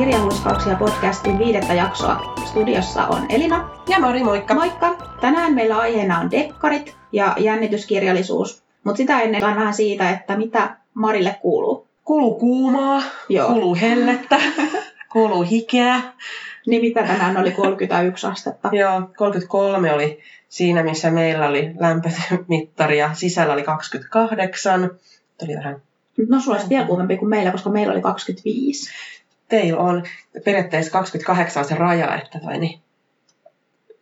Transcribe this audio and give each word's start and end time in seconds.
Kirjahuiskauksia 0.00 0.76
podcastin 0.76 1.38
viidettä 1.38 1.74
jaksoa. 1.74 2.34
Studiossa 2.46 3.06
on 3.06 3.26
Elina. 3.28 3.70
Ja 3.88 3.98
Mari, 3.98 4.24
moikka. 4.24 4.54
Moikka. 4.54 4.96
Tänään 5.20 5.54
meillä 5.54 5.78
aiheena 5.78 6.20
on 6.20 6.30
dekkarit 6.30 6.96
ja 7.12 7.36
jännityskirjallisuus. 7.38 8.62
Mutta 8.84 8.96
sitä 8.96 9.20
ennen 9.20 9.44
on 9.44 9.56
vähän 9.56 9.74
siitä, 9.74 10.10
että 10.10 10.36
mitä 10.36 10.76
Marille 10.94 11.36
kuuluu. 11.42 11.88
Kuuluu 12.04 12.34
kuumaa, 12.38 13.02
Joo. 13.28 13.48
kuuluu 13.48 13.76
hellettä, 13.80 14.38
kuuluu 15.12 15.42
hikeä. 15.42 16.00
Niin 16.66 16.82
mitä 16.82 17.02
tänään 17.02 17.36
oli 17.36 17.50
31 17.50 18.26
astetta. 18.26 18.68
Joo, 18.80 19.02
33 19.16 19.92
oli 19.92 20.18
siinä, 20.48 20.82
missä 20.82 21.10
meillä 21.10 21.46
oli 21.46 21.70
lämpömittari 21.78 22.98
ja 22.98 23.10
sisällä 23.14 23.52
oli 23.52 23.62
28. 23.62 24.90
Tuli 25.38 25.56
vähän, 25.56 25.82
No 26.28 26.40
sulla 26.40 26.56
olisi 26.56 26.70
vielä 26.70 26.86
kuumempi 26.86 27.16
kuin 27.16 27.28
meillä, 27.28 27.52
koska 27.52 27.70
meillä 27.70 27.92
oli 27.92 28.02
25. 28.02 28.90
teillä 29.50 29.80
on 29.80 30.02
periaatteessa 30.44 30.92
28 30.92 31.60
on 31.60 31.68
se 31.68 31.74
raja, 31.74 32.16
että 32.16 32.38
toi 32.40 32.58
niin, 32.58 32.80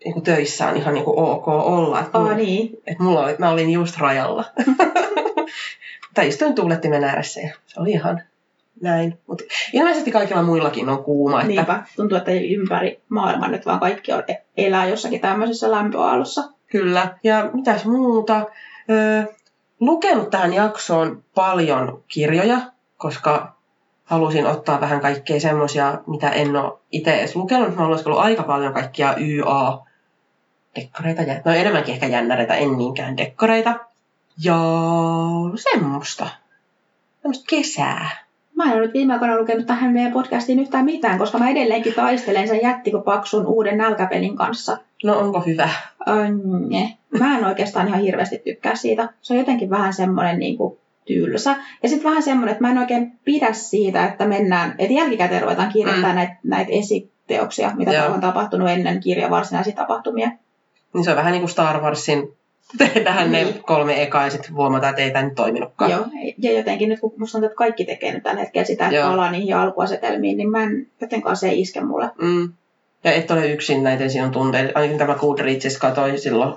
niin 0.04 0.12
kuin 0.12 0.24
töissä 0.24 0.68
on 0.68 0.76
ihan 0.76 0.94
niin 0.94 1.04
kuin 1.04 1.18
ok 1.18 1.48
olla. 1.48 2.00
Että 2.00 2.18
mulla, 2.18 2.34
niin. 2.34 2.70
että 2.86 3.02
mulla 3.02 3.20
oli, 3.20 3.36
mä 3.38 3.50
olin 3.50 3.70
just 3.70 3.98
rajalla. 3.98 4.44
tai 6.14 6.28
istuin 6.28 6.54
tuulettimen 6.54 7.04
ääressä 7.04 7.40
ja 7.40 7.54
se 7.66 7.80
oli 7.80 7.90
ihan 7.90 8.22
näin. 8.80 9.18
Mutta 9.26 9.44
ilmeisesti 9.72 10.10
kaikilla 10.10 10.42
muillakin 10.42 10.88
on 10.88 11.04
kuuma. 11.04 11.40
Että 11.40 11.52
Niinpä. 11.52 11.82
Tuntuu, 11.96 12.18
että 12.18 12.30
ympäri 12.32 13.00
maailman 13.08 13.50
nyt 13.50 13.66
vaan 13.66 13.80
kaikki 13.80 14.12
on, 14.12 14.22
elää 14.56 14.86
jossakin 14.86 15.20
tämmöisessä 15.20 15.70
lämpöaallossa. 15.70 16.42
Kyllä. 16.66 17.18
Ja 17.24 17.50
mitäs 17.52 17.84
muuta? 17.84 18.46
Öö, 18.90 19.22
lukenut 19.80 20.30
tähän 20.30 20.54
jaksoon 20.54 21.24
paljon 21.34 22.04
kirjoja, 22.08 22.60
koska 22.96 23.57
halusin 24.08 24.46
ottaa 24.46 24.80
vähän 24.80 25.00
kaikkea 25.00 25.40
semmoisia, 25.40 25.98
mitä 26.06 26.30
en 26.30 26.56
ole 26.56 26.78
itse 26.92 27.14
edes 27.14 27.36
lukenut. 27.36 27.76
Mä 27.76 27.86
olen 27.86 27.98
ollut 28.06 28.20
aika 28.20 28.42
paljon 28.42 28.74
kaikkia 28.74 29.14
YA 29.16 29.78
dekkareita, 30.76 31.22
no 31.44 31.52
enemmänkin 31.52 31.94
ehkä 31.94 32.06
jännäreitä, 32.06 32.54
en 32.54 32.78
niinkään 32.78 33.16
dekkareita. 33.16 33.74
Ja 34.44 34.56
semmoista. 35.54 36.26
Semmoista 37.22 37.44
kesää. 37.48 38.10
Mä 38.56 38.64
en 38.64 38.72
ole 38.72 38.80
nyt 38.80 38.94
viime 38.94 39.12
aikoina 39.12 39.38
lukenut 39.38 39.66
tähän 39.66 39.92
meidän 39.92 40.12
podcastiin 40.12 40.58
yhtään 40.58 40.84
mitään, 40.84 41.18
koska 41.18 41.38
mä 41.38 41.50
edelleenkin 41.50 41.94
taistelen 41.94 42.48
sen 42.48 42.62
jättikopaksun 42.62 43.46
uuden 43.46 43.78
nälkäpelin 43.78 44.36
kanssa. 44.36 44.78
No 45.04 45.18
onko 45.18 45.40
hyvä? 45.40 45.68
Önne. 46.08 46.98
Mä 47.18 47.38
en 47.38 47.44
oikeastaan 47.44 47.88
ihan 47.88 48.00
hirveästi 48.00 48.38
tykkää 48.38 48.74
siitä. 48.74 49.08
Se 49.20 49.32
on 49.34 49.38
jotenkin 49.38 49.70
vähän 49.70 49.92
semmoinen 49.92 50.38
niin 50.38 50.56
kuin 50.56 50.78
tylsä. 51.08 51.56
Ja 51.82 51.88
sitten 51.88 52.10
vähän 52.10 52.22
semmoinen, 52.22 52.52
että 52.52 52.64
mä 52.64 52.70
en 52.70 52.78
oikein 52.78 53.12
pidä 53.24 53.52
siitä, 53.52 54.06
että 54.06 54.26
mennään, 54.26 54.74
että 54.78 54.94
jälkikäteen 54.94 55.42
ruvetaan 55.42 55.72
kirjoittamaan 55.72 56.14
mm. 56.14 56.16
näitä, 56.16 56.36
näitä 56.44 56.72
esiteoksia, 56.72 57.72
mitä 57.76 57.92
Joo. 57.92 58.06
on 58.06 58.20
tapahtunut 58.20 58.68
ennen 58.68 59.00
kirjan 59.00 59.30
varsinaisia 59.30 59.74
tapahtumia. 59.74 60.30
Niin 60.94 61.04
se 61.04 61.10
on 61.10 61.16
vähän 61.16 61.32
niin 61.32 61.42
kuin 61.42 61.50
Star 61.50 61.80
Warsin 61.82 62.32
tehdään 62.78 63.32
ne 63.32 63.44
Niin. 63.44 63.62
kolme 63.62 64.02
ekaa 64.02 64.24
ja 64.24 64.30
sitten 64.30 64.54
huomataan, 64.54 64.90
että 64.90 65.02
ei 65.02 65.10
tämä 65.10 65.24
nyt 65.24 65.34
toiminutkaan. 65.34 65.90
Joo. 65.90 66.04
Ja 66.38 66.52
jotenkin 66.52 66.88
nyt 66.88 67.00
kun 67.00 67.12
musta 67.18 67.32
tuntuu, 67.32 67.46
että 67.46 67.56
kaikki 67.56 67.84
tekee 67.84 68.12
nyt 68.12 68.22
tällä 68.22 68.40
hetkellä 68.40 68.64
sitä, 68.64 68.88
että 68.88 69.02
palaa 69.02 69.30
niihin 69.30 69.56
alkuasetelmiin, 69.56 70.36
niin 70.36 70.50
mä 70.50 70.62
en, 70.62 70.86
jotenkaan 71.00 71.36
se 71.36 71.48
ei 71.48 71.60
iske 71.60 71.80
mulle. 71.80 72.10
Mm. 72.22 72.52
Ja 73.04 73.12
et 73.12 73.30
ole 73.30 73.46
yksin 73.46 73.82
näiden 73.82 74.10
sinun 74.10 74.30
tunteiden. 74.30 74.72
Ainakin 74.74 74.98
tämä 74.98 75.14
Goodreads 75.14 75.78
katoi 75.78 76.18
silloin, 76.18 76.54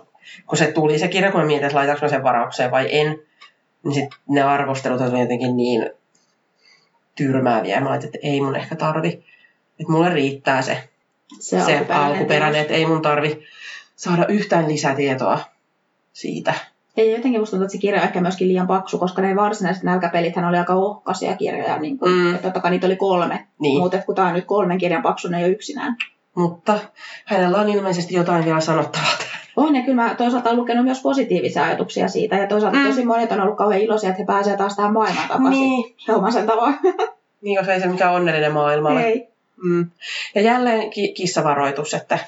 kun 0.48 0.58
se 0.58 0.72
tuli 0.72 1.00
se 1.00 1.08
kirja, 1.08 1.32
kun 1.32 1.42
mä 1.42 1.48
mietin, 1.48 1.66
että 1.66 1.78
laitanko 1.78 2.08
sen 2.08 2.24
varaukseen 2.24 2.72
vai 2.72 2.88
en. 2.92 3.20
Niin 3.84 3.94
sit 3.94 4.10
ne 4.30 4.42
arvostelut 4.42 5.02
oli 5.02 5.20
jotenkin 5.20 5.58
niin 5.58 5.90
tyrmääviä. 7.16 7.82
Mä 7.82 7.90
ajattelin, 7.90 8.16
että 8.16 8.28
ei 8.28 8.42
mun 8.42 8.56
ehkä 8.56 8.76
tarvi. 8.76 9.08
Että 9.80 9.92
mulle 9.92 10.10
riittää 10.10 10.62
se, 10.62 10.90
Se, 11.40 11.62
se 11.62 11.86
alkuperäinen 11.90 12.62
että 12.62 12.74
ei 12.74 12.86
mun 12.86 13.02
tarvi 13.02 13.44
saada 13.96 14.26
yhtään 14.28 14.68
lisätietoa 14.68 15.40
siitä. 16.14 16.54
Ja 16.98 17.04
jotenkin 17.06 17.40
musta 17.40 17.52
tuntuu, 17.52 17.66
että 17.66 17.72
se 17.72 17.78
kirja 17.78 18.02
on 18.02 18.08
ehkä 18.08 18.22
myöskin 18.22 18.48
liian 18.48 18.68
paksu, 18.68 18.98
koska 18.98 19.22
ne 19.22 19.36
varsinaiset 19.36 19.84
nälkäpelithän 19.84 20.46
oli 20.46 20.58
aika 20.58 20.74
ohkaisia 20.74 21.36
kirjoja. 21.38 21.78
Niin 21.78 21.98
kuin, 22.00 22.12
Mm. 22.12 22.30
että 22.36 22.42
totta 22.48 22.60
kai 22.60 22.72
niitä 22.72 22.88
oli 22.88 22.96
kolme, 22.96 23.48
Niin. 23.60 23.80
mutta 23.80 23.98
kun 23.98 24.16
tämä 24.16 24.28
on 24.28 24.34
nyt 24.34 24.46
kolmen 24.46 24.78
kirjan 24.78 25.02
paksu, 25.04 25.28
ne 25.28 25.38
ei 25.38 25.44
ole 25.44 25.52
yksinään. 25.52 25.96
Mutta 26.36 26.80
hänellä 27.26 27.58
on 27.58 27.70
ilmeisesti 27.70 28.14
jotain 28.16 28.46
vielä 28.46 28.60
sanottavaa. 28.62 29.08
On, 29.56 29.76
ja 29.76 29.82
kyllä 29.84 30.04
mä 30.04 30.16
toisaalta 30.16 30.50
olen 30.50 30.60
lukenut 30.60 30.86
myös 30.86 31.02
positiivisia 31.02 31.64
ajatuksia 31.64 32.08
siitä, 32.08 32.36
ja 32.36 32.48
toisaalta 32.48 32.78
Mm. 32.78 32.86
tosi 32.88 33.06
monet 33.06 33.32
on 33.32 33.42
ollut 33.42 33.58
kauhean 33.58 33.82
iloisia, 33.82 34.10
että 34.10 34.22
he 34.22 34.26
pääsevät 34.26 34.58
taas 34.58 34.76
tähän 34.76 34.94
maailmaan 34.94 35.28
takaisin. 35.28 35.52
Niin. 35.52 35.96
Helmasen 36.08 36.48
tavoin. 36.48 36.76
Niin, 37.42 37.56
jos 37.56 37.68
ei 37.68 37.80
se 37.80 37.88
mikään 37.88 38.14
onnellinen 38.14 38.52
maailma 38.52 38.90
ole. 38.90 39.04
Ei. 39.04 39.28
Mm. 39.64 39.86
Ja 40.36 40.42
jälleen 40.42 40.90
ki- 40.90 41.14
kissavaroitus, 41.14 41.94
että 41.94 42.20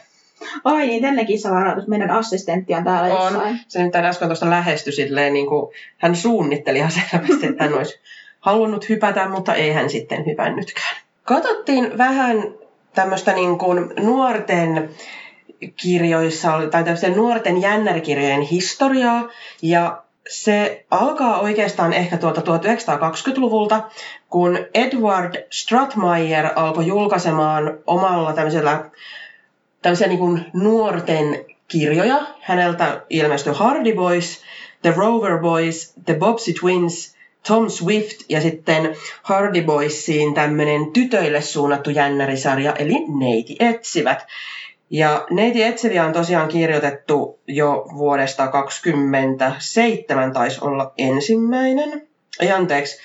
Ai 0.63 0.87
niin, 0.87 1.01
tänne 1.01 1.25
kissavaroitus, 1.25 1.87
meidän 1.87 2.09
assistentti 2.11 2.73
on 2.73 2.83
täällä 2.83 3.15
On. 3.15 3.33
jossain. 3.33 3.59
se 3.67 3.83
nyt 3.83 3.95
äsken 3.95 4.27
tuosta 4.27 4.49
lähestyi 4.49 4.93
silleen, 4.93 5.33
niin 5.33 5.47
kuin 5.47 5.73
hän 5.97 6.15
suunnitteli 6.15 6.77
ihan 6.77 6.91
selvästi, 6.91 7.45
että 7.47 7.63
hän 7.63 7.73
olisi 7.73 7.99
halunnut 8.39 8.89
hypätä, 8.89 9.29
mutta 9.29 9.55
ei 9.55 9.71
hän 9.71 9.89
sitten 9.89 10.25
hypännytkään. 10.25 10.97
Katsottiin 11.23 11.97
vähän 11.97 12.43
tämmöistä 12.95 13.33
niin 13.33 13.57
kuin 13.57 13.89
nuorten 13.99 14.89
kirjoissa, 15.75 16.55
oli- 16.55 16.67
tai 16.67 16.83
tämmöisten 16.83 17.15
nuorten 17.15 17.61
jännärikirjojen 17.61 18.41
historiaa, 18.41 19.29
ja 19.61 20.03
se 20.29 20.85
alkaa 20.91 21.39
oikeastaan 21.39 21.93
ehkä 21.93 22.17
tuolta 22.17 22.41
1920-luvulta, 22.41 23.83
kun 24.29 24.57
Edward 24.73 25.47
Stratemeyer 25.49 26.49
alkoi 26.55 26.87
julkaisemaan 26.87 27.77
omalla 27.87 28.33
tämmöisellä 28.33 28.89
tämmöisiä 29.81 30.07
niin 30.07 30.19
kuin 30.19 30.45
nuorten 30.53 31.45
kirjoja. 31.67 32.21
Häneltä 32.41 33.01
ilmestyi 33.09 33.53
Hardy 33.55 33.93
Boys, 33.93 34.41
The 34.81 34.93
Rover 34.97 35.37
Boys, 35.37 35.93
The 36.05 36.13
Bobsy 36.13 36.53
Twins, 36.53 37.15
Tom 37.47 37.69
Swift 37.69 38.17
ja 38.29 38.41
sitten 38.41 38.95
Hardy 39.21 39.61
Boysiin 39.61 40.33
tämmöinen 40.33 40.91
tytöille 40.91 41.41
suunnattu 41.41 41.89
jännärisarja, 41.89 42.73
eli 42.73 42.95
Neiti 43.19 43.55
etsivät. 43.59 44.27
Ja 44.93 45.25
Neiti 45.29 45.63
etsiviä 45.63 46.05
on 46.05 46.13
tosiaan 46.13 46.47
kirjoitettu 46.47 47.39
jo 47.47 47.85
vuodesta 47.95 48.47
27 48.47 50.33
taisi 50.33 50.59
olla 50.61 50.93
ensimmäinen. 50.97 52.07
Ei 52.39 52.51
anteeksi, 52.51 52.97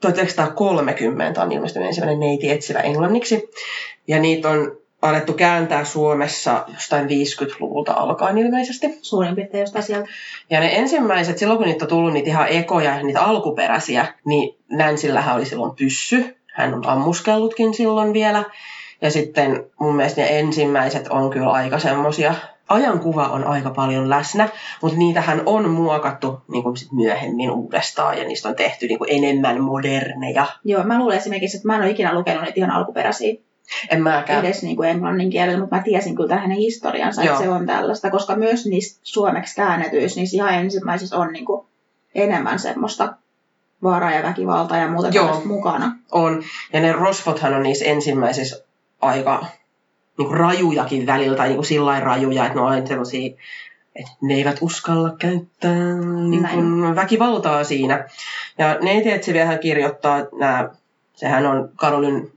1930 0.00 1.42
on 1.42 1.52
ilmestynyt 1.52 1.88
ensimmäinen 1.88 2.20
Neiti 2.20 2.50
etsivä 2.50 2.80
englanniksi. 2.80 3.50
Ja 4.08 4.18
niitä 4.18 4.48
on 4.48 4.76
alettu 5.02 5.32
kääntää 5.32 5.84
Suomessa 5.84 6.64
jostain 6.74 7.06
50-luvulta 7.06 7.92
alkaen 7.92 8.38
ilmeisesti. 8.38 8.98
Suurin 9.02 9.34
piirtein 9.34 9.60
jostain 9.60 9.84
sieltä. 9.84 10.08
Ja 10.50 10.60
ne 10.60 10.76
ensimmäiset, 10.76 11.38
silloin 11.38 11.58
kun 11.58 11.66
niitä 11.66 11.84
on 11.84 11.88
tullut 11.88 12.12
niitä 12.12 12.30
ihan 12.30 12.48
ekoja, 12.48 13.02
niitä 13.02 13.22
alkuperäisiä, 13.22 14.06
niin 14.24 14.56
Nänsillähän 14.68 15.36
oli 15.36 15.46
silloin 15.46 15.76
pyssy. 15.76 16.36
Hän 16.52 16.74
on 16.74 16.86
ammuskellutkin 16.86 17.74
silloin 17.74 18.12
vielä. 18.12 18.44
Ja 19.02 19.10
sitten 19.10 19.64
mun 19.80 19.96
mielestä 19.96 20.20
ne 20.20 20.38
ensimmäiset 20.38 21.08
on 21.08 21.30
kyllä 21.30 21.50
aika 21.50 21.78
semmosia, 21.78 22.34
ajankuva 22.68 23.28
on 23.28 23.44
aika 23.44 23.70
paljon 23.70 24.10
läsnä, 24.10 24.48
mutta 24.82 24.98
niitähän 24.98 25.42
on 25.46 25.70
muokattu 25.70 26.40
niin 26.52 26.62
kuin 26.62 26.76
sit 26.76 26.92
myöhemmin 26.92 27.50
uudestaan 27.50 28.18
ja 28.18 28.24
niistä 28.24 28.48
on 28.48 28.54
tehty 28.56 28.86
niin 28.86 28.98
kuin 28.98 29.10
enemmän 29.12 29.60
moderneja. 29.60 30.46
Joo, 30.64 30.84
mä 30.84 30.98
luulen 30.98 31.18
esimerkiksi, 31.18 31.56
että 31.56 31.68
mä 31.68 31.76
en 31.76 31.82
ole 31.82 31.90
ikinä 31.90 32.14
lukenut 32.14 32.42
niitä 32.42 32.60
ihan 32.60 32.70
alkuperäisiä 32.70 33.34
En 33.90 34.02
mäkään. 34.02 34.44
edes 34.44 34.62
niin 34.62 34.76
kuin 34.76 34.88
englannin 34.88 35.30
kielellä, 35.30 35.60
mutta 35.60 35.76
mä 35.76 35.82
tiesin 35.82 36.16
kyllä 36.16 36.36
hänen 36.36 36.56
historiansa, 36.56 37.22
Joo. 37.22 37.32
että 37.34 37.44
se 37.44 37.50
on 37.50 37.66
tällaista, 37.66 38.10
koska 38.10 38.36
myös 38.36 38.66
niissä 38.66 39.00
suomeksi 39.02 39.56
käännetyissä, 39.56 40.20
niissä 40.20 40.36
ihan 40.36 40.54
ensimmäisissä 40.54 41.16
on 41.16 41.32
niin 41.32 41.44
kuin 41.44 41.66
enemmän 42.14 42.58
semmoista 42.58 43.14
vaaraa 43.82 44.12
ja 44.12 44.22
väkivaltaa 44.22 44.78
ja 44.78 44.88
muuta 44.88 45.08
Joo. 45.08 45.42
mukana. 45.44 45.96
On. 46.12 46.42
Ja 46.72 46.80
ne 46.80 46.92
rosvothan 46.92 47.54
on 47.54 47.62
niissä 47.62 47.84
ensimmäisissä 47.84 48.64
aika 49.02 49.46
niin 50.18 50.28
kuin 50.28 50.38
rajujakin 50.38 51.06
välillä, 51.06 51.36
tai 51.36 51.48
niin 51.48 51.56
kuin 51.56 51.66
sillä 51.66 51.86
lailla 51.86 52.06
rajuja, 52.06 52.46
että 52.46 52.54
ne 52.54 52.60
on 52.60 52.68
aina 52.68 52.86
sellaisia, 52.86 53.34
että 53.96 54.12
ne 54.20 54.34
eivät 54.34 54.58
uskalla 54.60 55.10
käyttää 55.18 55.94
niin 56.30 56.48
kuin 56.54 56.96
väkivaltaa 56.96 57.64
siinä. 57.64 58.08
Ja 58.58 58.78
Neiti 58.82 59.10
etsiviähän 59.10 59.58
kirjoittaa 59.58 60.18
nämä, 60.32 60.70
sehän 61.14 61.46
on 61.46 61.70
Karolyn 61.76 62.30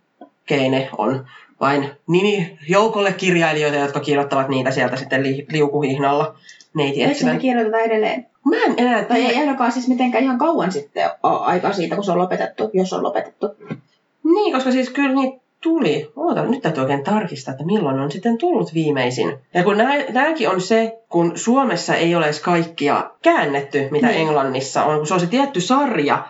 Keine 0.50 0.90
on 0.98 1.28
vain 1.60 1.92
nimi 2.08 2.60
joukolle 2.68 3.14
kirjailijoita, 3.14 3.78
jotka 3.78 4.00
kirjoittavat 4.00 4.50
niitä 4.50 4.72
sieltä 4.72 4.96
sitten 4.96 5.24
li, 5.24 5.46
liukuhihnalla 5.52 6.36
neiti 6.74 7.04
Eikö 7.04 7.26
niitä 7.26 7.40
kirjoiteta 7.40 7.80
edelleen? 7.80 8.28
Mä 8.46 8.56
en 8.66 8.74
enää 8.78 9.04
Tai 9.04 9.26
ei 9.26 9.40
ainakaan 9.40 9.72
siis 9.72 9.88
mitenkään 9.88 10.24
ihan 10.24 10.38
kauan 10.38 10.72
sitten 10.72 11.10
aikaa 11.24 11.74
siitä, 11.74 11.96
kun 11.96 12.04
se 12.04 12.12
on 12.12 12.18
lopetettu, 12.18 12.70
jos 12.74 12.94
on 12.94 13.04
lopetettu. 13.04 13.48
Niin, 14.24 14.54
koska 14.54 14.72
siis 14.72 14.90
kyllä 14.90 15.14
niitä 15.14 15.45
tuli. 15.63 16.12
Oota, 16.16 16.44
nyt 16.46 16.62
täytyy 16.62 16.81
oikein 16.81 17.04
tarkistaa, 17.04 17.52
että 17.52 17.66
milloin 17.66 18.00
on 18.00 18.12
sitten 18.12 18.38
tullut 18.38 18.74
viimeisin. 18.74 19.38
Ja 19.54 19.63
kun 19.63 19.78
nämäkin 20.13 20.50
on 20.50 20.62
se, 20.62 21.00
kun 21.10 21.31
Suomessa 21.36 21.96
ei 21.96 22.16
ole 22.16 22.25
edes 22.25 22.40
kaikkia 22.40 23.10
käännetty, 23.22 23.88
mitä 23.92 24.07
Niin. 24.07 24.19
Englannissa 24.19 24.84
on, 24.86 24.98
kun 24.98 25.07
se 25.07 25.13
on 25.13 25.19
se 25.19 25.28
tietty 25.28 25.62
sarja, 25.62 26.28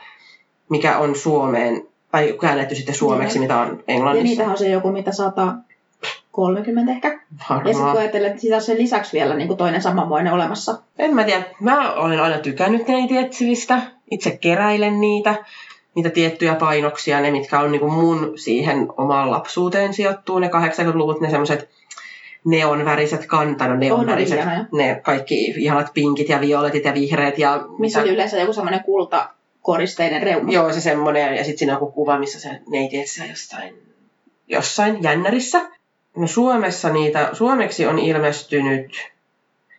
mikä 0.70 0.98
on 0.98 1.16
Suomeen 1.16 1.88
tai 2.12 2.36
käännetty 2.42 2.76
sitten 2.76 2.96
suomeksi, 2.96 3.38
Joo. 3.38 3.42
mitä 3.42 3.60
on 3.60 3.68
Ja 3.68 3.84
englannissa. 3.88 4.24
niitähän 4.24 4.52
on 4.52 4.58
se 4.58 4.70
joku 4.70 4.92
mitä 4.92 5.12
130 5.12 6.92
ehkä. 6.92 7.08
Ja 7.08 7.18
sitten 7.18 7.58
kun 7.64 7.74
Varmaan. 7.76 7.98
ajattelee, 7.98 8.28
että 8.30 8.42
siitä 8.42 8.56
on 8.56 8.62
sen 8.62 8.78
lisäksi 8.78 9.14
vielä 9.14 9.36
niin 9.36 9.48
kuin 9.48 9.58
toinen 9.58 9.82
samanmoinen 9.82 10.34
olemassa. 10.34 10.78
En 11.00 11.16
mä 11.16 11.24
tiedä. 11.24 11.44
Mä 11.60 11.94
olen 11.94 12.20
aina 12.20 12.38
tykännyt 12.38 12.88
neitietsivistä. 12.88 13.82
Itse 14.12 14.38
keräilen 14.42 15.00
niitä. 15.02 15.36
Niitä 15.96 16.10
tiettyjä 16.10 16.56
painoksia, 16.56 17.22
ne 17.22 17.32
mitkä 17.32 17.60
on 17.60 17.72
niinku 17.72 17.90
mun 17.90 18.34
siihen 18.36 18.88
omaan 18.98 19.32
lapsuuteen 19.32 19.94
sijoittuu. 19.94 20.40
Ne 20.40 20.48
80-luvut, 20.48 21.22
ne 21.22 21.30
semmoiset 21.30 21.70
neonväriset 22.46 23.26
kantana, 23.26 23.76
neonväriset. 23.76 24.40
On 24.40 24.48
ne. 24.48 24.66
Ne 24.72 25.02
kaikki 25.04 25.46
ihanat 25.46 25.94
pinkit 25.94 26.30
ja 26.30 26.42
violetit 26.42 26.86
ja 26.86 26.94
vihreät 26.94 27.38
ja 27.40 27.66
Missä 27.78 28.00
mitä- 28.00 28.08
oli 28.10 28.14
yleensä 28.14 28.40
joku 28.40 28.54
semmoinen 28.54 28.84
kultakoristeinen 28.84 30.24
reuna. 30.24 30.52
Joo, 30.52 30.74
se 30.74 30.82
semmoinen, 30.82 31.36
ja 31.36 31.44
sitten 31.44 31.58
siinä 31.58 31.74
on 31.74 31.82
joku 31.82 31.92
kuva, 31.92 32.20
missä 32.20 32.40
se 32.40 32.50
neiti 32.70 33.00
etsii 33.00 33.30
jossain, 33.30 33.74
jossain 34.48 35.04
jännärissä. 35.04 35.62
No 36.16 36.28
Suomessa 36.28 36.90
niitä, 36.90 37.30
suomeksi 37.34 37.86
on 37.86 38.00
ilmestynyt 38.00 39.15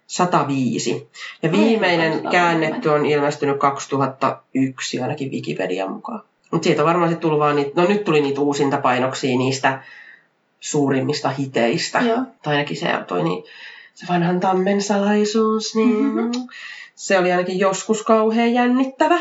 105. 0.07 1.09
Ja 1.43 1.53
viimeinen 1.53 2.13
230. 2.13 2.31
käännetty 2.31 2.89
on 2.89 3.07
ilmestynyt 3.07 3.59
2001, 3.59 5.01
ainakin 5.01 5.31
Wikipedian 5.31 5.93
mukaan. 5.93 6.23
Mutta 6.51 6.65
siitä 6.65 6.83
on 6.83 6.87
varmaan 6.89 7.17
tullut 7.17 7.39
vaan 7.39 7.57
niitä, 7.57 7.81
no 7.83 7.89
nyt 7.89 8.05
tuli 8.05 8.21
niitä 8.21 8.41
uusinta 8.41 8.77
painoksia 8.77 9.39
niistä 9.39 9.83
suurimmista 10.61 11.29
hiteistä. 11.29 11.99
Joo. 12.01 12.19
Tai 12.43 12.55
ainakin 12.55 12.77
se, 12.77 12.89
toi, 13.09 13.23
niin, 13.23 13.45
se 13.95 14.07
vanhan 14.09 14.41
tammen 14.41 14.83
salaisuus, 14.83 15.75
niin 15.75 16.05
Mhm. 16.05 16.31
se 16.95 17.19
oli 17.19 17.33
ainakin 17.33 17.59
joskus 17.59 18.03
kauhean 18.03 18.53
jännittävä. 18.53 19.19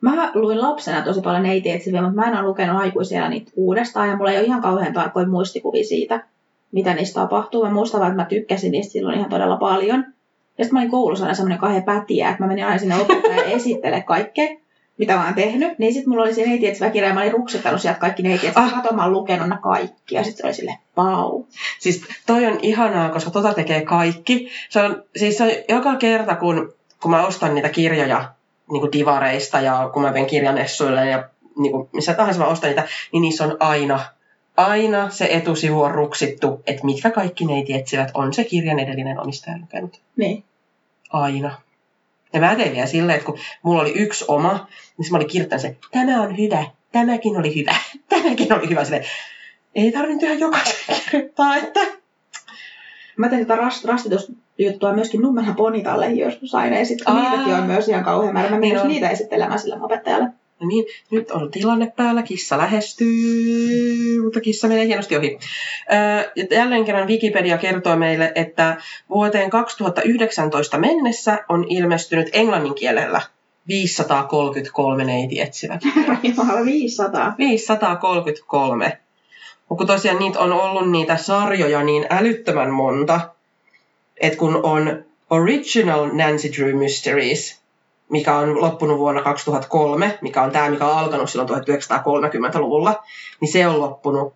Mä 0.00 0.30
luin 0.34 0.60
lapsena 0.62 1.02
tosi 1.02 1.20
paljon 1.20 1.42
neitietsiviä, 1.42 2.02
mutta 2.02 2.16
mä 2.16 2.26
en 2.26 2.38
ole 2.38 2.48
lukenut 2.48 2.80
aikuisena 2.80 3.28
niitä 3.28 3.52
uudestaan 3.56 4.08
ja 4.08 4.16
mulla 4.16 4.30
ei 4.30 4.38
ole 4.38 4.46
ihan 4.46 4.62
kauhean 4.62 4.92
tarkoin 4.92 5.30
muistikuvia 5.30 5.84
siitä, 5.84 6.24
mitä 6.72 6.94
niistä 6.94 7.20
tapahtuu. 7.20 7.64
Mä 7.64 7.70
muistan 7.70 8.02
että 8.02 8.14
mä 8.14 8.24
tykkäsin 8.24 8.72
niistä 8.72 8.92
silloin 8.92 9.18
ihan 9.18 9.30
todella 9.30 9.56
paljon. 9.56 10.04
Ja 10.58 10.64
sitten 10.64 10.72
mä 10.72 10.80
olin 10.80 10.90
koulussa 10.90 11.24
aina 11.24 11.34
semmoinen 11.34 11.58
kahden 11.58 11.82
pätiä, 11.82 12.28
että 12.28 12.42
mä 12.42 12.48
menin 12.48 12.64
aina 12.64 12.78
sinne 12.78 12.96
opettajalle 12.96 13.52
esittele 13.56 14.00
kaikkea, 14.00 14.48
mitä 14.98 15.16
mä 15.16 15.24
oon 15.24 15.34
tehnyt. 15.34 15.78
Niin 15.78 15.92
sitten 15.92 16.10
mulla 16.10 16.22
oli 16.22 16.34
se 16.34 16.46
neitietsivä 16.46 16.90
kirja 16.90 17.08
ja 17.08 17.14
mä 17.14 17.20
olin 17.20 17.32
ruksuttanut 17.32 17.80
sieltä 17.80 18.00
kaikki 18.00 18.22
neitietsivät. 18.22 18.56
Ah. 18.56 18.78
Ah. 18.78 18.82
Kato, 18.82 18.94
mä 18.94 19.02
oon 19.02 19.12
lukenut 19.12 19.48
ne 19.48 19.58
kaikki. 19.62 20.14
Ja 20.14 20.24
sitten 20.24 20.42
se 20.42 20.46
oli 20.46 20.54
silleen, 20.54 20.78
pau. 20.94 21.44
Siis 21.78 22.04
toi 22.26 22.46
on 22.46 22.58
ihanaa, 22.62 23.08
koska 23.08 23.30
tota 23.30 23.54
tekee 23.54 23.84
kaikki. 23.84 24.50
Se 24.68 24.80
on, 24.80 25.02
siis 25.16 25.38
se 25.38 25.44
on 25.44 25.50
joka 25.68 25.96
kerta, 25.96 26.36
kun, 26.36 26.74
kun 27.02 27.10
mä 27.10 27.26
ostan 27.26 27.54
niitä 27.54 27.68
kirjoja 27.68 28.34
niin 28.70 28.80
kuin 28.80 28.92
divareista 28.92 29.60
ja 29.60 29.90
kun 29.92 30.02
mä 30.02 30.10
menen 30.10 30.26
kirjanessuille 30.26 31.06
ja 31.06 31.28
niin 31.58 31.72
kuin 31.72 31.88
missä 31.92 32.14
tahansa 32.14 32.40
mä 32.40 32.46
ostan 32.46 32.68
niitä, 32.68 32.88
niin 33.12 33.22
niissä 33.22 33.44
on 33.44 33.56
aina, 33.60 34.00
aina 34.58 35.10
se 35.10 35.28
etusivu 35.30 35.82
on 35.82 35.90
ruksittu, 35.90 36.62
että 36.66 36.84
mitkä 36.84 37.10
kaikki 37.10 37.44
neiti 37.44 37.74
etsivät 37.74 38.10
on 38.14 38.34
se 38.34 38.44
kirjan 38.44 38.78
edellinen 38.78 39.20
omistaja 39.20 39.58
lukenut. 39.58 40.00
Niin. 40.16 40.44
Aina. 41.12 41.60
Ja 42.32 42.40
mä 42.40 42.54
tein 42.54 42.72
vielä 42.72 42.86
silleen, 42.86 43.16
että 43.16 43.26
kun 43.26 43.38
mulla 43.62 43.82
oli 43.82 43.92
yksi 43.92 44.24
oma, 44.28 44.66
niin 44.98 45.10
mä 45.10 45.16
olin 45.16 45.28
kirjoittanut 45.28 45.62
se, 45.62 45.76
tämä 45.90 46.22
on 46.22 46.38
hyvä, 46.38 46.64
tämäkin 46.92 47.36
oli 47.36 47.54
hyvä, 47.54 47.74
tämäkin 48.08 48.52
oli 48.52 48.68
hyvä. 48.68 48.84
Silleen, 48.84 49.04
ei 49.74 49.92
tarvinnut 49.92 50.22
ihan 50.22 50.40
jokaisen 50.40 50.74
kirjoittaa, 51.10 51.56
että 51.56 51.80
Mä 53.16 53.28
tein 53.28 53.46
tätä 53.46 53.60
rast, 53.60 53.84
rastitusjuttua 53.84 54.92
myöskin 54.92 55.22
Nummelan 55.22 55.56
Ponitalle 55.56 56.08
joskus 56.08 56.54
aina. 56.54 56.78
Ja 56.78 56.86
sitten 56.86 57.14
niitäkin 57.14 57.54
on 57.54 57.62
myös 57.62 57.88
ihan 57.88 58.04
kauhean 58.04 58.34
määrä. 58.34 58.50
Mä 58.50 58.58
menin 58.58 58.76
Niin 58.76 58.88
niitä 58.88 59.10
esittelemään 59.10 59.58
sille 59.58 59.76
opettajalle. 59.80 60.28
No 60.60 60.68
niin, 60.68 60.84
nyt 61.10 61.30
on 61.30 61.50
tilanne 61.50 61.92
päällä, 61.96 62.22
kissa 62.22 62.58
lähestyy, 62.58 64.22
mutta 64.24 64.40
kissa 64.40 64.68
menee 64.68 64.86
hienosti 64.86 65.16
ohi. 65.16 65.38
Öö, 65.92 66.30
ja 66.36 66.44
jälleen 66.50 66.84
kerran 66.84 67.08
Wikipedia 67.08 67.58
kertoo 67.58 67.96
meille, 67.96 68.32
että 68.34 68.76
vuoteen 69.08 69.50
2019 69.50 70.78
mennessä 70.78 71.44
on 71.48 71.66
ilmestynyt 71.68 72.28
englannin 72.32 72.74
kielellä 72.74 73.20
533 73.68 75.04
neiti 75.04 75.40
etsivät. 75.40 75.80
Herra 75.96 76.16
Jumala, 76.22 76.64
500. 76.64 77.34
533. 77.38 78.98
Mutta 79.68 79.86
tosiaan 79.86 80.18
niitä 80.18 80.38
on 80.38 80.52
ollut 80.52 80.90
niitä 80.90 81.16
sarjoja 81.16 81.82
niin 81.82 82.06
älyttömän 82.10 82.70
monta, 82.70 83.20
että 84.20 84.38
kun 84.38 84.60
on 84.62 85.04
Original 85.30 86.10
Nancy 86.12 86.48
Drew 86.56 86.76
Mysteries, 86.76 87.57
mikä 88.10 88.36
on 88.36 88.60
loppunut 88.60 88.98
vuonna 88.98 89.22
2003, 89.22 90.18
mikä 90.20 90.42
on 90.42 90.50
tämä, 90.50 90.70
mikä 90.70 90.86
on 90.86 90.98
alkanut 90.98 91.30
silloin 91.30 91.48
1930-luvulla, 91.48 93.02
niin 93.40 93.52
se 93.52 93.66
on 93.66 93.80
loppunut. 93.80 94.34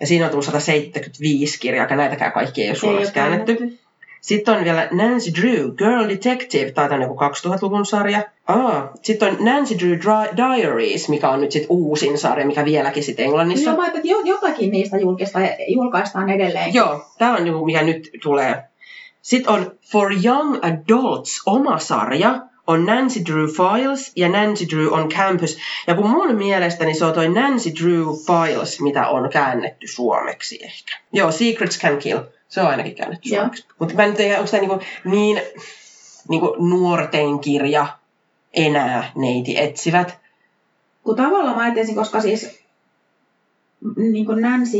Ja 0.00 0.06
siinä 0.06 0.24
on 0.24 0.30
tullut 0.30 0.44
175 0.44 1.60
kirjaa, 1.60 1.86
ja 1.90 1.96
näitäkään 1.96 2.32
kaikki 2.32 2.62
ei 2.62 2.68
ole 2.68 2.76
suomeksi 2.76 3.12
käännetty. 3.12 3.78
Sitten 4.20 4.54
on 4.54 4.64
vielä 4.64 4.88
Nancy 4.90 5.30
Drew, 5.42 5.70
Girl 5.70 6.08
Detective, 6.08 6.72
tai 6.72 6.88
on 6.90 7.02
joku 7.02 7.14
2000-luvun 7.14 7.86
sarja. 7.86 8.22
Aa, 8.46 8.92
sitten 9.02 9.28
on 9.28 9.44
Nancy 9.44 9.74
Drew 9.78 9.98
Diaries, 10.36 11.08
mikä 11.08 11.30
on 11.30 11.40
nyt 11.40 11.52
sitten 11.52 11.70
uusin 11.70 12.18
sarja, 12.18 12.46
mikä 12.46 12.64
vieläkin 12.64 13.02
sitten 13.02 13.24
Englannissa. 13.24 13.70
Niin 13.70 13.78
mä 13.78 13.82
ajattelin, 13.82 14.14
että 14.14 14.28
jo- 14.28 14.34
jotakin 14.34 14.70
niistä 14.70 14.96
julkaistaan 15.68 16.30
edelleen. 16.30 16.74
Joo, 16.74 17.04
tämä 17.18 17.36
on 17.36 17.46
joku, 17.46 17.64
mikä 17.64 17.82
nyt 17.82 18.10
tulee. 18.22 18.62
Sitten 19.22 19.52
on 19.52 19.72
For 19.92 20.12
Young 20.24 20.58
Adults 20.62 21.42
oma 21.46 21.78
sarja, 21.78 22.40
on 22.66 22.86
Nancy 22.86 23.20
Drew 23.26 23.46
Files 23.46 24.12
ja 24.16 24.28
Nancy 24.28 24.64
Drew 24.70 24.92
on 24.92 25.08
Campus. 25.08 25.58
Ja 25.86 25.94
kun 25.94 26.10
mun 26.10 26.34
mielestäni 26.34 26.94
se 26.94 27.04
on 27.04 27.14
toi 27.14 27.28
Nancy 27.28 27.70
Drew 27.82 28.06
Files, 28.26 28.80
mitä 28.80 29.08
on 29.08 29.30
käännetty 29.30 29.86
suomeksi 29.86 30.58
ehkä. 30.62 30.98
Joo, 31.12 31.32
Secrets 31.32 31.78
Can 31.78 31.98
Kill. 31.98 32.18
Se 32.48 32.60
on 32.60 32.66
ainakin 32.66 32.94
käännetty 32.94 33.28
Joo. 33.28 33.40
suomeksi. 33.40 33.66
Mutta 33.78 33.94
mä 33.94 34.04
en 34.04 34.16
tiedä, 34.16 34.38
onko 34.38 34.50
tämä 34.50 34.60
niinku 34.60 34.80
niin 35.04 35.40
niinku 36.28 36.56
nuorten 36.58 37.38
kirja 37.38 37.86
enää 38.54 39.12
neiti 39.16 39.58
etsivät. 39.58 40.18
Kun 41.02 41.16
tavallaan 41.16 41.56
mä 41.56 41.62
ajattelin, 41.62 41.94
koska 41.94 42.20
siis 42.20 42.60
niin 43.96 44.26
kuin 44.26 44.40
Nancy, 44.40 44.78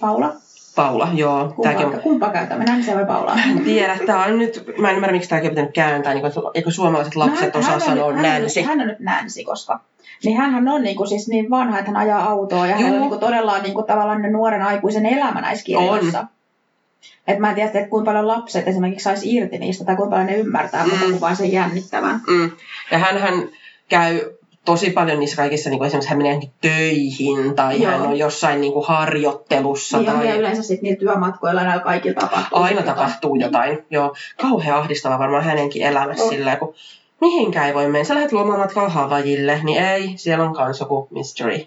Paula, 0.00 0.34
Paula, 0.76 1.08
joo. 1.14 1.54
Tämäkin 1.62 1.86
on 1.86 1.90
kumpaa, 1.92 2.02
kumpaa 2.02 2.30
käytämme, 2.30 2.64
Nancy 2.64 2.94
vai 2.94 3.06
Paula? 3.06 3.36
En 3.50 3.60
tiedä, 3.64 3.98
tää 4.06 4.24
on 4.24 4.38
nyt, 4.38 4.64
mä 4.78 4.88
en 4.90 4.94
ymmärrä 4.94 5.12
miksi 5.12 5.28
tämäkin 5.28 5.48
on 5.48 5.52
pitänyt 5.54 5.72
kääntää, 5.74 6.14
niin 6.14 6.20
kuin, 6.32 6.32
eikö 6.54 6.70
suomalaiset 6.70 7.16
lapset 7.16 7.54
No, 7.54 7.60
osaa 7.60 7.72
hän 7.72 7.80
sanoa 7.80 8.12
nyt- 8.12 8.22
hän 8.26 8.36
on 8.36 8.42
nyt- 8.42 8.66
Hän 8.66 8.80
on 8.80 8.86
nyt 8.86 9.00
Nancy, 9.00 9.44
koska 9.44 9.80
niin 10.24 10.36
hänhän 10.36 10.68
on 10.68 10.82
niinku 10.82 11.06
siis 11.06 11.28
niin 11.28 11.50
vanha, 11.50 11.78
että 11.78 11.90
hän 11.90 12.00
ajaa 12.00 12.24
autoa 12.24 12.66
ja 12.66 12.72
Juu. 12.76 12.82
hän 12.84 12.94
on 12.94 13.00
niinku 13.00 13.18
todella 13.18 13.58
niinku 13.58 13.82
tavallaan 13.82 14.22
ne 14.22 14.30
nuoren 14.30 14.62
aikuisen 14.62 15.06
elämä 15.06 15.40
näissä 15.40 15.64
kirjoissa. 15.64 16.24
Et 17.26 17.38
mä 17.38 17.48
en 17.48 17.54
tiedä, 17.54 17.70
että 17.70 17.88
kuinka 17.90 18.10
paljon 18.10 18.28
lapset 18.28 18.68
esimerkiksi 18.68 19.04
saisi 19.04 19.34
irti 19.36 19.58
niistä 19.58 19.84
tai 19.84 19.96
kuinka 19.96 20.10
paljon 20.10 20.26
ne 20.26 20.36
ymmärtää, 20.36 20.84
mm. 20.84 20.90
mutta 20.90 21.04
kuin 21.06 21.20
vaan 21.20 21.36
sen 21.36 21.52
jännittävän. 21.52 22.20
Mm. 22.26 22.50
Ja 22.90 22.98
hän 22.98 23.48
käy 23.88 24.20
tosi 24.66 24.90
paljon 24.90 25.20
niissä 25.20 25.36
kaikissa, 25.36 25.70
niin 25.70 25.78
kuin 25.78 25.86
esimerkiksi 25.86 26.10
hän 26.10 26.18
menee 26.18 26.40
töihin 26.60 27.54
tai 27.54 27.82
Joo. 27.82 27.92
hän 27.92 28.02
on 28.02 28.18
jossain 28.18 28.60
niin 28.60 28.72
kuin 28.72 28.86
harjoittelussa. 28.86 29.98
Niin 29.98 30.10
on, 30.10 30.20
ja 30.20 30.30
tai... 30.30 30.38
yleensä 30.38 30.62
sitten 30.62 30.82
niillä 30.82 30.98
työmatkoilla 30.98 31.62
näillä 31.62 31.84
kaikilla 31.84 32.20
tapahtuu. 32.20 32.58
Aina 32.58 32.80
jotain. 32.80 32.96
tapahtuu 32.96 33.36
jotain. 33.36 33.78
Joo, 33.90 34.14
kauhean 34.40 34.78
ahdistava 34.78 35.18
varmaan 35.18 35.44
hänenkin 35.44 35.82
elämässä 35.82 36.24
On. 36.24 36.30
sillä, 36.30 36.56
kun 36.56 36.74
mihinkään 37.20 37.66
ei 37.66 37.74
voi 37.74 37.88
mennä. 37.88 38.04
Sä 38.04 38.14
lähdet 38.14 38.32
lomamatkalla 38.32 38.88
Havajille, 38.88 39.60
niin 39.62 39.84
ei, 39.84 40.12
siellä 40.16 40.44
on 40.44 40.54
kans 40.54 40.80
joku 40.80 41.08
mystery. 41.10 41.66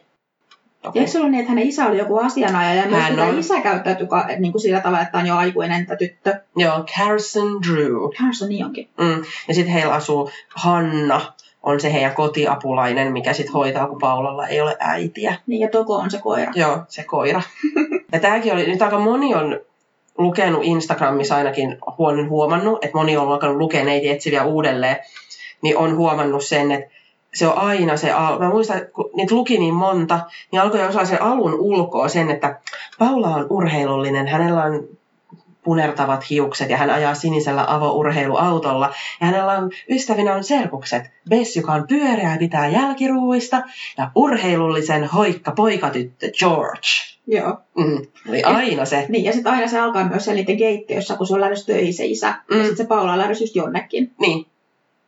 Okei. 0.84 1.00
Eikö 1.00 1.12
se 1.12 1.18
ollut 1.18 1.32
niin, 1.32 1.40
että 1.40 1.50
hänen 1.50 1.68
isä 1.68 1.86
oli 1.86 1.98
joku 1.98 2.18
asianajaja 2.18 2.82
ja 2.82 2.90
myös 2.90 3.04
Hän 3.04 3.20
on. 3.20 3.40
isä 3.40 3.62
käyttäytyi 3.62 4.08
niin 4.40 4.52
kuin 4.52 4.62
sillä 4.62 4.80
tavalla, 4.80 5.02
että 5.02 5.18
on 5.18 5.28
jo 5.28 5.36
aikuinen 5.36 5.86
tämä 5.86 5.98
tyttö. 5.98 6.36
Joo, 6.56 6.86
Carson 6.98 7.62
Drew. 7.62 7.94
Carson 8.18 8.50
niin 8.50 8.66
onkin. 8.66 8.90
Mm. 8.98 9.24
Ja 9.48 9.54
sitten 9.54 9.74
heillä 9.74 9.94
asuu 9.94 10.30
Hanna, 10.56 11.22
on 11.64 11.80
se 11.80 11.94
heidän 11.94 12.16
kotiapulainen, 12.16 13.14
mikä 13.14 13.34
sitten 13.34 13.54
hoitaa, 13.54 13.88
kun 13.88 14.00
Paulalla 14.00 14.48
ei 14.48 14.62
ole 14.62 14.76
äitiä. 14.80 15.36
Niin, 15.48 15.62
ja 15.62 15.70
Toko 15.70 15.96
on 15.96 16.12
se 16.12 16.20
koira. 16.22 16.52
Joo, 16.56 16.78
se 16.88 17.04
koira. 17.04 17.42
ja 18.14 18.20
tämäkin 18.20 18.54
oli, 18.54 18.68
nyt 18.68 18.82
aika 18.82 19.00
moni 19.00 19.36
on 19.36 19.60
lukenut 20.18 20.64
Instagramissa 20.64 21.36
ainakin, 21.36 21.78
huon 21.98 22.30
huomannut, 22.30 22.86
että 22.86 22.98
moni 22.98 23.18
on 23.18 23.32
alkanut 23.32 23.58
lukea 23.58 23.84
neiti 23.84 24.10
etsiviä 24.10 24.44
uudelleen, 24.44 24.98
niin 25.62 25.78
on 25.78 25.96
huomannut 25.96 26.46
sen, 26.46 26.72
että 26.72 26.90
se 27.34 27.48
on 27.48 27.58
aina 27.58 27.98
se, 27.98 28.12
al- 28.12 28.40
mä 28.40 28.50
muistan, 28.50 28.82
kun 28.94 29.10
niitä 29.16 29.36
luki 29.36 29.58
niin 29.58 29.74
monta, 29.74 30.20
niin 30.52 30.62
alkoi 30.62 30.84
osaa 30.84 31.06
sen 31.06 31.22
alun 31.22 31.54
ulkoa 31.60 32.10
sen, 32.10 32.32
että 32.32 32.60
Paula 33.00 33.28
on 33.28 33.48
urheilullinen, 33.50 34.28
hänellä 34.28 34.64
on 34.64 34.88
punertavat 35.64 36.30
hiukset 36.30 36.70
ja 36.70 36.78
hän 36.78 36.90
ajaa 36.90 37.16
sinisellä 37.16 37.66
avourheiluautolla. 37.68 38.94
Ja 39.22 39.28
hänellä 39.28 39.58
on 39.58 39.72
ystävinä 39.90 40.36
on 40.36 40.44
serkukset. 40.44 41.04
Bess, 41.30 41.56
joka 41.56 41.74
on 41.74 41.88
pyöreä 41.88 42.32
ja 42.32 42.38
pitää 42.38 42.68
jälkiruuista. 42.68 43.62
Ja 43.98 44.12
urheilullisen 44.16 45.06
hoikka 45.06 45.52
poikatyttö 45.52 46.30
George. 46.40 46.88
Joo. 47.28 47.58
Mm, 47.78 48.06
oli 48.30 48.44
aina 48.44 48.86
se. 48.86 49.06
Niin, 49.10 49.26
ja 49.26 49.34
sitten 49.34 49.54
aina 49.54 49.68
se 49.68 49.80
alkaa 49.80 50.04
myös 50.04 50.24
siellä 50.24 50.40
niiden 50.40 50.58
keittiössä, 50.58 51.16
kun 51.16 51.28
se 51.28 51.34
on 51.34 51.42
lähdössä 51.42 51.66
töihin 51.66 51.94
se 51.94 52.06
isä. 52.06 52.30
Mm. 52.30 52.56
Mm. 52.56 52.58
Ja 52.58 52.64
sitten 52.64 52.86
se 52.86 52.88
Paula 52.88 53.12
on 53.12 53.18
lähdössä 53.18 53.44
just 53.44 53.56
jonnekin. 53.56 54.12
Niin. 54.20 54.46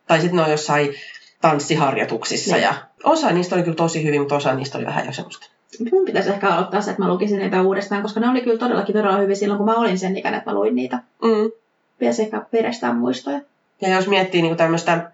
Tai 0.06 0.20
sitten 0.20 0.36
ne 0.36 0.42
on 0.42 0.50
jossain 0.50 0.94
tanssiharjoituksissa. 1.40 2.54
Niin. 2.54 2.62
Ja 2.62 2.74
osa 3.04 3.32
niistä 3.32 3.54
oli 3.54 3.62
kyllä 3.62 3.76
tosi 3.76 4.04
hyvin, 4.04 4.20
mutta 4.20 4.34
osa 4.36 4.54
niistä 4.54 4.78
oli 4.78 4.86
vähän 4.86 5.06
jo 5.06 5.12
semmoista. 5.12 5.46
Mun 5.92 6.04
pitäisi 6.04 6.30
ehkä 6.30 6.48
aloittaa 6.48 6.80
se, 6.80 6.90
että 6.90 7.02
mä 7.02 7.08
lukisin 7.08 7.38
niitä 7.38 7.62
uudestaan, 7.62 8.02
koska 8.02 8.20
ne 8.20 8.28
oli 8.28 8.40
kyllä 8.40 8.58
todellakin 8.58 8.94
todella 8.94 9.18
hyvin 9.18 9.36
silloin, 9.36 9.58
kun 9.58 9.66
mä 9.66 9.74
olin 9.74 9.98
sen 9.98 10.16
ikäinen, 10.16 10.38
että 10.38 10.50
mä 10.50 10.56
luin 10.58 10.74
niitä. 10.74 10.98
Mm. 11.22 11.50
Pitäisi 11.98 12.22
ehkä 12.22 12.42
perestää 12.50 12.92
muistoja. 12.92 13.40
Ja 13.80 13.88
jos 13.88 14.06
miettii 14.08 14.42
niin 14.42 14.56
tämmöistä 14.56 15.10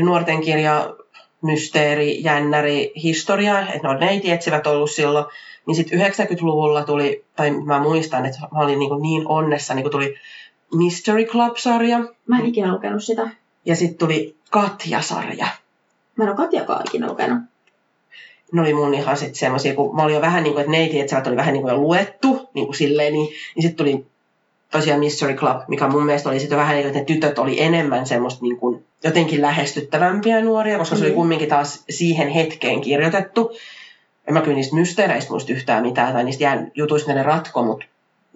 nuorten 0.00 0.40
kirja 0.40 0.94
mysteeri, 1.42 2.22
jännäri, 2.22 2.92
historiaa, 3.02 3.60
että 3.60 3.88
no 3.88 3.94
neiti 3.98 4.30
etsivät 4.30 4.66
ollut 4.66 4.90
silloin, 4.90 5.24
niin 5.66 5.74
sitten 5.76 6.00
90-luvulla 6.00 6.84
tuli, 6.84 7.24
tai 7.36 7.50
mä 7.50 7.80
muistan, 7.80 8.26
että 8.26 8.40
mä 8.40 8.58
olin 8.60 8.78
niin, 8.78 9.02
niin 9.02 9.28
onnessa, 9.28 9.74
niin 9.74 9.82
kun 9.82 9.92
tuli 9.92 10.14
Mystery 10.74 11.24
Club-sarja, 11.24 11.98
Mä 12.26 12.38
en 12.38 12.46
ikinä 12.46 12.72
lukenut 12.72 13.04
sitä. 13.04 13.30
ja 13.64 13.76
sitten 13.76 13.98
tuli 13.98 14.36
Katja-sarja. 14.50 15.46
Mä 16.16 16.24
en 16.24 16.30
ole 16.30 16.36
Katjakaan 16.36 16.82
ikinä 16.86 17.06
lukenut. 17.06 17.38
Ne 18.52 18.60
oli 18.60 18.74
mun 18.74 18.94
ihan 18.94 19.16
sitten 19.16 19.34
semmoisia, 19.34 19.74
kun 19.74 19.96
mä 19.96 20.02
olin 20.02 20.14
jo 20.14 20.20
vähän 20.20 20.42
niin 20.42 20.52
kuin, 20.52 20.60
että 20.60 20.70
neiti 20.70 21.00
etsivät 21.00 21.26
oli 21.26 21.36
vähän 21.36 21.52
niin 21.52 21.62
kuin 21.62 21.72
jo 21.72 21.78
luettu, 21.78 22.48
niin 22.54 22.66
kuin 22.66 22.76
silleen, 22.76 23.12
niin, 23.12 23.28
niin 23.54 23.62
sitten 23.62 23.76
tuli 23.76 24.06
tosiaan 24.70 25.00
Mystery 25.00 25.34
Club, 25.34 25.56
mikä 25.68 25.88
mun 25.88 26.06
mielestä 26.06 26.28
oli 26.28 26.40
sitten 26.40 26.58
vähän 26.58 26.74
niin 26.76 26.82
kuin, 26.82 26.88
että 26.88 27.12
ne 27.12 27.20
tytöt 27.20 27.38
oli 27.38 27.60
enemmän 27.60 28.06
semmoista 28.06 28.42
niin 28.42 28.56
kuin 28.56 28.84
jotenkin 29.04 29.42
lähestyttävämpiä 29.42 30.40
nuoria, 30.40 30.78
koska 30.78 30.96
se 30.96 31.02
oli 31.02 31.10
Mm. 31.10 31.16
kumminkin 31.16 31.48
taas 31.48 31.84
siihen 31.90 32.28
hetkeen 32.28 32.80
kirjoitettu. 32.80 33.52
En 34.28 34.34
mä 34.34 34.40
kyllä 34.40 34.56
niistä 34.56 34.74
mysteereistä 34.74 35.30
muista 35.30 35.52
yhtään 35.52 35.82
mitään, 35.82 36.12
tai 36.12 36.24
niistä 36.24 36.44
jään 36.44 36.72
jutuista 36.74 37.14
ne 37.14 37.22
ratko, 37.22 37.62
mutta 37.62 37.86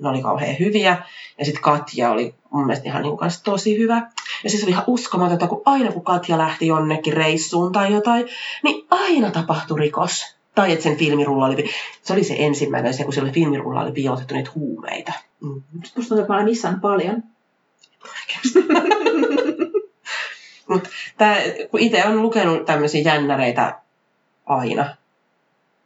ne 0.02 0.08
oli 0.08 0.22
kauhean 0.22 0.56
hyviä. 0.58 0.96
Ja 1.38 1.44
sitten 1.44 1.62
Katja 1.62 2.10
oli 2.10 2.34
mun 2.52 2.66
mielestä 2.66 2.88
ihan 2.88 3.02
niin 3.02 3.16
kanssa 3.16 3.44
tosi 3.44 3.78
hyvä. 3.78 4.10
Ja 4.44 4.50
siis 4.50 4.62
oli 4.62 4.70
ihan 4.70 4.84
uskomatonta, 4.86 5.46
kun 5.46 5.62
aina 5.64 5.92
kun 5.92 6.04
Katja 6.04 6.38
lähti 6.38 6.66
jonnekin 6.66 7.12
reissuun 7.12 7.72
tai 7.72 7.92
jotain, 7.92 8.28
niin 8.62 8.86
aina 8.90 9.30
tapahtui 9.30 9.78
rikos. 9.78 10.36
Tai 10.54 10.72
että 10.72 10.82
sen 10.82 10.96
filmirulla 10.96 11.46
oli, 11.46 11.70
se 12.02 12.12
oli 12.12 12.24
se 12.24 12.36
ensimmäinen 12.38 12.94
se, 12.94 13.04
kun 13.04 13.12
siellä 13.12 13.32
filmirulla 13.32 13.80
oli 13.80 13.92
piilotettu 13.92 14.34
niitä 14.34 14.50
huumeita. 14.54 15.12
Mm. 15.40 15.62
Musta 15.72 15.94
tuntuu, 15.94 16.18
että 16.18 16.32
mä 16.32 16.44
missannut 16.44 16.80
paljon. 16.80 17.22
Tää, 21.18 21.36
kun 21.70 21.80
itse 21.80 22.04
on 22.04 22.22
lukenut 22.22 22.64
tämmöisiä 22.64 23.00
jännäreitä 23.00 23.78
aina, 24.46 24.96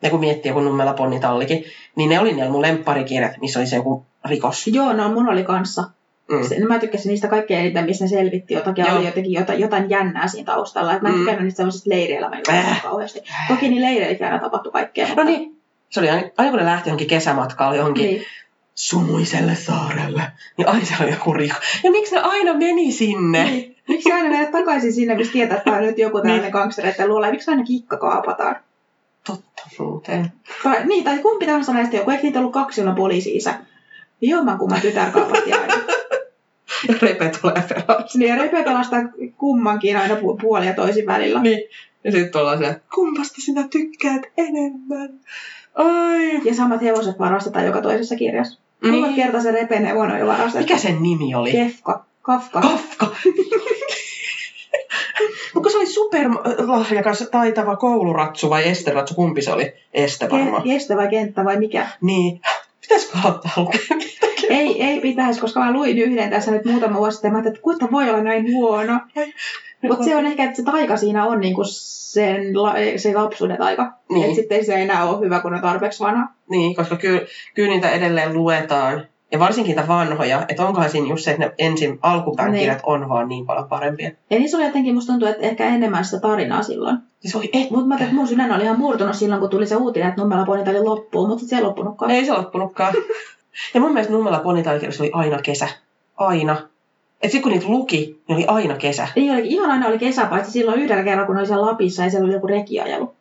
ja 0.03 0.11
kun 0.11 0.21
miettii 0.21 0.51
joku 0.51 0.61
Nummela 0.61 0.93
Ponnitallikin, 0.93 1.65
niin 1.97 2.11
ne 2.11 2.21
oli 2.21 2.33
ne 2.33 2.49
mun 2.49 2.63
lempparikirjat, 2.63 3.33
missä 3.41 3.59
oli 3.59 3.67
se 3.67 3.77
joku 3.77 4.07
rikos. 4.25 4.67
Joo, 4.67 4.93
no 4.93 5.09
mun 5.09 5.29
oli 5.29 5.45
kanssa. 5.45 5.85
Mm. 6.31 6.43
Se, 6.49 6.59
mä 6.67 6.79
tykkäsin 6.79 7.11
niistä 7.11 7.29
kaikkein 7.29 7.61
eniten, 7.61 7.85
missä 7.85 8.05
ne 8.05 8.09
selvitti 8.09 8.55
jotakin 8.55 8.83
ja 8.85 8.89
Joo. 8.91 8.99
oli 8.99 9.07
jotenkin 9.07 9.33
jotain, 9.33 9.61
jotain 9.61 9.91
jännää 9.91 10.29
siinä 10.29 10.45
taustalla. 10.53 10.95
Et 10.95 11.03
mä 11.03 11.09
en 11.09 11.15
Mm. 11.15 11.21
tykännyt 11.21 11.45
niistä 11.45 11.57
semmoisista 11.57 11.91
leirielämän 11.91 12.43
Äh. 12.49 12.83
kauheasti. 12.83 13.21
Toki 13.49 13.69
niin 13.69 13.83
leireilläkin 13.83 14.27
aina 14.27 14.39
tapahtui 14.39 14.73
kaikkea. 14.73 15.09
No 15.17 15.25
niin, 15.25 15.57
se 15.91 16.01
oli 16.01 16.11
aina, 16.11 16.29
aina 16.39 16.51
kun 16.51 16.59
ne 16.61 16.67
lähti 16.67 16.89
johonkin 16.89 17.09
kesämatkalle 17.09 17.77
johonkin 17.77 18.05
niin. 18.07 18.23
sumuiselle 18.75 19.55
saarelle, 19.55 20.23
niin 20.57 20.69
aina 20.69 20.85
siellä 20.85 21.05
oli 21.05 21.13
joku 21.13 21.33
rikos. 21.35 21.59
Ja 21.85 21.91
miksi 21.91 22.15
ne 22.15 22.21
aina 22.21 22.55
meni 22.55 22.93
sinne? 22.93 23.45
Niin. 23.45 23.77
Miksi 23.89 24.13
aina 24.13 24.29
mennä 24.29 24.51
takaisin 24.53 24.93
sinne, 24.93 25.15
missä 25.15 25.33
tietää, 25.33 25.57
että 25.59 25.73
on 25.73 25.83
nyt 25.83 25.99
joku 25.99 26.17
tällainen 26.19 26.43
Niin. 26.43 26.53
gangstereiden 26.53 27.09
luola? 27.09 27.31
Miksi 27.31 27.51
aina 27.51 27.65
kikka 27.65 27.97
kaapataan? 27.97 28.57
Totta 29.27 29.63
muuten. 29.79 30.33
Tai, 30.63 30.87
niin, 30.87 31.05
tai 31.05 31.19
kumpi 31.19 31.47
tahansa 31.47 31.73
näistä 31.73 31.97
joku. 31.97 32.11
Eikö 32.11 32.23
niitä 32.23 32.39
ollut 32.39 32.53
kaksi, 32.53 32.83
poliisi-isä? 32.97 33.55
Jomman 34.21 34.59
kumman 34.59 34.81
tytär 34.81 35.11
kaapattiin 35.11 35.57
aina. 35.61 35.75
Repe 37.03 37.31
tulee 37.41 37.63
perässä. 37.69 38.19
Niin, 38.19 38.29
ja 38.29 38.37
Repe 38.37 38.63
pelastaa 38.63 39.01
kummankin 39.37 39.97
aina 39.97 40.15
pu- 40.15 40.37
puoli 40.41 40.67
ja 40.67 40.75
toisin 40.75 41.07
välillä. 41.07 41.43
Niin. 41.43 41.61
Ja 42.05 42.13
sitten 42.13 42.41
ollaan 42.41 42.59
se, 42.59 42.81
kumpasta 42.95 43.41
sinä 43.41 43.69
tykkäät 43.71 44.23
enemmän? 44.37 45.21
Ai. 45.75 46.41
Ja 46.45 46.55
samat 46.55 46.83
hevoset 46.83 47.19
varastetaan 47.19 47.67
joka 47.67 47.83
toisessa 47.83 48.17
kirjassa. 48.17 48.61
Niin. 48.83 48.95
Kuinka 48.95 49.17
kertaa 49.23 49.41
se 49.41 49.53
Repen 49.53 49.85
hevonen 49.85 50.15
on 50.15 50.21
jo 50.21 50.27
varastettu? 50.27 50.59
Mikä 50.59 50.79
sen 50.79 51.03
nimi 51.03 51.35
oli? 51.35 51.53
Kefka. 51.53 52.05
Kafka. 52.23 52.61
Kafka. 52.61 53.07
Mutta 55.55 55.71
se 55.71 55.77
oli 55.77 55.87
superlahjakas, 55.87 57.29
taitava 57.31 57.77
kouluratsu 57.77 58.51
vai 58.51 58.69
esteratsu, 58.69 59.15
kumpi 59.15 59.43
se 59.43 59.53
oli? 59.53 59.73
Este 59.95 60.31
varmaan. 60.31 60.63
Ke- 60.63 60.71
Este 60.73 60.97
vai 60.97 61.09
kenttä 61.09 61.45
vai 61.45 61.57
mikä? 61.59 61.87
Niin. 62.01 62.41
Pitäisikö 62.81 63.19
aloittaa 63.25 63.53
lukea? 63.57 63.81
Ei, 64.51 64.83
ei 64.83 65.01
pitäisi, 65.01 65.41
koska 65.41 65.61
mä 65.61 65.73
luin 65.73 65.99
yhden 65.99 66.31
tässä 66.31 66.51
nyt 66.51 66.65
muutama 66.65 66.99
vuosi 66.99 67.15
sitten. 67.15 67.33
Mä 67.33 67.39
että 67.39 67.61
kuinka 67.61 67.89
voi 67.93 68.11
olla 68.11 68.23
näin 68.23 68.53
huono. 68.55 69.01
Mutta 69.89 70.05
se 70.05 70.17
on 70.17 70.27
ehkä, 70.27 70.45
että 70.45 70.57
se 70.57 70.63
taika 70.65 70.97
siinä 70.97 71.27
on 71.27 71.41
niinku 71.41 71.63
sen, 71.65 72.63
la- 72.63 72.75
se 72.97 73.15
lapsuuden 73.15 73.57
taika. 73.59 73.93
Niin. 74.11 74.25
Että 74.25 74.35
sitten 74.37 74.65
se 74.65 74.75
ei 74.75 74.83
enää 74.83 75.05
ole 75.05 75.21
hyvä, 75.21 75.41
kun 75.41 75.55
on 75.55 75.61
tarpeeksi 75.61 76.05
vanha. 76.05 76.29
Niin, 76.51 76.77
koska 76.77 76.97
kyllä, 76.97 77.21
kyllä 77.55 77.69
niitä 77.69 77.91
edelleen 77.91 78.35
luetaan. 78.35 79.07
Ja 79.33 79.39
varsinkin 79.39 79.77
niitä 79.77 79.89
vanhoja, 79.89 80.43
että 80.49 80.67
onkohan 80.67 80.91
siinä 80.91 81.09
just 81.09 81.25
se, 81.25 81.31
että 81.31 81.45
ne 81.47 81.53
ensin 81.59 81.99
alkupään 82.03 82.53
Niin. 82.53 82.61
kirjat 82.61 82.81
on 82.83 83.09
vaan 83.09 83.29
niin 83.29 83.47
paljon 83.47 83.69
parempia. 83.69 84.11
Ja 84.31 84.39
niissä 84.39 84.57
oli 84.57 84.67
jotenkin, 84.67 84.95
musta 84.95 85.13
tuntuu, 85.13 85.29
että 85.29 85.47
ehkä 85.47 85.67
enemmän 85.67 86.05
sitä 86.05 86.21
tarinaa 86.21 86.63
silloin. 86.63 86.99
Siis 87.21 87.35
oli 87.37 87.51
et... 87.53 87.71
Mutta 87.71 87.87
mä 87.87 87.97
että 88.01 88.15
mun 88.15 88.29
sydän 88.29 88.53
oli 88.53 88.63
ihan 88.63 88.79
murtunut 88.79 89.15
silloin, 89.15 89.41
kun 89.41 89.51
tuli 89.51 89.67
se 89.67 89.77
uutinen, 89.77 90.09
että 90.09 90.21
Nummela 90.21 90.47
oli 90.49 90.81
loppuun, 90.81 91.29
mutta 91.29 91.47
se 91.47 91.57
ei 91.57 91.63
loppunutkaan. 91.63 92.11
Ei 92.11 92.25
se 92.25 92.33
loppunutkaan. 92.33 92.95
Ja 93.75 93.81
mun 93.81 93.93
mielestä 93.93 94.13
Nummela 94.13 94.39
Ponitalkirjassa 94.39 95.03
oli 95.03 95.11
aina 95.15 95.39
kesä. 95.43 95.69
Aina. 96.17 96.57
Et 97.23 97.31
sitten 97.31 97.43
kun 97.43 97.53
niitä 97.53 97.67
luki, 97.69 98.23
niin 98.29 98.37
oli 98.37 98.47
aina 98.47 98.75
kesä. 98.77 99.09
Ei 99.17 99.31
oli, 99.31 99.49
ihan 99.49 99.71
aina 99.71 99.87
oli 99.87 99.99
kesä, 99.99 100.27
paitsi 100.27 100.53
silloin 100.53 100.81
yhdellä 100.81 101.03
kerralla, 101.03 101.27
kun 101.27 101.39
oli 101.39 101.47
siellä 101.47 101.67
Lapissa 101.67 102.03
ja 102.05 102.11
siellä 102.11 102.25
oli 102.27 102.35
joku 102.35 102.47
rekiajelu. 102.47 103.15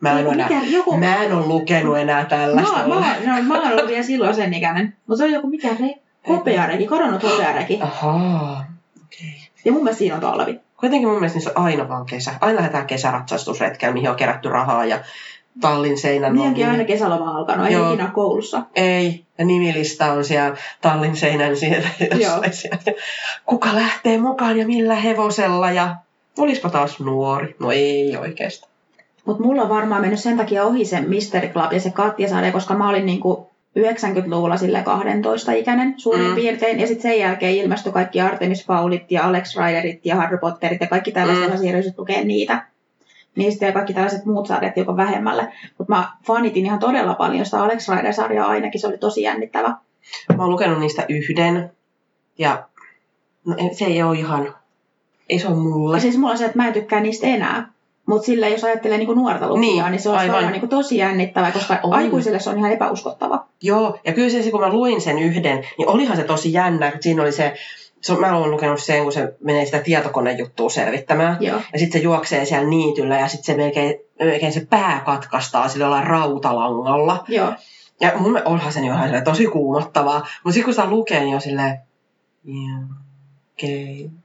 Mä 0.00 0.10
en, 0.10 0.18
Joku 0.18 0.28
ole 0.28 0.34
enää, 0.34 0.48
mikä- 0.48 0.76
joku- 0.76 0.96
mä 0.96 1.22
en 1.22 1.32
ole 1.32 1.46
lukenut 1.46 1.98
enää 1.98 2.24
tällaista. 2.24 2.88
Mä, 2.88 2.94
mä, 2.94 3.36
no, 3.36 3.42
mä 3.42 3.54
oon 3.60 3.72
ollut 3.72 3.88
vielä 3.88 4.02
silloin 4.02 4.34
sen 4.34 4.54
ikäinen. 4.54 4.94
Mutta 5.06 5.18
se 5.18 5.24
oli 5.24 5.32
joku 5.32 5.46
mikä 5.46 5.68
re, 5.80 5.94
hopeareki, 6.28 6.86
koronnut 6.86 7.22
hopeareki. 7.22 7.78
Ahaa. 7.82 8.64
Okei. 9.04 9.48
Ja 9.64 9.72
mun 9.72 9.82
mielestä 9.84 9.98
siinä 9.98 10.14
on 10.14 10.20
talvi. 10.20 10.60
Kuitenkin 10.80 11.08
mun 11.08 11.18
mielestä 11.18 11.36
niissä 11.36 11.52
on 11.56 11.64
aina 11.64 11.88
vaan 11.88 12.06
kesä. 12.06 12.34
Aina 12.40 12.56
lähdetään 12.56 12.86
kesäratsastusretkellä, 12.86 13.94
mihin 13.94 14.10
on 14.10 14.16
kerätty 14.16 14.48
rahaa 14.48 14.84
ja 14.84 14.98
tallin 15.60 15.98
seinän 15.98 16.32
Niinkin 16.32 16.48
nurkilla. 16.48 16.70
aina 16.70 16.84
kesäloma 16.84 17.30
alkanut, 17.38 17.66
ei 17.66 17.72
Joo. 17.72 17.88
ikinä 17.88 18.04
ole 18.04 18.12
koulussa. 18.12 18.62
Ei, 18.76 19.24
ja 19.38 19.44
nimilista 19.44 20.12
on 20.12 20.24
siellä 20.24 20.56
tallin 20.80 21.16
seinän 21.16 21.56
siellä 21.56 21.88
siellä. 22.50 22.78
Kuka 23.46 23.68
lähtee 23.74 24.18
mukaan 24.18 24.58
ja 24.58 24.66
millä 24.66 24.94
hevosella 24.94 25.70
ja 25.70 25.96
olispa 26.38 26.70
taas 26.70 27.00
nuori. 27.00 27.56
No 27.58 27.70
ei 27.70 28.16
oikeastaan. 28.16 28.72
Mutta 29.24 29.42
mulla 29.42 29.62
on 29.62 29.68
varmaan 29.68 30.00
mennyt 30.00 30.20
sen 30.20 30.36
takia 30.36 30.64
ohi 30.64 30.84
se 30.84 31.00
Mystery 31.00 31.48
Club 31.48 31.72
ja 31.72 31.80
se 31.80 31.90
Katja-sarja, 31.90 32.52
koska 32.52 32.74
mä 32.74 32.88
olin 32.88 33.06
niinku 33.06 33.50
90-luvulla 33.78 34.56
sille 34.56 34.82
12 34.82 35.52
ikäinen 35.52 35.94
suurin 35.96 36.26
Mm. 36.28 36.34
piirtein. 36.34 36.80
Ja 36.80 36.86
sitten 36.86 37.02
sen 37.10 37.18
jälkeen 37.20 37.54
ilmestyi 37.56 37.92
kaikki 37.92 38.20
Artemis 38.20 38.66
Fowlit 38.66 39.02
ja 39.12 39.24
Alex 39.24 39.56
Riderit 39.56 40.00
ja 40.06 40.16
Harry 40.16 40.38
Potterit 40.38 40.80
ja 40.80 40.86
kaikki 40.86 41.12
tällaiset. 41.12 41.44
Mm. 41.44 41.48
Mm. 41.50 41.52
Mä 41.54 41.60
siirryin 41.60 41.94
lukea 41.98 42.24
niitä. 42.24 42.64
Niistä 43.36 43.66
ja 43.66 43.72
kaikki 43.72 43.94
tällaiset 43.94 44.24
muut 44.24 44.46
sarjat 44.46 44.76
joka 44.76 44.96
vähemmälle. 44.96 45.52
Mutta 45.78 45.92
mä 45.94 46.12
fanitin 46.26 46.66
ihan 46.66 46.78
todella 46.78 47.14
paljon 47.14 47.44
sitä 47.44 47.62
Alex 47.62 47.88
Rider-sarjaa 47.88 48.48
ainakin. 48.48 48.80
Se 48.80 48.86
oli 48.86 48.98
tosi 48.98 49.22
jännittävä. 49.22 49.68
Mä 50.36 50.42
oon 50.42 50.50
lukenut 50.50 50.80
niistä 50.80 51.06
yhden 51.08 51.70
ja 52.38 52.64
no, 53.46 53.56
se 53.72 53.84
ei 53.84 54.02
ole 54.02 54.18
ihan, 54.18 54.54
ei 55.28 55.38
se 55.38 55.48
ole 55.48 55.56
mulle. 55.56 55.96
Ja 55.96 56.00
siis 56.00 56.16
mulla 56.18 56.32
on 56.32 56.38
se, 56.38 56.44
että 56.44 56.58
mä 56.58 56.66
en 56.66 56.72
tykkää 56.72 57.00
niistä 57.00 57.26
enää. 57.26 57.68
Mutta 58.06 58.26
sille 58.26 58.50
jos 58.50 58.64
ajattelee 58.64 58.98
niinku 58.98 59.14
nuorta 59.14 59.48
lukijaa, 59.48 59.60
Niin, 59.60 59.90
niin, 59.90 60.00
se 60.00 60.08
on 60.08 60.18
aivan. 60.18 60.52
niinku 60.52 60.66
tosi 60.66 60.96
jännittävä, 60.96 61.50
koska 61.50 61.78
On. 61.82 61.92
aikuisille 61.92 62.40
se 62.40 62.50
on 62.50 62.58
ihan 62.58 62.72
epäuskottava. 62.72 63.44
Joo, 63.62 63.98
ja 64.04 64.12
kyllä 64.12 64.30
se, 64.30 64.50
kun 64.50 64.60
mä 64.60 64.72
luin 64.72 65.00
sen 65.00 65.18
yhden, 65.18 65.64
niin 65.78 65.88
olihan 65.88 66.16
se 66.16 66.24
tosi 66.24 66.52
jännä, 66.52 66.88
että 66.88 66.98
siinä 67.02 67.22
oli 67.22 67.32
se, 67.32 67.54
se 68.00 68.12
on- 68.12 68.20
mä 68.20 68.36
olen 68.36 68.50
lukenut 68.50 68.80
sen, 68.82 69.02
kun 69.02 69.12
se 69.12 69.34
menee 69.44 69.64
sitä 69.64 69.78
tietokonejuttua 69.78 70.70
selvittämään. 70.70 71.36
Joo. 71.40 71.60
Ja 71.72 71.78
sitten 71.78 72.00
se 72.00 72.04
juoksee 72.04 72.44
siellä 72.44 72.68
niityllä 72.68 73.18
ja 73.18 73.28
sitten 73.28 73.44
se 73.54 73.62
melkein, 73.62 73.94
melkein 74.18 74.52
se 74.52 74.66
pää 74.70 75.02
katkaistaan 75.06 75.70
sillä 75.70 75.84
jollain 75.84 76.06
rautalangalla. 76.06 77.24
Joo. 77.28 77.52
Ja 78.00 78.12
mun 78.18 78.42
onhan 78.44 78.72
se 78.72 78.80
niin 78.80 78.92
ihan 78.92 79.04
silleen 79.04 79.24
tosi 79.24 79.46
kuumottavaa. 79.46 80.18
Mutta 80.18 80.54
sitten 80.54 80.64
kun 80.64 80.74
sitä 80.74 80.90
lukee, 80.90 81.20
niin 81.20 81.34
on 81.34 81.40
silleen, 81.40 81.78
okei. 83.54 84.04
Okay. 84.04 84.18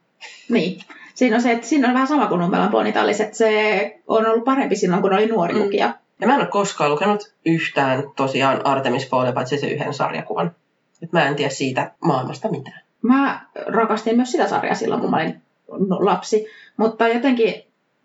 Niin. 0.50 0.80
Siinä 1.15 1.36
on 1.36 1.42
se, 1.42 1.51
että 1.51 1.68
siinä 1.68 1.88
on 1.88 1.94
vähän 1.94 2.08
sama 2.08 2.27
kuin 2.27 2.39
Nummelan 2.39 2.72
Ponitallis, 2.72 3.22
että 3.22 3.38
se 3.38 4.00
on 4.08 4.25
ollut 4.27 4.44
parempi 4.46 4.75
silloin, 4.75 5.01
kun 5.01 5.13
oli 5.13 5.25
nuori 5.27 5.53
Mm. 5.53 5.60
mm. 5.60 5.65
lukija. 5.65 5.94
Ja 6.22 6.27
mä 6.27 6.34
en 6.36 6.39
ole 6.42 6.48
koskaan 6.50 6.92
lukenut 6.92 7.34
yhtään 7.46 8.03
tosiaan 8.15 8.65
Artemis 8.65 9.10
Fowlia, 9.10 9.32
paitsi 9.34 9.58
se 9.58 9.68
yhden 9.68 9.94
sarjakuvan. 9.94 10.56
Et 11.01 11.12
mä 11.12 11.27
en 11.27 11.36
tiedä 11.36 11.50
siitä 11.50 11.92
maailmasta 12.03 12.50
mitään. 12.50 12.82
Mä 13.03 13.45
rakastin 13.67 14.15
myös 14.15 14.31
sitä 14.31 14.48
sarjaa 14.48 14.75
silloin, 14.75 15.01
kun 15.01 15.10
mä 15.10 15.17
olin 15.17 15.41
no- 15.88 16.05
lapsi. 16.05 16.45
Mutta 16.77 17.07
jotenkin 17.07 17.53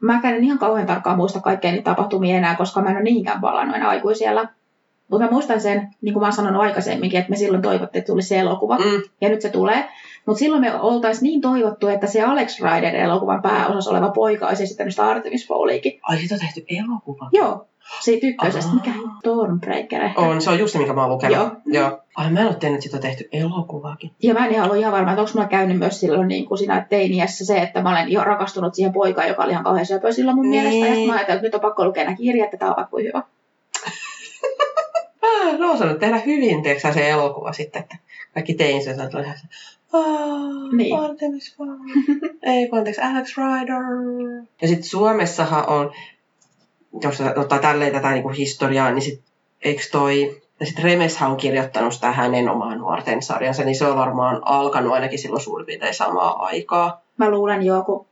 mä 0.00 0.20
en 0.24 0.44
ihan 0.44 0.58
kauhean 0.58 0.86
tarkkaan 0.86 1.16
muista 1.16 1.40
kaikkea 1.40 1.72
niitä 1.72 1.90
tapahtumia 1.90 2.36
enää, 2.36 2.56
koska 2.56 2.82
mä 2.82 2.90
en 2.90 2.96
ole 2.96 3.04
niinkään 3.04 3.40
palannut 3.40 3.76
enää 3.76 3.88
aikuisiellä. 3.88 4.48
Mutta 5.08 5.24
mä 5.24 5.30
muistan 5.30 5.60
sen, 5.60 5.88
niin 6.00 6.12
kuin 6.12 6.20
mä 6.20 6.26
oon 6.26 6.32
sanonut 6.32 6.62
aikaisemminkin, 6.62 7.20
että 7.20 7.30
me 7.30 7.36
silloin 7.36 7.62
toivottiin, 7.62 8.00
että 8.00 8.12
tulisi 8.12 8.28
se 8.28 8.38
elokuva. 8.38 8.78
Mm. 8.78 9.02
Ja 9.20 9.28
nyt 9.28 9.40
se 9.40 9.48
tulee. 9.48 9.88
Mutta 10.26 10.38
silloin 10.38 10.60
me 10.60 10.80
oltaisiin 10.80 11.22
niin 11.22 11.40
toivottu, 11.40 11.88
että 11.88 12.06
se 12.06 12.22
Alex 12.22 12.60
Rider 12.60 12.96
elokuvan 12.96 13.42
pääosassa 13.42 13.90
oleva 13.90 14.10
poika 14.10 14.46
olisi 14.46 14.62
esittänyt 14.62 14.92
sitä 14.92 15.06
Artemis 15.06 15.48
Fowliikin. 15.48 16.00
Ai 16.02 16.18
siitä 16.18 16.34
on 16.34 16.40
tehty 16.40 16.64
elokuva. 16.68 17.28
Joo, 17.32 17.66
siitä 18.00 18.26
ykkösestä. 18.26 18.74
Mikä? 18.74 18.90
Stormbreaker 19.18 20.02
ehkä. 20.02 20.20
On, 20.20 20.40
se 20.42 20.50
on 20.50 20.58
just 20.58 20.72
se, 20.72 20.78
mikä 20.78 20.92
mä 20.92 21.00
oon 21.00 21.10
lukenut. 21.10 21.36
Joo. 21.36 21.50
Joo. 21.66 22.00
Ai 22.16 22.30
mä 22.30 22.40
en 22.40 22.46
ole 22.46 22.54
tiennyt, 22.54 22.76
että 22.78 22.82
siitä 22.82 22.96
on 22.96 23.02
tehty 23.02 23.28
elokuvaakin. 23.32 24.10
Ja 24.22 24.34
mä 24.34 24.46
en 24.46 24.52
ihan 24.52 24.64
ollut 24.64 24.80
ihan 24.80 24.92
varma, 24.92 25.10
että 25.10 25.20
onko 25.22 25.32
mulla 25.34 25.48
käynyt 25.48 25.78
myös 25.78 26.00
silloin 26.00 26.28
niin 26.28 26.46
kuin 26.46 26.58
siinä 26.58 26.86
teiniässä 26.90 27.44
se, 27.44 27.58
että 27.58 27.82
mä 27.82 27.90
olen 27.90 28.12
jo 28.12 28.24
rakastunut 28.24 28.74
siihen 28.74 28.92
poikaan, 28.92 29.28
joka 29.28 29.42
oli 29.44 29.52
ihan 29.52 29.64
kauhean 29.64 29.86
söpö 29.86 30.12
silloin 30.12 30.36
mun 30.36 30.50
Niin. 30.50 30.62
mielestä. 30.62 30.86
Ja 30.86 30.94
sitten 30.94 31.06
mä 31.06 31.12
ajattelin, 31.14 31.36
että 31.36 31.46
nyt 31.46 31.54
on 31.54 31.60
pakko 31.60 31.84
lukea 31.84 32.04
nämä 32.04 32.16
kirjat, 32.16 32.44
että 32.44 32.56
tämä 32.56 32.70
on 32.70 32.76
vaikka 32.76 32.96
hyvä. 33.02 33.22
Ah, 35.22 35.58
no 35.58 35.72
osannut 35.72 35.98
tehdä 35.98 36.18
hyvin, 36.18 36.62
tiedätkö 36.62 36.88
sä, 36.88 36.94
se 36.94 37.10
elokuva 37.10 37.52
sitten, 37.52 37.82
että 37.82 37.96
kaikki 38.34 38.54
teinset 38.54 39.14
on 39.14 39.24
ihan 39.24 39.36
se, 39.38 39.46
"Aa, 39.92 40.72
Niin. 40.76 40.98
Artemis 41.00 41.56
Fowl. 41.56 41.70
Ei, 42.52 42.68
kun 42.68 42.78
anteeksi, 42.78 43.00
Alex 43.02 43.34
Rider. 43.36 43.82
Ja 44.62 44.68
sitten 44.68 44.88
Suomessahan 44.88 45.68
on, 45.68 45.92
jos 47.02 47.20
ottaa 47.36 47.58
tälleen 47.58 47.92
tätä 47.92 48.10
niinku 48.10 48.28
historiaa, 48.28 48.90
niin 48.90 49.02
sit, 49.02 49.22
eikö 49.64 49.82
toi, 49.92 50.40
ja 50.60 50.66
sitten 50.66 50.84
Remeshän 50.84 51.30
on 51.30 51.36
kirjoittanut 51.36 51.94
sitä 51.94 52.12
hänen 52.12 52.48
omaan 52.48 52.78
nuorten 52.78 53.22
sarjansa, 53.22 53.62
niin 53.64 53.76
se 53.76 53.86
on 53.86 53.96
varmaan 53.96 54.40
alkanut 54.44 54.92
ainakin 54.92 55.18
silloin 55.18 55.42
suurin 55.42 55.66
piirtein 55.66 55.94
samaa 55.94 56.44
aikaa. 56.44 57.00
Mä 57.16 57.30
luulen 57.30 57.62
jo, 57.62 57.82
kun 57.82 58.06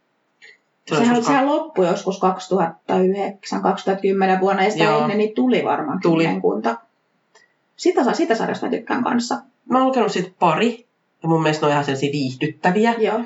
Se 0.86 0.94
on 0.94 1.00
sehän, 1.00 1.16
joskus 1.16 1.26
sehän 1.26 1.46
loppui 1.46 1.86
joskus 1.86 2.20
2009-2010 4.36 4.40
vuonna, 4.40 4.64
ja 4.64 4.70
sitä 4.70 4.84
Joo. 4.84 5.00
ennen 5.02 5.18
niin 5.18 5.34
tuli 5.34 5.64
varmaan 5.64 5.98
Tuli. 6.02 6.22
kymmenkunta. 6.24 6.76
Sitä, 7.76 8.12
sitä 8.14 8.34
sarjasta 8.34 8.66
mä 8.66 8.70
tykkään 8.72 9.04
kanssa. 9.04 9.36
Mä 9.70 9.78
oon 9.78 9.86
lukenut 9.86 10.12
siitä 10.12 10.30
pari, 10.38 10.86
ja 11.22 11.28
mun 11.28 11.42
mielestä 11.42 11.62
ne 11.62 11.66
on 11.66 11.72
ihan 11.72 11.84
sellaisia 11.84 12.12
viihdyttäviä. 12.12 12.94
Joo, 12.98 13.20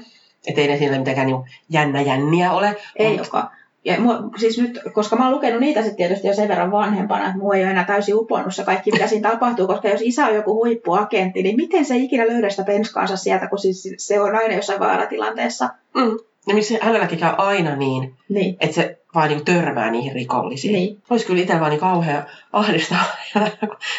Että 0.47 0.61
ei 0.61 0.69
ne 0.69 0.79
sillä 0.79 0.99
mitenkään 0.99 1.27
niinku 1.27 1.47
jännä 1.69 2.01
jänniä 2.01 2.53
ole. 2.53 2.77
ei 2.97 3.09
Mut- 3.17 3.19
joka. 3.27 3.51
Ja 3.85 4.01
mua, 4.01 4.23
siis 4.37 4.59
nyt, 4.59 4.79
koska 4.93 5.17
mä 5.17 5.25
oon 5.25 5.35
lukenut 5.35 5.61
niitä 5.61 5.81
sitten 5.83 5.97
tietysti 5.97 6.27
jo 6.29 6.35
sen 6.35 6.49
verran 6.49 6.71
vanhempana, 6.71 7.27
että 7.27 7.39
mua 7.39 7.55
ei 7.55 7.63
ole 7.63 7.71
enää 7.71 7.85
täysin 7.85 8.15
uponnut 8.15 8.55
se 8.55 8.65
kaikki, 8.65 8.93
mitä 8.93 9.07
siinä 9.07 9.31
tapahtuu, 9.31 9.67
koska 9.67 9.89
jos 9.89 10.01
isä 10.05 10.27
on 10.27 10.35
joku 10.35 10.55
huippuagentti, 10.55 11.43
niin 11.43 11.57
miten 11.57 11.85
se 11.85 11.97
ikinä 11.97 12.27
löydä 12.27 12.51
sitä 12.51 12.65
penskaansa 12.65 13.17
sieltä, 13.17 13.47
kun 13.47 13.59
siis 13.59 13.95
se 13.99 14.21
on 14.21 14.37
aina 14.37 14.55
jossain 14.55 14.81
vaaratilanteessa. 14.81 15.69
Mm. 15.95 16.19
Ja 16.47 16.55
miksi 16.55 16.79
hänelläkin 16.81 17.19
käy 17.19 17.35
aina 17.39 17.77
niin, 17.77 18.15
Niin, 18.29 18.57
että 18.61 18.75
se 18.75 18.99
vaan 19.15 19.29
niinku 19.29 19.45
törmää 19.45 19.91
niihin 19.91 20.13
rikollisiin. 20.13 20.73
niin. 20.73 20.99
Olisi 21.11 21.27
kyllä 21.27 21.43
itse 21.43 21.61
vaan 21.61 21.71
niin 21.71 21.81
kauhean 21.81 22.27
ahdistava. 22.53 23.01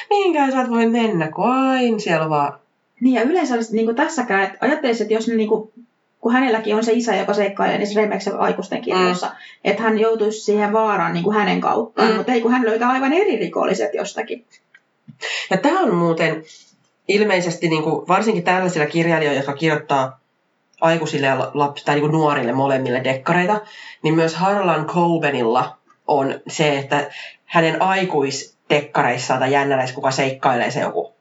Mihinkään 0.09 0.51
sä 0.53 0.61
et 0.61 0.69
voi 0.69 0.87
mennä, 0.87 1.31
kun 1.31 1.49
aina 1.49 1.99
siellä 1.99 2.29
vaan... 2.29 2.59
Niin 3.01 3.15
ja 3.15 3.21
yleensä 3.21 3.55
olisi 3.55 3.75
niin 3.75 3.85
kuin 3.85 3.95
tässäkään, 3.95 4.43
että 4.43 4.57
ajattelisin, 4.61 5.03
että 5.03 5.13
jos 5.13 5.27
ne 5.27 5.35
niin 5.35 5.49
kuin, 5.49 5.71
kun 6.21 6.33
hänelläkin 6.33 6.75
on 6.75 6.83
se 6.83 6.91
isä, 6.93 7.15
joka 7.15 7.33
seikkailee 7.33 7.77
niissä 7.77 8.01
Remeksen 8.01 8.39
aikuisten 8.39 8.81
kirjoissa, 8.81 9.27
mm. 9.27 9.33
että 9.63 9.83
hän 9.83 9.99
joutuisi 9.99 10.41
siihen 10.41 10.73
vaaraan 10.73 11.13
niin 11.13 11.23
kuin 11.23 11.35
hänen 11.35 11.61
kauttaan, 11.61 12.09
Mm. 12.09 12.15
mutta 12.15 12.31
ei 12.31 12.41
kun 12.41 12.51
hän 12.51 12.65
löytää 12.65 12.89
aivan 12.89 13.13
eri 13.13 13.37
rikolliset 13.37 13.93
jostakin. 13.93 14.45
Ja 15.49 15.57
tämä 15.57 15.79
on 15.79 15.95
muuten 15.95 16.43
ilmeisesti 17.07 17.69
niin 17.69 17.83
kuin, 17.83 18.07
varsinkin 18.07 18.43
tällaisilla 18.43 18.85
kirjailijoilla, 18.85 19.39
jotka 19.39 19.53
kirjoittaa 19.53 20.19
aikuisille 20.81 21.27
ja 21.27 21.51
lapsille 21.53 21.85
tai 21.85 21.95
niin 21.95 22.01
kuin 22.01 22.11
nuorille 22.11 22.51
molemmille 22.53 23.03
dekkareita, 23.03 23.61
niin 24.03 24.15
myös 24.15 24.35
Harlan 24.35 24.85
Cobenilla 24.85 25.77
on 26.07 26.39
se, 26.47 26.77
että 26.77 27.11
hänen 27.45 27.81
aikuisdekkareissaan 27.81 29.39
tai 29.39 29.51
jännäreissä, 29.51 29.95
kuka 29.95 30.11
seikkailee 30.11 30.71
se 30.71 30.79
joku 30.79 31.15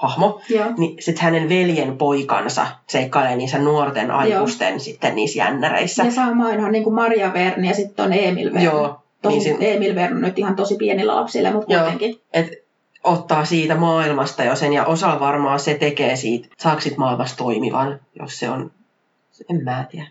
hahmo, 0.00 0.40
Joo. 0.48 0.66
niin 0.78 0.96
sitten 1.02 1.24
hänen 1.24 1.48
veljen 1.48 1.98
poikansa 1.98 2.66
seikkailee 2.88 3.36
niissä 3.36 3.58
nuorten 3.58 4.10
aikuisten 4.10 4.80
sitten 4.80 5.14
niissä 5.14 5.38
jännäreissä. 5.38 6.04
Ja 6.04 6.10
samoin 6.10 6.64
on 6.64 6.72
niin 6.72 6.84
kuin 6.84 6.94
Maria 6.94 7.32
Verne 7.32 7.68
ja 7.68 7.74
sitten 7.74 8.04
on 8.04 8.12
Emil 8.12 8.48
Verne. 8.52 8.64
Joo, 8.64 8.96
Tosi, 9.22 9.34
niin 9.34 9.42
sin- 9.42 9.56
Emil 9.60 9.94
Verne 9.94 10.16
on 10.16 10.22
nyt 10.22 10.38
ihan 10.38 10.56
tosi 10.56 10.76
pienillä 10.76 11.16
lapsille, 11.16 11.50
mutta 11.52 11.72
Joo. 11.72 11.80
kuitenkin. 11.82 12.20
et 12.32 12.48
ottaa 13.04 13.44
siitä 13.44 13.74
maailmasta 13.74 14.44
jo 14.44 14.56
sen, 14.56 14.72
ja 14.72 14.84
osa 14.84 15.20
varmaan 15.20 15.60
se 15.60 15.74
tekee 15.74 16.16
siitä, 16.16 16.48
saako 16.58 16.80
maailmasta 16.96 17.36
toimivan, 17.36 18.00
jos 18.20 18.38
se 18.38 18.50
on, 18.50 18.70
en 19.50 19.64
mä 19.64 19.84
tiedä. 19.90 20.06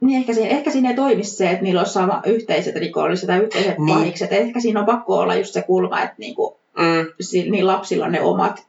Niin 0.00 0.18
ehkä 0.20 0.34
siinä, 0.34 0.48
ehkä 0.50 0.70
siinä 0.70 0.90
ei 0.90 0.96
toimisi 0.96 1.36
se, 1.36 1.50
että 1.50 1.62
niillä 1.62 1.80
olisi 1.80 1.92
sama 1.92 2.22
yhteiset 2.26 2.76
rikolliset 2.76 3.26
tai 3.26 3.38
yhteiset 3.38 3.78
Niin. 3.78 3.98
pahikset. 3.98 4.32
Ehkä 4.32 4.60
siinä 4.60 4.80
on 4.80 4.86
pakko 4.86 5.18
olla 5.18 5.34
just 5.34 5.52
se 5.52 5.62
kulma, 5.62 6.00
että 6.02 6.14
niin 6.18 6.34
kuin, 6.34 6.54
Mm, 6.78 7.50
niin 7.50 7.66
lapsilla 7.66 8.04
on 8.04 8.12
ne 8.12 8.20
omat 8.20 8.62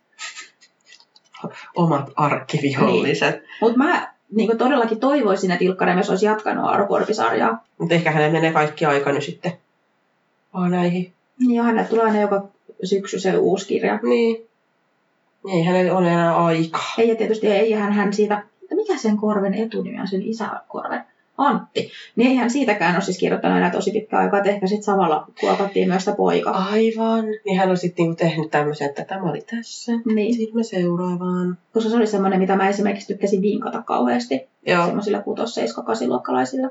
omat 1.75 2.11
arkkiviholliset. 2.15 3.35
Niin. 3.35 3.49
Mutta 3.61 3.77
mä 3.77 4.13
niin 4.31 4.57
todellakin 4.57 4.99
toivoisin, 4.99 5.51
että 5.51 5.65
Ilkka 5.65 5.85
Remes 5.85 6.09
olisi 6.09 6.25
jatkanut 6.25 6.69
Arokorpi-sarjaa. 6.69 7.63
Mutta 7.77 7.95
ehkä 7.95 8.11
hänellä 8.11 8.33
menee 8.33 8.53
kaikki 8.53 8.85
aika 8.85 9.11
nyt 9.11 9.23
sitten 9.23 9.53
vaan 10.53 10.71
näihin. 10.71 11.13
Niin 11.39 11.55
ja 11.55 11.63
hänelle 11.63 11.89
tulee 11.89 12.05
aina 12.05 12.21
joka 12.21 12.47
syksy 12.83 13.19
se 13.19 13.37
uusi 13.37 13.67
kirja. 13.67 13.99
Niin. 14.03 14.47
Ei 15.53 15.63
hänellä 15.63 15.97
ole 15.97 16.11
enää 16.11 16.37
aikaa. 16.45 16.93
Ei 16.97 17.09
ja 17.09 17.15
tietysti 17.15 17.47
ei 17.47 17.71
hän, 17.71 17.93
hän 17.93 18.13
siitä, 18.13 18.43
mikä 18.73 18.97
sen 18.97 19.17
korven 19.17 19.53
etunimi 19.53 19.99
on, 19.99 20.07
sen 20.07 20.21
isäkorven? 20.21 21.03
Antti. 21.37 21.91
Niin 22.15 22.29
eihän 22.29 22.49
siitäkään 22.49 22.95
ole 22.95 23.03
siis 23.03 23.17
kirjoittanut 23.17 23.57
enää 23.57 23.69
tosi 23.71 23.91
pitkä 23.91 24.17
aikaa, 24.17 24.39
että 24.39 24.49
ehkä 24.49 24.67
sitten 24.67 24.83
samalla 24.83 25.27
kuopattiin 25.39 25.87
myös 25.87 26.03
sitä 26.05 26.17
poikaa. 26.17 26.67
Aivan. 26.71 27.25
Niin 27.45 27.57
hän 27.57 27.69
on 27.69 27.77
sitten 27.77 28.03
niinku 28.03 28.15
tehnyt 28.15 28.51
tämmöisen, 28.51 28.89
että 28.89 29.05
tämä 29.05 29.29
oli 29.29 29.41
tässä. 29.41 29.91
Niin, 30.15 30.33
Sitten 30.33 30.55
me 30.55 30.63
seuraavaan. 30.63 31.57
koska 31.73 31.89
se 31.89 31.95
oli 31.95 32.07
semmoinen, 32.07 32.39
mitä 32.39 32.55
mä 32.55 32.69
esimerkiksi 32.69 33.07
tykkäsin 33.07 33.41
vinkata 33.41 33.81
kauheasti 33.81 34.41
Joo. 34.65 34.85
semmoisilla 34.85 35.21
6 35.21 35.53
7 35.53 35.85
8 35.85 36.09
luokkalaisilla. 36.09 36.69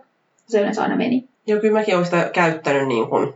Se 0.48 0.60
yleensä 0.60 0.82
aina 0.82 0.96
meni. 0.96 1.28
Joo, 1.46 1.60
kyllä 1.60 1.78
mäkin 1.78 1.94
olen 1.94 2.04
sitä 2.04 2.30
käyttänyt 2.32 2.88
niin 2.88 3.08
kuin, 3.08 3.34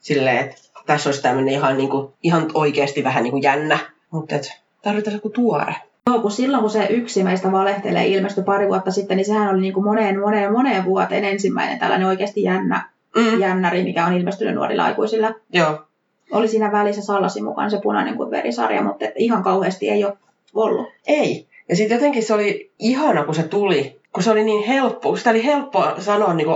silleen, 0.00 0.38
että 0.38 0.56
tässä 0.86 1.08
olisi 1.08 1.22
tämmöinen 1.22 1.54
ihan, 1.54 1.76
niin 1.76 1.90
kuin, 1.90 2.12
ihan 2.22 2.50
oikeasti 2.54 3.04
vähän 3.04 3.22
niin 3.22 3.30
kuin 3.30 3.42
jännä. 3.42 3.78
Mutta 4.10 4.34
tarvitaan 4.82 5.14
joku 5.14 5.30
tuore. 5.30 5.74
Joo, 6.06 6.20
kun 6.20 6.30
silloin 6.30 6.60
kun 6.60 6.70
se 6.70 6.86
yksi 6.90 7.22
meistä 7.22 7.52
valehtelee 7.52 8.06
ilmestyi 8.06 8.44
pari 8.44 8.68
vuotta 8.68 8.90
sitten, 8.90 9.16
niin 9.16 9.24
sehän 9.24 9.50
oli 9.54 9.60
niin 9.60 9.74
kuin 9.74 9.84
moneen, 9.84 10.20
moneen, 10.20 10.52
moneen 10.52 10.84
vuoteen 10.84 11.24
ensimmäinen 11.24 11.78
tällainen 11.78 12.08
oikeasti 12.08 12.42
jännä, 12.42 12.92
Mm. 13.16 13.40
jännäri, 13.40 13.82
mikä 13.82 14.06
on 14.06 14.12
ilmestynyt 14.12 14.54
nuorilla 14.54 14.84
aikuisilla. 14.84 15.34
Joo. 15.52 15.82
Oli 16.30 16.48
siinä 16.48 16.72
välissä 16.72 17.02
Sallasin 17.02 17.44
mukaan 17.44 17.70
se 17.70 17.80
punainen 17.82 18.16
kuin 18.16 18.30
verisarja, 18.30 18.82
mutta 18.82 19.04
että 19.04 19.18
ihan 19.18 19.42
kauheasti 19.42 19.90
ei 19.90 20.04
ole 20.04 20.16
ollut. 20.54 20.88
Ei. 21.06 21.46
Ja 21.68 21.76
sitten 21.76 21.96
jotenkin 21.96 22.22
se 22.22 22.34
oli 22.34 22.70
ihana, 22.78 23.24
kun 23.24 23.34
se 23.34 23.42
tuli. 23.42 24.00
Kun 24.12 24.22
se 24.22 24.30
oli 24.30 24.44
niin 24.44 24.66
helppo, 24.66 25.16
sitä 25.16 25.30
oli 25.30 25.44
helppo 25.44 25.84
sanoa 25.98 26.34
niin 26.34 26.46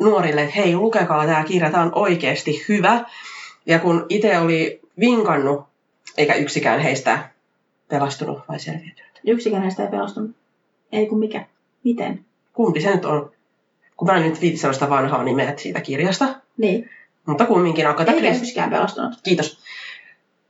nuorille, 0.00 0.42
että 0.42 0.54
hei, 0.56 0.76
lukekaa 0.76 1.26
tämä 1.26 1.44
kirja, 1.44 1.70
tämä 1.70 1.82
on 1.82 1.92
oikeasti 1.94 2.64
hyvä. 2.68 3.04
Ja 3.66 3.78
kun 3.78 4.06
itse 4.08 4.38
oli 4.38 4.80
vinkannut, 5.00 5.64
eikä 6.18 6.34
yksikään 6.34 6.80
heistä 6.80 7.18
pelastunut 7.88 8.38
vai 8.48 8.58
selviytynyt. 8.60 9.20
Yksikään 9.26 9.62
näistä 9.62 9.82
ei 9.82 9.88
pelastunut. 9.90 10.30
Ei 10.92 11.06
kun 11.06 11.18
mikä. 11.18 11.44
Miten? 11.84 12.24
Kumpi 12.52 12.80
se 12.80 12.94
nyt 12.94 13.04
on? 13.04 13.30
Kun 13.96 14.08
mä 14.08 14.16
en 14.16 14.22
nyt 14.22 14.40
viiti 14.40 14.56
sellaista 14.56 14.90
vanhaa 14.90 15.24
nimeä 15.24 15.54
siitä 15.56 15.80
kirjasta, 15.80 16.40
Niin. 16.58 16.90
mutta 17.26 17.46
kumminkin 17.46 17.84
Christie. 17.96 18.30
yksikään 18.36 18.70
pelastunut. 18.70 19.14
Kiitos. 19.22 19.58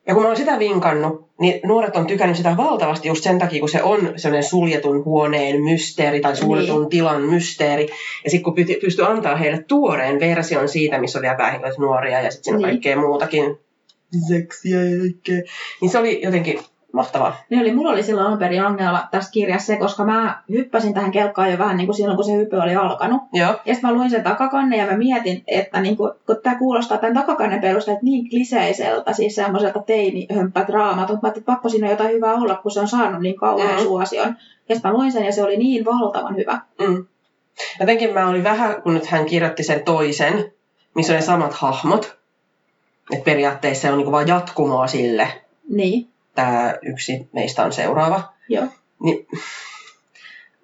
Ja 0.06 0.14
kun 0.14 0.22
mä 0.22 0.28
oon 0.28 0.36
sitä 0.36 0.58
vinkannut, 0.58 1.26
niin 1.40 1.60
nuoret 1.64 1.96
on 1.96 2.06
tykännyt 2.06 2.36
sitä 2.36 2.56
valtavasti 2.56 3.08
just 3.08 3.24
sen 3.24 3.38
takia, 3.38 3.60
kun 3.60 3.68
se 3.68 3.82
on 3.82 4.12
sellainen 4.16 4.48
suljetun 4.48 5.04
huoneen 5.04 5.62
mysteeri 5.62 6.20
tai 6.20 6.36
suljetun 6.36 6.80
Niin. 6.80 6.90
tilan 6.90 7.22
mysteeri. 7.22 7.88
Ja 8.24 8.30
sitten 8.30 8.42
kun 8.44 8.54
pyti- 8.54 8.78
pystyy 8.80 9.06
antaa 9.06 9.36
heille 9.36 9.62
tuoreen 9.62 10.20
version 10.20 10.68
siitä, 10.68 10.98
missä 11.00 11.18
on 11.18 11.22
vielä 11.22 11.36
päähenkilöt 11.36 11.78
nuoria 11.78 12.20
ja 12.20 12.30
sitten 12.30 12.44
siinä 12.44 12.56
on 12.56 12.62
Niin. 12.62 12.68
kaikkea 12.70 12.96
muutakin. 13.00 13.58
Seksiä 14.28 14.82
ja 14.82 14.98
kaikkea. 15.00 15.42
Niin 15.80 15.90
se 15.90 15.98
oli 15.98 16.22
jotenkin 16.22 16.60
mahtavaa. 16.96 17.36
Niin 17.50 17.60
oli, 17.60 17.72
mulla 17.74 17.90
oli 17.90 18.02
silloin 18.02 18.26
alun 18.26 18.38
perin 18.38 18.64
ongelma 18.64 19.08
tässä 19.10 19.30
kirjassa 19.30 19.66
se, 19.66 19.76
koska 19.76 20.04
mä 20.04 20.42
hyppäsin 20.50 20.94
tähän 20.94 21.10
kelkkaan 21.10 21.50
jo 21.52 21.58
vähän 21.58 21.76
niin 21.76 21.86
kuin 21.86 21.96
silloin, 21.96 22.16
kun 22.16 22.24
se 22.24 22.32
hyppy 22.36 22.56
oli 22.56 22.76
alkanut. 22.76 23.22
Joo. 23.32 23.48
Ja 23.48 23.74
sitten 23.74 23.90
mä 23.90 23.96
luin 23.96 24.10
sen 24.10 24.22
takakannen 24.22 24.78
ja 24.78 24.86
mä 24.86 24.96
mietin, 24.96 25.44
että 25.46 25.80
niin 25.80 25.96
kun, 25.96 26.14
kun 26.26 26.36
tämä 26.42 26.58
kuulostaa 26.58 26.98
tämän 26.98 27.14
takakannen 27.14 27.60
perusteella 27.60 28.00
niin 28.02 28.28
kliseiseltä, 28.30 29.12
siis 29.12 29.34
semmoiselta 29.34 29.82
teinihömppät 29.82 30.68
raamatut, 30.68 31.22
mä 31.22 31.26
ajattelin, 31.26 31.42
että 31.42 31.52
pakko 31.52 31.68
siinä 31.68 31.86
on 31.86 31.90
jotain 31.90 32.12
hyvää 32.12 32.34
olla, 32.34 32.54
kun 32.54 32.70
se 32.70 32.80
on 32.80 32.88
saanut 32.88 33.20
niin 33.22 33.36
kauhean 33.36 33.74
Mm. 33.78 33.82
suosion. 33.82 34.36
Ja 34.68 34.74
sitten 34.74 34.90
mä 34.90 34.98
luin 34.98 35.12
sen 35.12 35.24
ja 35.24 35.32
se 35.32 35.42
oli 35.42 35.56
niin 35.56 35.84
valtavan 35.84 36.36
hyvä. 36.36 36.58
Mm. 36.80 37.04
Jotenkin 37.80 38.14
mä 38.14 38.28
olin 38.28 38.44
vähän, 38.44 38.82
kun 38.82 38.94
nyt 38.94 39.06
hän 39.06 39.26
kirjoitti 39.26 39.62
sen 39.62 39.84
toisen, 39.84 40.52
missä 40.94 41.12
on 41.12 41.16
ne 41.16 41.22
samat 41.22 41.54
hahmot. 41.54 42.16
Että 43.12 43.24
periaatteessa 43.24 43.82
se 43.82 43.90
on 43.90 43.96
niinku 43.98 44.12
vaan 44.12 44.28
jatkumoa 44.28 44.86
sille, 44.86 45.28
Niin, 45.70 46.08
tämä 46.36 46.74
yksi 46.82 47.28
meistä 47.32 47.64
on 47.64 47.72
seuraava. 47.72 48.32
joo. 48.48 48.66
Niin, 49.02 49.26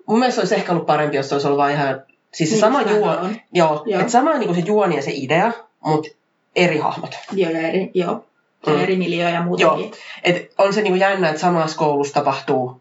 mun 0.07 0.19
mielestä 0.19 0.41
olisi 0.41 0.55
ehkä 0.55 0.73
ollut 0.73 0.87
parempi, 0.87 1.17
jos 1.17 1.29
se 1.29 1.35
olisi 1.35 1.47
ollut 1.47 1.59
vaan 1.59 1.73
ihan, 1.73 2.03
siis 2.33 2.51
se 2.51 2.55
Niin, 2.55 2.61
sama 2.61 2.83
juo, 2.83 3.11
on. 3.11 3.37
joo, 3.53 3.83
Joo. 3.87 4.01
että 4.01 4.13
sama 4.13 4.33
niin 4.35 4.47
kuin 4.49 4.61
se 4.61 4.67
juoni 4.67 4.97
ja 4.97 5.03
se 5.03 5.11
idea, 5.15 5.53
mutta 5.81 6.09
eri 6.57 6.79
hahmot. 6.79 7.19
Joo, 7.33 7.51
ja 7.51 7.61
eri, 7.69 7.91
joo. 7.95 8.25
Mm. 8.67 8.81
eri 8.83 8.97
miljöö 8.97 9.29
ja 9.31 9.43
muutenkin. 9.43 9.93
Et 10.25 10.53
on 10.59 10.75
se 10.75 10.83
niinku 10.83 10.99
jännä, 10.99 11.29
että 11.29 11.41
samassa 11.41 11.77
koulussa 11.79 12.15
tapahtuu 12.15 12.81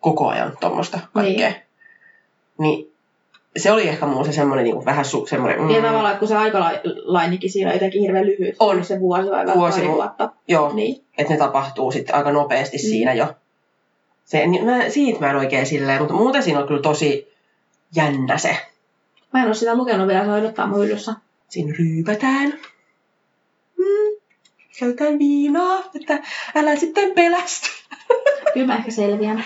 koko 0.00 0.28
ajan 0.28 0.56
tuommoista 0.60 0.98
kaikkea. 1.14 1.48
Niin. 1.48 1.62
niin 2.58 2.91
se 3.56 3.72
oli 3.72 3.88
ehkä 3.88 4.06
mulla 4.06 4.24
se 4.24 4.32
semmoinen 4.32 4.64
niinku 4.64 4.84
vähän 4.84 5.04
su, 5.04 5.26
semmoinen... 5.26 5.60
Mm. 5.62 5.70
Ja 5.70 5.82
tavallaan, 5.82 6.06
että 6.12 6.18
kun 6.18 6.28
se 6.28 6.36
aikalainikin 6.36 7.50
siinä 7.50 7.70
on 7.70 7.74
jotenkin 7.76 8.00
hirveän 8.00 8.26
lyhyt. 8.26 8.56
On. 8.58 8.84
Se 8.84 9.00
vuosi 9.00 9.30
vai 9.30 9.46
Vuosi, 9.54 9.80
pari 9.80 9.92
vuotta. 9.92 10.32
Joo, 10.48 10.72
Niin. 10.72 11.04
että 11.18 11.32
ne 11.32 11.38
tapahtuu 11.38 11.92
sitten 11.92 12.14
aika 12.14 12.32
nopeasti 12.32 12.76
Mm. 12.76 12.80
siinä 12.80 13.12
jo. 13.14 13.26
Se, 14.24 14.46
niin 14.46 14.64
mä, 14.64 14.88
siitä 14.88 15.20
mä 15.20 15.30
en 15.30 15.36
oikein 15.36 15.66
silleen, 15.66 15.98
mutta 15.98 16.14
muuten 16.14 16.42
siinä 16.42 16.60
on 16.60 16.66
kyllä 16.68 16.82
tosi 16.82 17.32
jännä 17.96 18.38
se. 18.38 18.56
Mä 19.32 19.40
en 19.40 19.46
ole 19.46 19.54
sitä 19.54 19.74
lukenut 19.76 20.08
vielä, 20.08 20.24
se 20.24 20.30
odottaa 20.32 20.66
mun 20.66 20.80
hyllyssä. 20.80 21.14
Siinä 21.48 21.74
ryypätään. 21.78 22.52
Mm. 23.78 24.16
Käytään 24.80 25.18
viinaa, 25.18 25.78
että 26.00 26.18
älä 26.54 26.76
sitten 26.76 27.12
pelästy. 27.14 27.68
Kyllä 28.54 28.66
mä 28.66 28.76
ehkä 28.76 28.90
selviän. 28.90 29.44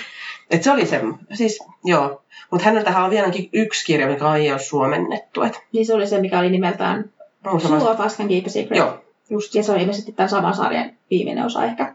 Et 0.50 0.62
se 0.62 0.70
oli 0.72 0.86
se, 0.86 1.00
siis 1.32 1.58
joo. 1.84 2.22
Mutta 2.50 2.64
häneltähän 2.66 3.04
on 3.04 3.10
vieläkin 3.10 3.48
yksi 3.52 3.86
kirja, 3.86 4.06
mikä 4.06 4.34
ei 4.34 4.50
ole 4.52 4.58
suomennettu. 4.58 5.42
Et, 5.42 5.60
Niin 5.72 5.86
se 5.86 5.94
oli 5.94 6.06
se, 6.06 6.20
mikä 6.20 6.38
oli 6.38 6.50
nimeltään 6.50 7.10
Us 8.06 8.16
Can 8.16 8.28
Keep 8.28 8.46
Secret. 8.46 8.78
Joo. 8.78 8.98
Just, 9.30 9.54
ja 9.54 9.62
se 9.62 9.72
on 9.72 9.80
ilmeisesti 9.80 10.12
tämän 10.12 10.28
saman 10.28 10.54
sarjan 10.54 10.90
viimeinen 11.10 11.44
osa 11.46 11.64
ehkä. 11.64 11.94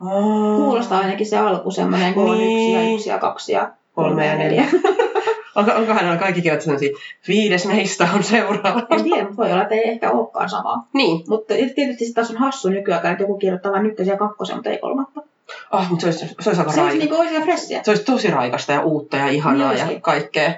Aa. 0.00 0.56
Kuulostaa 0.56 0.98
ainakin 1.00 1.26
se 1.26 1.38
alku 1.38 1.70
semmoinen, 1.70 2.14
kun 2.14 2.30
on 2.30 2.38
Niin. 2.38 2.58
yksi 2.58 2.72
ja 2.88 2.94
yksi 2.94 3.10
ja 3.10 3.18
kaksi 3.18 3.52
ja 3.52 3.70
Kolme 3.94 4.26
ja 4.26 4.34
neljä. 4.36 4.64
Onko, 5.56 5.72
onko 5.72 5.92
hänellä 5.92 6.16
kaikki 6.16 6.42
kirjat 6.42 6.60
sellaisia, 6.62 6.90
viides 7.28 7.66
meistä 7.66 8.08
on 8.14 8.22
seuraava? 8.24 8.82
En 8.90 9.04
tiedä, 9.04 9.36
voi 9.36 9.52
olla, 9.52 9.62
että 9.62 9.74
ei 9.74 9.88
ehkä 9.88 10.10
olekaan 10.10 10.48
samaa. 10.50 10.88
niin. 10.92 11.24
Mutta 11.28 11.54
tietysti 11.74 12.06
se 12.06 12.14
taas 12.14 12.30
on 12.30 12.36
hassu 12.36 12.68
nykyään, 12.68 13.06
että 13.12 13.22
joku 13.22 13.38
kirjoittaa 13.38 13.72
vain 13.72 13.86
ykkösen 13.86 14.12
ja 14.12 14.18
kakkosen, 14.18 14.56
mutta 14.56 14.70
ei 14.70 14.78
kolmatta. 14.78 15.20
Ah, 15.70 15.90
mutta 15.90 16.00
se 16.02 16.06
olisi, 16.24 16.34
se 16.40 16.50
olisi 16.50 16.60
aika 16.60 16.72
Se 16.72 16.80
olisi 16.82 16.98
raika. 17.08 17.22
niinku 17.24 17.44
fressiä. 17.44 17.80
Se 17.82 17.90
olisi 17.90 18.04
tosi 18.04 18.30
raikasta 18.30 18.72
ja 18.72 18.80
uutta 18.82 19.16
ja 19.16 19.28
ihanaa 19.28 19.68
Niin 19.68 19.78
ja 19.78 19.84
olisikin. 19.84 20.02
kaikkea. 20.02 20.52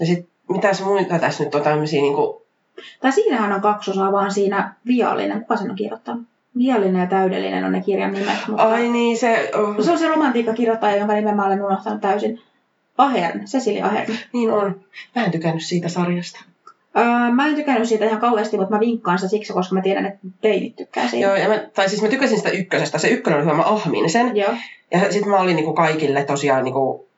Ja 0.00 0.06
sitten 0.06 0.28
mitä 0.48 0.72
se 0.74 0.84
muita 0.84 1.18
tässä 1.18 1.44
nyt 1.44 1.54
on 1.54 1.62
tämmöisiä 1.62 2.00
niinku... 2.00 2.42
Tai 3.00 3.12
siinähän 3.12 3.52
on 3.52 3.60
kaksosaa 3.60 4.12
vaan 4.12 4.32
siinä 4.32 4.74
viallinen. 4.86 5.40
Kuka 5.40 5.56
sen 5.56 5.70
on 5.70 5.76
kirjoittanut? 5.76 6.22
Viallinen 6.58 7.00
ja 7.00 7.06
täydellinen 7.06 7.64
on 7.64 7.72
ne 7.72 7.80
kirjan 7.80 8.12
nimet. 8.12 8.36
Mutta... 8.48 8.62
Ai 8.62 8.88
niin, 8.88 9.18
se... 9.18 9.50
Oh, 9.54 9.76
No 9.76 9.82
se 9.84 9.92
on 9.92 9.98
se 9.98 10.08
romantiikkakirjoittaja, 10.08 10.96
jonka 10.96 11.14
nimen 11.14 11.36
mä 11.36 11.46
olen 11.46 11.64
unohtanut 11.64 12.00
täysin. 12.00 12.40
Ahern, 12.98 13.44
Cecilia 13.44 13.86
Ahern. 13.86 14.14
niin 14.32 14.52
on. 14.52 14.80
Mä 15.16 15.24
en 15.24 15.30
tykännyt 15.30 15.62
siitä 15.64 15.88
sarjasta. 15.88 16.40
Öö, 16.96 17.32
mä 17.32 17.46
en 17.46 17.54
tykännyt 17.54 17.88
siitä 17.88 18.04
ihan 18.04 18.20
kauheasti, 18.20 18.56
mutta 18.56 18.74
mä 18.74 18.80
vinkkaan 18.80 19.18
sitä 19.18 19.28
siksi, 19.28 19.52
koska 19.52 19.74
mä 19.74 19.82
tiedän, 19.82 20.06
että 20.06 20.18
teinit 20.40 20.76
tykkää 20.76 21.08
siitä. 21.08 21.26
Joo, 21.26 21.36
ja 21.36 21.48
mä, 21.48 21.58
tai 21.74 21.88
siis 21.88 22.02
mä 22.02 22.08
tykäsin 22.08 22.36
sitä 22.36 22.50
ykkösestä. 22.50 22.98
Se 22.98 23.08
ykkönen 23.08 23.38
oli 23.38 23.44
hyvä, 23.46 23.56
mä 23.56 23.62
ahmin 23.64 24.10
sen. 24.10 24.36
Joo. 24.36 24.54
Ja 24.90 25.12
sitten 25.12 25.28
mä 25.28 25.40
olin 25.40 25.56
niinku 25.56 25.72
kaikille 25.72 26.24
tosiaan 26.24 26.64
niinku 26.64 27.08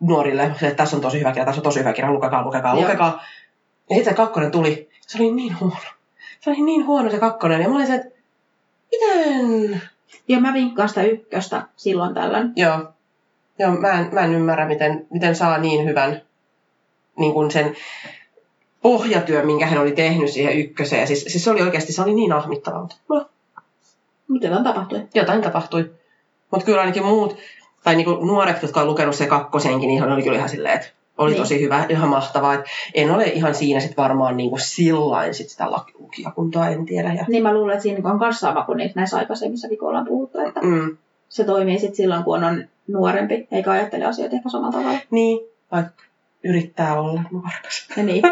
nuorille, 0.00 0.42
että 0.42 0.70
tässä 0.70 0.96
on 0.96 1.02
tosi 1.02 1.18
hyvä 1.18 1.32
kirja, 1.32 1.44
tässä 1.44 1.58
on 1.58 1.64
tosi 1.64 1.80
hyvä 1.80 1.92
kirja, 1.92 2.12
lukekaa, 2.12 2.44
lukekaa, 2.44 2.74
Joo. 2.74 2.82
lukekaa. 2.82 3.24
Ja 3.90 3.96
sitten 3.96 4.12
se 4.12 4.16
kakkonen 4.16 4.50
tuli, 4.50 4.88
se 5.00 5.18
oli 5.22 5.30
niin 5.30 5.60
huono. 5.60 5.76
Se 6.40 6.50
oli 6.50 6.60
niin 6.60 6.86
huono 6.86 7.10
se 7.10 7.18
kakkonen, 7.18 7.62
ja 7.62 7.68
mä 7.68 7.74
olin 7.74 7.86
se, 7.86 7.94
että 7.94 8.08
miten? 8.92 9.82
Joo, 10.28 10.40
mä 10.40 10.52
vinkkaan 10.52 10.88
sitä 10.88 11.02
ykköstä 11.02 11.62
silloin 11.76 12.14
tällöin. 12.14 12.52
Joo, 12.56 12.78
Joo 13.58 13.70
mä, 13.70 13.90
en, 13.90 14.08
mä 14.12 14.20
en 14.20 14.34
ymmärrä, 14.34 14.68
miten, 14.68 15.06
miten 15.10 15.36
saa 15.36 15.58
niin 15.58 15.84
hyvän 15.84 16.22
niin 17.16 17.32
kuin 17.32 17.50
sen 17.50 17.76
pohjatyön, 18.82 19.46
minkä 19.46 19.66
hän 19.66 19.78
oli 19.78 19.92
tehnyt 19.92 20.30
siihen 20.30 20.58
ykköseen. 20.58 21.06
Siis, 21.06 21.24
siis 21.28 21.44
se 21.44 21.50
oli 21.50 21.62
oikeasti, 21.62 21.92
se 21.92 22.02
oli 22.02 22.14
niin 22.14 22.32
ahmittavaa, 22.32 22.80
mutta 22.80 22.96
no, 23.08 23.26
jotain 24.40 24.64
tapahtui? 24.64 25.02
jotain 25.14 25.42
tapahtui. 25.42 25.90
Mutta 26.50 26.66
kyllä 26.66 26.80
ainakin 26.80 27.04
muut, 27.04 27.36
tai 27.84 27.94
niinku 27.96 28.14
nuoret, 28.14 28.62
jotka 28.62 28.80
on 28.80 28.86
lukenut 28.86 29.14
se 29.14 29.26
kakkosenkin, 29.26 29.88
niin 29.88 30.02
oli 30.02 30.22
kyllä 30.22 30.36
ihan 30.36 30.48
silleen, 30.48 30.74
että 30.74 30.88
oli 31.18 31.30
Niin. 31.30 31.42
tosi 31.42 31.60
hyvä, 31.60 31.86
ihan 31.88 32.08
mahtavaa. 32.08 32.54
Et 32.54 32.60
en 32.94 33.10
ole 33.10 33.24
ihan 33.24 33.54
siinä 33.54 33.80
sit 33.80 33.96
varmaan 33.96 34.36
niinku 34.36 34.58
sillain 34.58 35.34
sit 35.34 35.48
sitä 35.48 35.64
lukijakuntaa, 35.98 36.68
en 36.70 36.86
tiedä. 36.86 37.12
Ja, 37.12 37.24
Niin 37.28 37.42
mä 37.42 37.54
luulen, 37.54 37.72
että 37.72 37.82
siinä 37.82 38.10
on 38.10 38.18
myös 38.18 38.40
sama 38.40 38.62
kuin 38.64 38.76
niissä 38.76 39.00
näissä 39.00 39.16
aikaisemmissakin, 39.16 39.78
kun 39.78 39.88
ollaan 39.88 40.06
puhuttu, 40.06 40.38
että 40.38 40.60
mm, 40.60 40.96
se 41.28 41.44
toimii 41.44 41.78
sitten 41.78 41.96
silloin, 41.96 42.24
kun 42.24 42.44
on 42.44 42.64
nuorempi, 42.88 43.46
eikä 43.52 43.70
ajattele 43.70 44.04
asioita 44.04 44.36
ehkä 44.36 44.48
samalla 44.48 44.72
tavalla. 44.78 44.98
niin, 45.10 45.40
vaikka 45.72 46.02
yrittää 46.44 47.00
olla 47.00 47.22
nuorekas. 47.30 47.88
Ja 47.96 48.02
niin. 48.02 48.22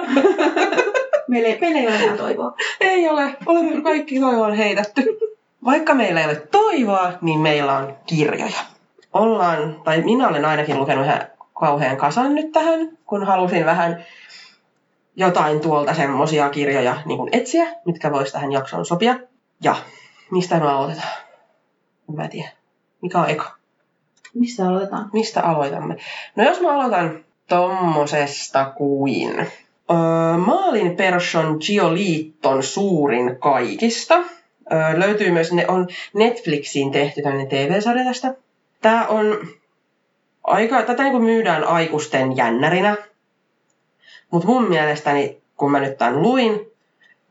meillä, 1.28 1.48
ei, 1.48 1.58
meillä 1.60 1.80
ei 1.80 1.86
ole 1.86 1.96
enää 1.96 2.16
toivoa. 2.16 2.54
Ei 2.80 3.08
ole, 3.08 3.36
olemme 3.46 3.82
kaikki 3.82 4.20
toivoon 4.20 4.54
heitetty. 4.54 5.18
Vaikka 5.64 5.94
meillä 5.94 6.20
ei 6.20 6.26
ole 6.26 6.42
toivoa, 6.50 7.12
niin 7.20 7.40
meillä 7.40 7.76
on 7.76 7.96
kirjoja. 8.06 8.60
Ollaan, 9.12 9.80
tai 9.84 10.02
minä 10.02 10.28
olen 10.28 10.44
ainakin 10.44 10.78
lukenut 10.78 11.04
ihan 11.04 11.20
kauhean 11.60 11.96
kasan 11.96 12.34
nyt 12.34 12.52
tähän, 12.52 12.88
kun 13.06 13.26
halusin 13.26 13.64
vähän 13.64 14.04
jotain 15.16 15.60
tuolta 15.60 15.94
semmosia 15.94 16.48
kirjoja 16.48 16.96
niin 17.04 17.18
kuin 17.18 17.28
etsiä, 17.32 17.66
mitkä 17.84 18.12
vois 18.12 18.32
tähän 18.32 18.52
jaksoon 18.52 18.86
sopia. 18.86 19.18
Ja 19.62 19.76
mistä 20.30 20.60
me 20.60 20.68
aloitetaan? 20.68 21.12
En 22.08 22.16
mä 22.16 22.28
tiedä. 22.28 22.50
Mikä 23.02 23.18
on 23.18 23.30
eka? 23.30 23.50
Missä 24.34 24.68
aloitetaan? 24.68 25.10
Mistä 25.12 25.42
aloitamme? 25.42 25.96
No 26.36 26.44
jos 26.44 26.60
mä 26.60 26.72
aloitan 26.72 27.24
tommosesta 27.50 28.64
kuin 28.64 29.38
öö, 29.38 30.36
Maalin 30.36 30.96
Persson 30.96 31.58
Gioliitton 31.66 32.62
suurin 32.62 33.36
kaikista. 33.38 34.14
Öö, 34.72 34.98
löytyy 35.00 35.30
myös, 35.30 35.52
ne 35.52 35.68
on 35.68 35.88
Netflixiin 36.14 36.90
tehty 36.90 37.22
tämmöinen 37.22 37.48
TV-sarja 37.48 38.04
tästä. 38.04 38.34
Tää 38.82 39.06
on 39.08 39.38
aika, 40.44 40.82
tätä 40.82 41.02
niin 41.02 41.22
myydään 41.22 41.64
aikuisten 41.64 42.36
jännärinä. 42.36 42.96
Mutta 44.30 44.48
mun 44.48 44.68
mielestäni, 44.68 45.42
kun 45.56 45.70
mä 45.70 45.80
nyt 45.80 45.98
tämän 45.98 46.22
luin, 46.22 46.60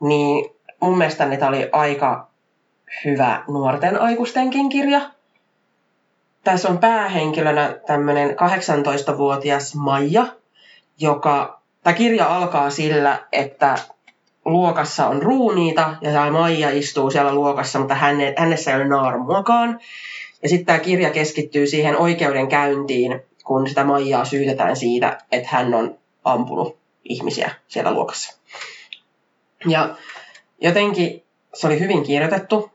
niin 0.01 0.49
mun 0.79 0.97
mielestäni 0.97 1.38
tämä 1.38 1.49
oli 1.49 1.69
aika 1.71 2.27
hyvä 3.05 3.43
nuorten 3.47 4.01
aikuistenkin 4.01 4.69
kirja 4.69 5.01
tässä 6.43 6.69
on 6.69 6.78
päähenkilönä 6.78 7.80
tämmöinen 7.88 8.30
18-vuotias 8.30 9.75
Maija, 9.75 10.25
joka, 10.99 11.62
tämä 11.84 11.93
kirja 11.93 12.36
alkaa 12.38 12.69
sillä, 12.69 13.28
että 13.32 13.75
luokassa 14.45 15.08
on 15.08 15.21
ruumiita 15.21 15.95
ja 16.02 16.12
tämä 16.12 16.32
Maija 16.32 16.69
istuu 16.69 17.12
siellä 17.12 17.34
luokassa, 17.34 17.80
mutta 17.80 17.95
häne, 17.95 18.34
hänessä 18.38 18.71
ei 18.71 18.78
ole 18.78 18.88
naarmuakaan. 18.88 19.80
Ja 20.43 20.49
sitten 20.49 20.65
tämä 20.65 20.80
kirja 20.80 21.10
keskittyy 21.10 21.67
siihen 21.67 21.97
oikeudenkäyntiin, 21.97 23.21
kun 23.43 23.69
sitä 23.69 23.84
Maijaa 23.84 24.25
syytetään 24.25 24.75
siitä, 24.75 25.17
että 25.32 25.49
hän 25.52 25.73
on 25.73 25.97
ampunut 26.23 26.78
ihmisiä 27.04 27.52
siellä 27.67 27.93
luokassa. 27.93 28.39
Ja 29.65 29.95
jotenkin 30.62 31.23
se 31.54 31.67
oli 31.67 31.80
hyvin 31.80 32.04
kirjoitettu. 32.04 32.71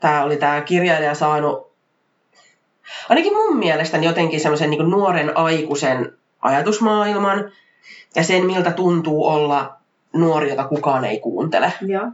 Tämä 0.00 0.24
oli 0.24 0.36
tämä 0.36 0.60
kirjailija 0.60 1.14
saanut 1.14 1.67
ainakin 3.08 3.32
mun 3.32 3.56
mielestäni 3.56 4.06
jotenkin 4.06 4.40
semmoisen 4.40 4.70
niin 4.70 4.90
nuoren 4.90 5.36
aikuisen 5.36 6.12
ajatusmaailman 6.42 7.52
ja 8.14 8.24
sen, 8.24 8.46
miltä 8.46 8.70
tuntuu 8.70 9.26
olla 9.26 9.76
nuori, 10.12 10.50
jota 10.50 10.64
kukaan 10.64 11.04
ei 11.04 11.20
kuuntele. 11.20 11.72
Joo. 11.80 12.08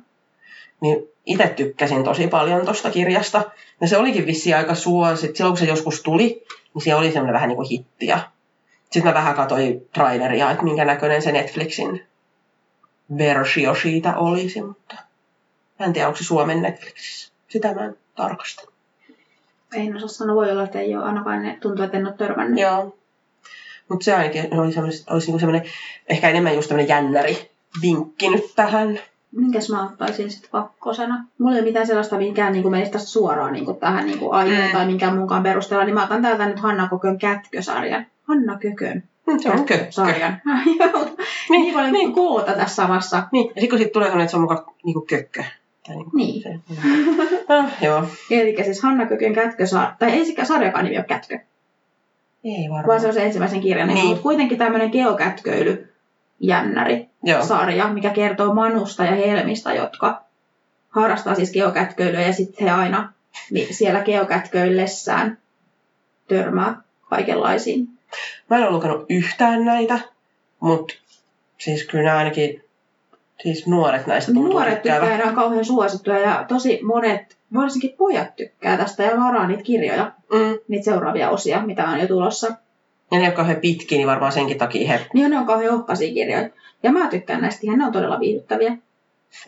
Niin 0.80 1.08
itse 1.26 1.48
tykkäsin 1.48 2.04
tosi 2.04 2.26
paljon 2.26 2.66
tosta 2.66 2.90
kirjasta. 2.90 3.42
Ja 3.80 3.88
se 3.88 3.96
olikin 3.96 4.26
vissi 4.26 4.54
aika 4.54 4.74
suosittu. 4.74 5.36
Silloin 5.36 5.52
kun 5.52 5.58
se 5.58 5.72
joskus 5.72 6.02
tuli, 6.02 6.44
niin 6.74 6.82
se 6.82 6.94
oli 6.94 7.12
semmoinen 7.12 7.34
vähän 7.34 7.48
niin 7.48 7.56
kuin 7.56 7.68
hitti. 7.68 8.06
Ja 8.06 8.30
sitten 8.82 9.04
mä 9.04 9.14
vähän 9.14 9.34
katsoin 9.34 9.88
traileria, 9.92 10.50
että 10.50 10.64
minkä 10.64 10.84
näköinen 10.84 11.22
se 11.22 11.32
Netflixin 11.32 12.06
versio 13.18 13.74
siitä 13.74 14.16
olisi, 14.16 14.62
mutta 14.62 14.96
mä 15.78 15.86
en 15.86 15.92
tiedä, 15.92 16.08
onko 16.08 16.18
se 16.18 16.24
Suomen 16.24 16.62
Netflixissä. 16.62 17.32
Sitä 17.48 17.74
mä 17.74 17.84
en 17.84 17.96
tarkasta. 18.14 18.73
En 19.74 19.96
osaa 19.96 20.08
sanoa, 20.08 20.36
voi 20.36 20.50
olla, 20.50 20.64
että 20.64 20.80
ei 20.80 20.96
ole 20.96 21.04
ainakaan 21.04 21.42
ne, 21.42 21.58
tuntuu, 21.60 21.84
että 21.84 21.96
en 21.96 22.06
ole 22.06 22.14
törmännyt. 22.18 22.58
Joo. 22.60 22.96
Mutta 23.88 24.04
se 24.04 24.14
ainakin 24.14 24.60
oli 24.60 24.72
semmoinen, 24.72 25.00
olisi 25.10 25.26
niinku 25.26 25.38
semmoinen, 25.38 25.70
ehkä 26.08 26.28
enemmän 26.30 26.54
just 26.54 26.68
tämmöinen 26.68 26.88
jännäri 26.88 27.50
vinkki 27.82 28.28
nyt 28.30 28.44
tähän. 28.56 28.98
Minkäs 29.32 29.70
mä 29.70 29.84
ottaisin 29.84 30.30
sitten 30.30 30.50
kakkosena? 30.50 31.24
Mulla 31.38 31.54
ei 31.54 31.60
ole 31.60 31.66
mitään 31.68 31.86
sellaista, 31.86 32.16
minkään 32.18 32.52
niin 32.52 32.70
menisi 32.70 32.90
tästä 32.92 33.08
suoraan 33.08 33.52
niin 33.52 33.76
tähän 33.80 34.06
niin 34.06 34.18
aiheen 34.32 34.66
Mm. 34.66 34.72
tai 34.72 34.86
minkään 34.86 35.16
mukaan 35.18 35.42
perusteella, 35.42 35.84
niin 35.84 35.94
mä 35.94 36.04
otan 36.04 36.22
täältä 36.22 36.46
nyt 36.46 36.60
Hanna 36.60 36.88
Kökön 36.88 37.18
kätkösarjan. 37.18 38.06
Hanna 38.22 38.58
Kökön 38.58 39.02
Mm, 39.26 39.38
se 39.38 39.50
on 39.50 39.64
kökkö. 39.64 39.86
sarjan. 39.90 40.40
niin, 40.64 40.78
niin 41.50 41.74
paljon 41.74 41.92
niin. 41.92 42.12
koota 42.12 42.52
tässä 42.52 42.74
samassa. 42.74 43.22
Niin, 43.32 43.46
ja 43.46 43.52
sitten 43.60 43.68
kun 43.68 43.78
siitä 43.78 43.92
tulee 43.92 44.08
semmoinen, 44.08 44.24
että 44.24 44.30
se 44.30 44.36
on 44.36 44.40
mukaan 44.40 44.64
niinku 44.84 45.00
kökkö. 45.00 45.44
Niinku 45.88 46.16
Niin. 46.16 46.42
se, 46.42 46.58
ah, 47.48 47.72
joo. 47.84 48.04
Eli 48.30 48.64
siis 48.64 48.82
Hanna 48.82 49.06
Kökön 49.06 49.32
kätkösarja, 49.34 49.94
tai 49.98 50.10
ei 50.10 50.26
sekä 50.26 50.44
sarjakaan 50.44 50.84
nimi 50.84 50.96
ole 50.96 51.04
kätkö, 51.04 51.38
Ei 52.44 52.62
varmaan. 52.70 52.86
vaan 52.86 53.00
se 53.00 53.06
on 53.06 53.14
se 53.14 53.22
ensimmäisen 53.24 53.60
kirjan 53.60 53.88
nimi, 53.88 54.00
Niin. 54.00 54.08
mutta 54.08 54.22
kuitenkin 54.22 54.58
tämmöinen 54.58 54.90
geokätköily 54.90 55.92
jännäri 56.40 57.06
Joo. 57.22 57.44
sarja, 57.44 57.88
mikä 57.88 58.10
kertoo 58.10 58.54
Manusta 58.54 59.04
ja 59.04 59.14
Helmistä, 59.14 59.74
jotka 59.74 60.22
harrastaa 60.90 61.34
siis 61.34 61.52
geokätköilyä 61.52 62.20
ja 62.20 62.32
sitten 62.32 62.66
he 62.66 62.70
aina 62.72 63.12
niin 63.50 63.74
siellä 63.74 64.02
geokätköillessään 64.02 65.38
törmää 66.28 66.76
kaikenlaisiin. 67.08 67.88
Mä 68.50 68.56
en 68.56 68.62
ole 68.62 68.70
lukenut 68.70 69.06
yhtään 69.08 69.64
näitä, 69.64 69.98
mutta 70.60 70.94
siis 71.58 71.84
kyllä 71.84 72.04
nämä 72.04 72.18
ainakin 72.18 72.63
siis 73.42 73.66
nuoret 73.66 74.06
näistä 74.06 74.32
tuntuu 74.32 74.52
Nuoret 74.52 74.74
tykkää, 74.74 74.94
tykkäävän. 74.94 75.18
nämä 75.18 75.30
on 75.30 75.36
kauhean 75.36 75.64
suosittuja 75.64 76.18
ja 76.18 76.44
tosi 76.48 76.80
monet, 76.82 77.36
varsinkin 77.54 77.94
pojat 77.98 78.36
tykkää 78.36 78.76
tästä 78.76 79.02
ja 79.02 79.16
varaa 79.20 79.46
niitä 79.48 79.62
kirjoja, 79.62 80.12
Mm. 80.32 80.58
niitä 80.68 80.84
seuraavia 80.84 81.30
osia, 81.30 81.66
mitä 81.66 81.88
on 81.88 82.00
jo 82.00 82.06
tulossa. 82.06 82.46
Ja 83.10 83.18
ne, 83.18 83.24
jotka 83.24 83.44
he 83.44 83.54
pitkiä, 83.54 83.98
niin 83.98 84.08
varmaan 84.08 84.32
senkin 84.32 84.58
takia 84.58 84.88
he... 84.88 85.06
Niin 85.14 85.30
ne 85.30 85.38
on 85.38 85.46
kauhean 85.46 85.74
ohkaisia 85.74 86.14
kirjoja. 86.14 86.48
Ja 86.82 86.92
mä 86.92 87.08
tykkään 87.08 87.40
näistä 87.40 87.60
ihan, 87.62 87.78
ne 87.78 87.86
on 87.86 87.92
todella 87.92 88.20
viihdyttäviä. 88.20 88.76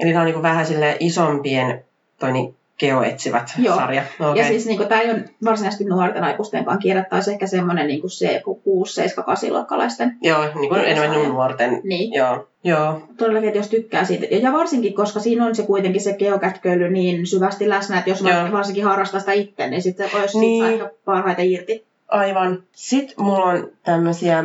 Eli 0.01 0.13
nämä 0.13 0.21
on 0.25 0.31
niin 0.31 0.43
vähän 0.43 0.67
sille 0.67 0.97
isompien 1.01 1.85
toi 2.19 2.33
niin, 2.33 2.55
geoetsivät 2.79 3.53
Joo. 3.59 3.77
sarja. 3.77 4.03
Okay. 4.21 4.37
Ja 4.37 4.45
siis 4.49 4.67
niin 4.67 4.89
tämä 4.89 5.01
ei 5.01 5.11
ole 5.11 5.25
varsinaisesti 5.45 5.85
nuorten 5.85 6.25
aikuistenkaan 6.25 6.79
kirja, 6.79 7.05
tai 7.11 7.23
se 7.23 7.31
ehkä 7.31 7.47
semmoinen 7.47 7.87
niin 7.87 8.11
se 8.11 8.43
6, 8.65 8.95
7, 8.95 9.25
8 9.25 9.53
luokkalaisten. 9.53 10.17
Joo, 10.23 10.45
niin 10.55 10.69
kuin 10.69 10.81
enemmän 10.81 11.15
sarja. 11.15 11.29
nuorten. 11.29 11.81
Niin, 11.85 12.13
Joo, 12.13 12.49
joo. 12.65 13.03
todellakin, 13.17 13.49
että 13.49 13.59
jos 13.59 13.69
tykkää 13.69 14.05
siitä. 14.05 14.27
Ja 14.31 14.53
varsinkin, 14.53 14.95
koska 14.95 15.21
siinä 15.21 15.47
on 15.47 15.55
se 15.55 15.63
kuitenkin 15.63 16.01
se 16.03 16.13
geokätköily 16.13 16.91
niin 16.91 17.27
syvästi 17.27 17.69
läsnä, 17.69 17.99
että 17.99 18.11
jos 18.11 18.21
Joo. 18.21 18.53
varsinkin 18.53 18.85
harrastaa 18.85 19.21
sitä 19.21 19.33
itse, 19.33 19.71
niin 19.71 19.83
sitten 19.83 20.11
se 20.11 20.17
olisi 20.17 20.39
Niin. 20.39 20.65
aika 20.65 20.91
parhaiten 21.05 21.51
irti. 21.51 21.87
Aivan. 22.09 22.63
Sitten 22.73 23.15
mulla 23.25 23.45
on 23.45 23.69
tämmöisiä 23.85 24.45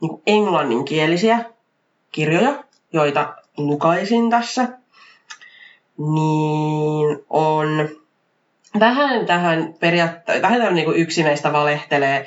niin 0.00 0.22
englanninkielisiä 0.26 1.44
kirjoja, 2.12 2.64
joita 2.92 3.34
lukaisin 3.56 4.30
tässä. 4.30 4.68
Niin 5.98 7.24
on 7.30 7.88
vähän 8.80 9.26
tähän 9.26 9.74
periaatteessa, 9.80 10.42
vähän 10.42 10.58
tämmöinen 10.58 10.74
niin 10.74 10.84
kuin 10.84 10.96
yksi 10.96 11.22
meistä 11.22 11.52
valehtelee 11.52 12.26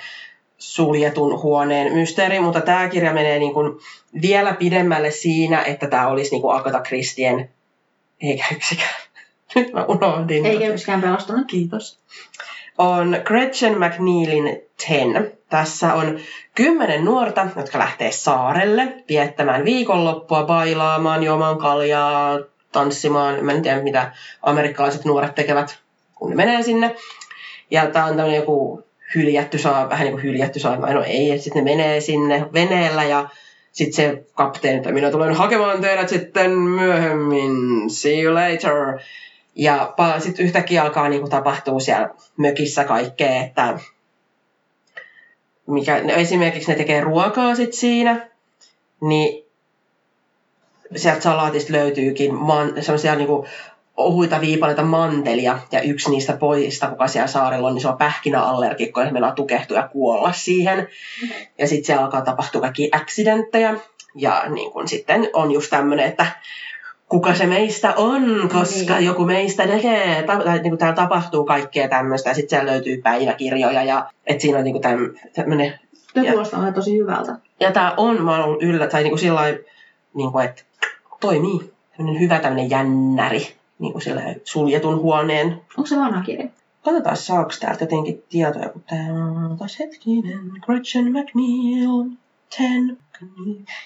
suljetun 0.58 1.42
huoneen 1.42 1.94
mysteeri, 1.94 2.40
mutta 2.40 2.62
tämä 2.62 2.90
kirja 2.90 3.14
menee 3.14 3.40
niin 3.40 3.54
kuin 3.54 3.80
vielä 4.22 4.54
pidemmälle 4.54 5.12
siinä, 5.12 5.62
että 5.62 5.88
tämä 5.88 6.08
olisi 6.08 6.32
niin 6.32 6.42
kuin 6.42 6.56
Agatha 6.56 6.82
Christien, 6.82 7.50
eikä 8.22 8.46
yksikään. 8.52 8.96
Nyt 9.56 9.74
mä 9.74 9.86
unohdin. 9.86 10.46
Eikä 10.46 10.68
yksikään 10.68 11.02
pelastunut. 11.02 11.48
Kiitos. 11.48 12.00
On 12.78 13.18
Gretchen 13.24 13.78
McNeilin 13.78 14.62
Ten. 14.88 15.32
Tässä 15.50 15.94
on 15.94 16.20
kymmenen 16.56 17.06
nuorta, 17.06 17.48
jotka 17.56 17.80
lähtee 17.80 18.12
saarelle 18.12 19.04
viettämään 19.10 19.66
viikonloppua, 19.66 20.44
bailaamaan, 20.44 21.24
juomaan 21.24 21.58
kaljaa, 21.58 22.40
tanssimaan. 22.72 23.46
Mä 23.46 23.52
en 23.52 23.62
tiedä, 23.62 23.82
mitä 23.82 24.12
amerikkalaiset 24.42 25.06
nuoret 25.06 25.36
tekevät, 25.36 25.80
kun 26.16 26.30
ne 26.30 26.36
menee 26.36 26.64
sinne. 26.64 26.96
Ja 27.72 27.86
tää 27.86 28.06
on 28.06 28.16
tämmöinen 28.16 28.36
joku 28.36 28.84
hyljätty 29.16 29.58
saa, 29.58 29.90
vähän 29.90 30.04
niin 30.04 30.14
kuin 30.14 30.24
hyljätty 30.24 30.60
saa, 30.60 30.76
no 30.76 31.04
ei, 31.04 31.40
sitten 31.40 31.66
ne 31.66 31.72
menee 31.76 32.02
sinne 32.02 32.46
veneellä 32.54 33.04
ja 33.04 33.30
sitten 33.72 33.96
se 33.96 34.24
kapteeni, 34.34 34.78
että 34.78 34.92
minä 34.92 35.12
tulen 35.12 35.36
hakemaan 35.36 35.82
teidät 35.82 36.10
sitten 36.10 36.52
myöhemmin, 36.52 37.50
see 37.90 38.22
you 38.22 38.34
later. 38.34 39.00
Ja 39.56 39.94
sitten 40.20 40.46
yhtäkkiä 40.46 40.84
alkaa 40.84 41.10
niinku 41.10 41.30
tapahtua 41.30 41.80
siellä 41.80 42.10
mökissä 42.38 42.84
kaikkea, 42.84 43.44
että 43.44 43.80
mikä, 45.68 46.04
no 46.04 46.14
esimerkiksi 46.14 46.72
ne 46.72 46.78
tekee 46.78 47.02
ruokaa 47.02 47.56
sit 47.56 47.74
siinä, 47.74 48.30
niin 49.02 49.47
sieltä 50.96 51.22
salaatista 51.22 51.74
löytyykin 51.74 52.34
man, 52.36 52.74
semmoisia 52.80 53.16
niinku 53.16 53.46
ohuita 53.98 54.42
viipaleita 54.42 54.84
mantelia, 54.84 55.60
ja 55.72 55.82
yksi 55.82 56.10
niistä 56.12 56.34
pojista, 56.38 56.88
kuka 56.88 57.08
siellä 57.08 57.28
saarella 57.28 57.68
on, 57.68 57.74
niin 57.74 57.82
se 57.82 57.88
on 57.88 57.98
pähkinäallergikko, 57.98 59.00
ja 59.02 59.06
se 59.08 59.12
meinaa 59.14 59.32
tukehtua 59.32 59.78
ja 59.78 59.88
kuolla 59.88 60.32
siihen. 60.32 60.88
Ja 61.58 61.68
sitten 61.68 61.86
siellä 61.86 62.04
alkaa 62.06 62.22
tapahtua 62.22 62.62
kaikki 62.62 62.90
accidenttejä, 62.92 63.76
ja 64.16 64.44
niin 64.50 64.72
kun 64.72 64.88
sitten 64.88 65.30
on 65.34 65.52
just 65.52 65.70
tämmöinen, 65.70 66.06
että 66.06 66.26
kuka 67.10 67.34
se 67.36 67.46
meistä 67.46 67.94
on, 67.96 68.50
koska 68.54 68.94
Niin. 68.96 69.06
joku 69.06 69.26
meistä 69.26 69.68
tekee, 69.68 70.24
ta- 70.24 70.44
tai 70.44 70.60
niin 70.60 70.78
täällä 70.78 70.96
tapahtuu 70.96 71.46
kaikkea 71.46 71.88
tämmöistä, 71.88 72.30
ja 72.30 72.34
sitten 72.34 72.50
siellä 72.50 72.72
löytyy 72.72 73.02
päiväkirjoja, 73.02 73.84
ja 73.84 74.10
että 74.28 74.42
siinä 74.42 74.58
on 74.58 74.64
niin 74.64 74.82
tämmöinen 75.36 75.80
Tuo 76.14 76.24
Ja- 76.24 76.32
kuulostaa 76.32 76.72
tosi 76.72 76.98
hyvältä. 76.98 77.36
ja 77.60 77.72
tämä 77.72 77.94
on, 77.98 78.22
mä 78.24 78.32
oon 78.32 78.44
ollut 78.44 78.64
yllä, 78.64 78.88
tai 78.88 79.04
niinku 79.04 79.18
sillä 79.18 79.36
lailla, 79.36 79.60
niinku, 80.14 80.40
että 80.40 80.64
toimii. 81.20 81.74
Tämmöinen 81.98 82.22
hyvä 82.22 82.40
tämmöinen 82.40 82.70
jännäri, 82.70 83.56
niinku 83.80 84.00
sillä 84.00 84.22
suljetun 84.44 84.96
huoneen. 84.96 85.62
Onko 85.78 85.88
se 85.88 85.98
vanha 85.98 86.22
kirja? 86.22 86.48
Katsotaan, 86.86 87.18
saako 87.18 87.52
täältä 87.60 87.84
jotenkin 87.84 88.24
tietoja, 88.30 88.70
kun 88.70 88.84
tää 88.90 89.14
on 89.14 89.58
taas 89.58 89.80
hetkinen. 89.80 90.40
Gretchen 90.66 91.06
McNeil, 91.06 92.04
ten. 92.58 92.98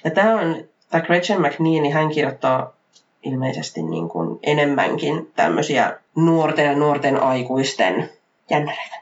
Ja 0.04 0.12
tää 0.12 0.36
on, 0.36 0.56
tää 0.90 1.02
Gretchen 1.02 1.42
McNeil, 1.42 1.82
niin 1.82 1.94
hän 1.94 2.10
kirjoittaa 2.10 2.74
ilmeisesti 3.24 3.84
niin 3.84 4.10
kuin 4.10 4.40
enemmänkin 4.44 5.32
tämmöisiä 5.36 6.00
nuorten 6.16 6.66
ja 6.66 6.76
nuorten 6.76 7.24
aikuisten 7.24 8.10
jännäreitä. 8.50 8.96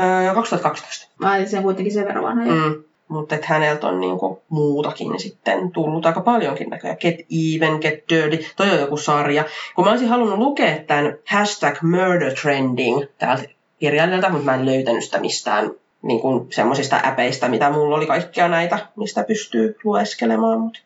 Öö, 0.00 0.34
2012. 0.34 1.08
Ai 1.20 1.46
se 1.46 1.56
on 1.56 1.62
kuitenkin 1.62 1.92
sen 1.92 2.04
verran 2.04 2.24
vanha. 2.24 2.44
Mm. 2.44 2.84
Mutta 3.12 3.34
että 3.34 3.46
häneltä 3.46 3.86
on 3.86 4.00
niinku 4.00 4.42
muutakin 4.48 5.20
sitten 5.20 5.72
tullut 5.72 6.06
aika 6.06 6.20
paljonkin 6.20 6.70
näköjään. 6.70 6.96
Get 7.00 7.14
even, 7.54 7.78
get 7.80 8.08
dirty. 8.08 8.44
Toi 8.56 8.70
on 8.70 8.80
joku 8.80 8.96
sarja. 8.96 9.44
Kun 9.74 9.84
mä 9.84 9.90
olisin 9.90 10.08
halunnut 10.08 10.38
lukea 10.38 10.78
tämän 10.78 11.18
hashtag 11.28 11.82
murder 11.82 12.34
trending 12.34 13.04
täältä 13.18 13.44
kirjailijalta, 13.78 14.28
mutta 14.28 14.44
mä 14.44 14.54
en 14.54 14.66
löytänyt 14.66 15.04
sitä 15.04 15.20
mistään 15.20 15.70
niin 16.02 16.20
kuin 16.20 16.52
semmoisista 16.52 17.00
äpeistä, 17.04 17.48
mitä 17.48 17.70
mulla 17.70 17.96
oli 17.96 18.06
kaikkia 18.06 18.48
näitä, 18.48 18.78
mistä 18.96 19.24
pystyy 19.24 19.76
lueskelemaan. 19.84 20.60
Mutta 20.60 20.80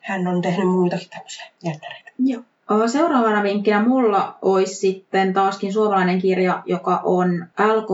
hän 0.00 0.26
on 0.26 0.42
tehnyt 0.42 0.68
muitakin 0.68 1.10
tämmöisiä 1.10 1.44
jättäreitä. 1.62 2.10
Joo. 2.18 2.42
Seuraavana 2.86 3.42
vinkkinä 3.42 3.82
mulla 3.82 4.38
olisi 4.42 4.74
sitten 4.74 5.32
taaskin 5.32 5.72
suomalainen 5.72 6.20
kirja, 6.20 6.62
joka 6.66 7.00
on 7.04 7.46
L.K. 7.58 7.88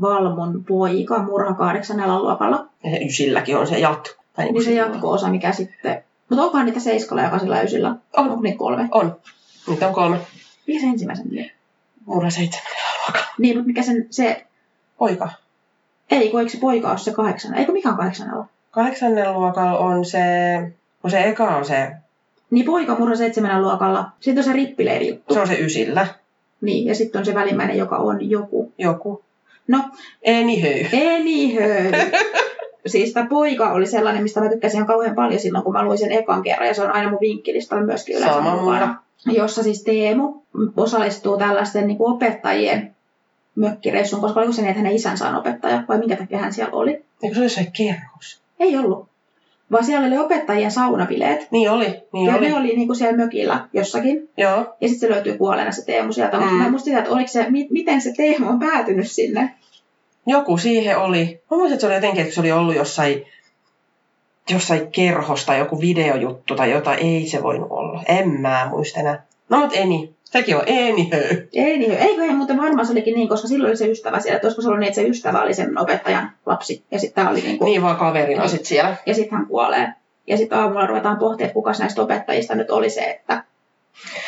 Valmon 0.00 0.64
poika, 0.64 1.22
murha 1.22 1.54
kahdeksannella 1.54 2.22
luokalla. 2.22 2.66
Ja 2.84 2.90
se 2.90 3.04
ysilläkin 3.04 3.56
on 3.56 3.66
se 3.66 3.78
jatko. 3.78 4.22
Tai 4.36 4.52
Niin 4.52 4.64
se 4.64 4.74
jatko-osa, 4.74 5.28
mikä 5.28 5.52
sitten... 5.52 6.04
Mutta 6.28 6.44
onkohan 6.44 6.66
niitä 6.66 6.80
seiskalla 6.80 7.22
ja 7.22 7.30
kasilla 7.30 7.56
ja 7.56 7.62
ysillä? 7.62 7.88
On. 7.88 8.30
Onko 8.30 8.42
niitä 8.42 8.58
kolme? 8.58 8.88
On. 8.90 9.16
Niitä 9.68 9.88
on 9.88 9.94
kolme. 9.94 10.20
Mikä 10.66 10.80
se 10.80 10.86
ensimmäisen 10.86 11.26
nimi? 11.26 11.52
Murha 12.06 12.30
seitsemännellä 12.30 12.88
luokalla. 13.06 13.34
Niin, 13.38 13.56
mutta 13.56 13.66
mikä 13.66 13.82
sen, 13.82 14.06
se... 14.10 14.46
Poika. 14.98 15.28
Ei, 16.10 16.30
kun 16.30 16.40
eikö 16.40 16.52
se 16.52 16.58
poika 16.58 16.90
ole 16.90 16.98
se 16.98 17.12
kahdeksan? 17.12 17.54
Eikö 17.54 17.72
mikä 17.72 17.88
on 17.88 17.96
kahdeksannella? 17.96 18.46
Kahdeksannella 18.70 19.32
luokalla 19.32 19.78
on 19.78 20.04
se, 20.04 20.20
kun 21.02 21.10
se 21.10 21.24
eka 21.24 21.56
on 21.56 21.64
se, 21.64 21.92
Niin 22.50 22.66
poika 22.66 22.94
murha 22.98 23.16
seitsemännellä 23.16 23.62
luokalla. 23.68 24.08
Sitten 24.20 24.40
on 24.40 24.44
se 24.44 24.52
rippileiri 24.52 25.08
juttu. 25.08 25.34
se 25.34 25.40
on 25.40 25.46
se 25.46 25.58
ysillä, 25.60 26.06
Niin, 26.60 26.86
ja 26.86 26.94
sitten 26.94 27.18
on 27.18 27.24
se 27.24 27.34
välimmäinen, 27.34 27.78
joka 27.78 27.96
on 27.96 28.30
joku. 28.30 28.72
joku. 28.78 29.22
No, 29.68 29.78
Anywho. 30.28 30.68
Anywho. 31.16 32.10
siis 32.86 33.12
tämä 33.12 33.26
poika 33.26 33.72
oli 33.72 33.86
sellainen, 33.86 34.22
mistä 34.22 34.40
mä 34.40 34.48
tykkäsin 34.48 34.76
ihan 34.76 34.86
kauhean 34.86 35.14
paljon 35.14 35.40
silloin, 35.40 35.64
kun 35.64 35.72
mä 35.72 35.84
luin 35.84 35.98
sen 35.98 36.12
ekan 36.12 36.42
kerran, 36.42 36.68
ja 36.68 36.74
se 36.74 36.82
on 36.82 36.92
aina 36.94 37.10
mun 37.10 37.20
vinkkilistalla 37.20 37.84
myöskin 37.84 38.16
yleensä 38.16 38.34
Sama 38.36 38.56
mukana. 38.56 39.02
Jossa 39.26 39.62
siis 39.62 39.82
Teemu 39.82 40.42
osallistuu 40.76 41.38
tällaisten 41.38 41.86
niin 41.86 41.96
kuin 41.98 42.12
opettajien 42.14 42.94
mökkireissuun, 43.54 44.22
koska 44.22 44.40
oliko 44.40 44.52
se 44.52 44.60
niin, 44.62 44.68
että 44.70 44.78
hänen 44.82 44.96
isänsä 44.96 45.28
on 45.28 45.36
opettaja, 45.36 45.82
vai 45.88 45.98
minkä 45.98 46.16
takia 46.16 46.38
hän 46.38 46.52
siellä 46.52 46.72
oli? 46.72 47.04
Eikö 47.22 47.34
se 47.34 47.40
ole 47.40 47.48
se 47.48 47.66
kerros? 47.76 48.40
Ei 48.60 48.76
ollut. 48.76 49.08
Vaan 49.72 49.84
siellä 49.84 50.06
oli 50.06 50.18
opettajien 50.18 50.70
saunabileet. 50.70 51.48
Niin 51.50 51.70
oli, 51.70 52.02
niin 52.12 52.26
ja 52.26 52.36
oli. 52.36 52.48
ne 52.48 52.56
oli 52.56 52.68
niin 52.76 52.86
kuin 52.86 52.96
siellä 52.96 53.16
mökillä 53.16 53.68
jossakin. 53.72 54.28
Joo. 54.36 54.56
Ja 54.80 54.88
sitten 54.88 55.08
se 55.08 55.14
löytyy 55.14 55.38
kuolleena 55.38 55.72
se 55.72 55.84
Teemu 55.84 56.12
sieltä. 56.12 56.36
Mutta 56.36 56.52
Mm. 56.52 56.58
mä 56.58 56.64
en 56.64 56.70
muista 56.70 56.84
sitä, 56.84 56.98
että 56.98 57.10
oliko 57.10 57.28
se, 57.28 57.50
mi- 57.50 57.68
miten 57.70 58.00
se 58.00 58.12
Teemu 58.16 58.48
on 58.48 58.58
päätynyt 58.58 59.10
sinne. 59.10 59.54
Joku 60.26 60.56
siihen 60.58 60.98
oli. 60.98 61.40
Mä 61.50 61.56
muistan, 61.56 61.72
että 61.74 61.80
se 61.80 61.86
oli 61.86 61.94
jotenkin, 61.94 62.22
että 62.22 62.34
se 62.34 62.40
oli 62.40 62.52
ollut 62.52 62.74
jossain, 62.76 63.24
jossain 64.50 64.90
kerhosta 64.92 65.54
joku 65.54 65.80
videojuttu 65.80 66.54
tai 66.54 66.70
jotain. 66.70 66.98
Ei 66.98 67.28
se 67.28 67.42
voinut 67.42 67.68
olla. 67.70 68.02
En 68.08 68.40
mä 68.40 68.66
muista 68.70 69.00
enää. 69.00 69.26
No 69.48 69.58
mut 69.58 69.70
Eni. 69.74 70.14
Sekin 70.30 70.56
on. 70.56 70.62
Ei 70.66 70.92
niin, 71.78 71.92
eikö 71.92 72.22
he 72.22 72.32
muuten 72.32 72.56
varmaan 72.56 72.86
se 72.86 72.92
olikin 72.92 73.14
niin, 73.14 73.28
koska 73.28 73.48
silloin 73.48 73.68
oli 73.70 73.76
se 73.76 73.86
ystävä 73.86 74.20
siellä, 74.20 74.36
että 74.36 74.46
olisiko 74.46 74.62
se 74.62 74.68
ollut 74.68 74.80
niin, 74.80 74.88
että 74.88 75.00
se 75.00 75.06
ystävä 75.08 75.42
oli 75.42 75.54
sen 75.54 75.78
opettajan 75.78 76.30
lapsi, 76.46 76.82
ja 76.90 76.98
sitten 76.98 77.28
oli 77.28 77.40
niin 77.40 77.58
kuin, 77.58 77.66
Niin 77.66 77.82
vaan 77.82 77.96
kaverina 77.96 78.40
Niin. 78.42 78.50
sit 78.50 78.64
siellä. 78.66 78.96
ja 79.06 79.14
sitten 79.14 79.38
hän 79.38 79.46
kuolee. 79.46 79.88
Ja 80.26 80.36
sitten 80.36 80.58
aamulla 80.58 80.86
ruvetaan 80.86 81.16
pohtimaan, 81.16 81.46
että 81.46 81.54
kukas 81.54 81.78
näistä 81.80 82.02
opettajista 82.02 82.54
nyt 82.54 82.70
oli 82.70 82.90
se, 82.90 83.00
että... 83.00 83.44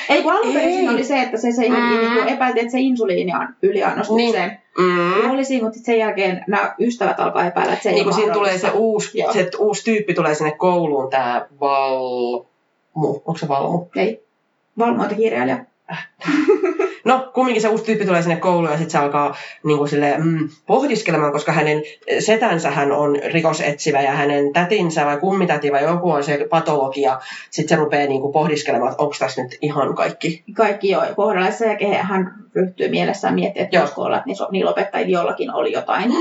Ei 0.09 0.23
kun 0.23 0.33
alun 0.33 0.53
perin 0.53 0.69
Ei. 0.69 0.77
siinä 0.77 0.93
oli 0.93 1.05
se, 1.05 1.23
että 1.23 1.37
se, 1.37 1.53
se 1.53 1.69
Mm. 1.69 1.75
niin 1.75 2.13
kuin 2.13 2.29
epäiltiin, 2.29 2.63
että 2.65 2.73
se 2.73 2.81
insuliini 2.81 3.33
on 3.35 3.49
yliannostukseen. 3.63 4.59
Mm. 4.79 5.13
Niin. 5.15 5.31
Oli 5.31 5.45
siinä, 5.45 5.63
mutta 5.63 5.75
sitten 5.79 5.95
sen 5.95 5.99
jälkeen 6.01 6.45
nämä 6.49 6.75
ystävät 6.81 7.21
alkaa 7.21 7.47
epäillä, 7.47 7.73
että 7.73 7.83
se 7.83 7.89
ei 7.89 7.95
Niin 7.95 8.05
kun 8.05 8.13
ole 8.13 8.21
siinä 8.21 8.35
tulee 8.35 8.59
se 8.59 8.71
uusi, 8.71 9.19
Joo. 9.19 9.33
se 9.33 9.51
uusi 9.59 9.85
tyyppi 9.85 10.15
tulee 10.15 10.35
sinne 10.35 10.51
kouluun, 10.53 11.11
tää 11.11 11.47
Valmu. 11.61 12.45
Onko 12.95 13.37
se 13.39 13.49
Valmu? 13.49 13.87
Ei. 13.97 14.25
Valvontakirjailija. 14.79 15.59
No, 17.05 17.31
kumminkin 17.35 17.63
se 17.63 17.69
uusi 17.69 17.85
tyyppi 17.85 18.07
tulee 18.07 18.23
sinne 18.23 18.37
kouluun 18.37 18.71
ja 18.71 18.79
sitten 18.79 18.91
se 18.91 18.99
alkaa 18.99 19.35
niin 19.65 19.79
kuin 19.79 19.89
sille, 19.89 20.15
mm, 20.19 20.49
pohdiskelemaan, 20.67 21.33
koska 21.33 21.53
hänen 21.53 21.83
setänsä 22.19 22.71
hän 22.71 22.93
on 22.93 23.17
rikosetsivä 23.33 24.03
ja 24.03 24.11
hänen 24.13 24.53
tätinsä 24.53 25.07
vai 25.07 25.17
kummitäti 25.19 25.73
vai 25.73 25.83
joku 25.83 26.11
on 26.11 26.25
se 26.25 26.47
patologia. 26.51 27.21
Sitten 27.51 27.77
se 27.79 27.85
rupeaa 27.85 28.09
niin 28.09 28.21
kuin 28.21 28.33
pohdiskelemaan, 28.33 28.91
että 28.93 29.03
onko 29.03 29.15
tässä 29.19 29.43
nyt 29.43 29.59
ihan 29.63 29.95
kaikki. 29.95 30.45
Kaikki 30.55 30.89
jo 30.91 31.01
kohdalla 31.17 31.49
jälkeen 31.67 32.05
hän 32.05 32.35
ryhtyy 32.55 32.89
mielessään 32.89 33.35
miettimään, 33.35 33.65
että 33.65 33.77
Joo. 33.77 33.83
voisiko 33.83 34.03
olla, 34.03 34.17
että 34.17 34.27
niissä- 34.27 34.49
niillä 34.51 34.71
opettajilla 34.71 35.19
jollakin 35.19 35.55
oli 35.55 35.73
jotain, 35.73 36.13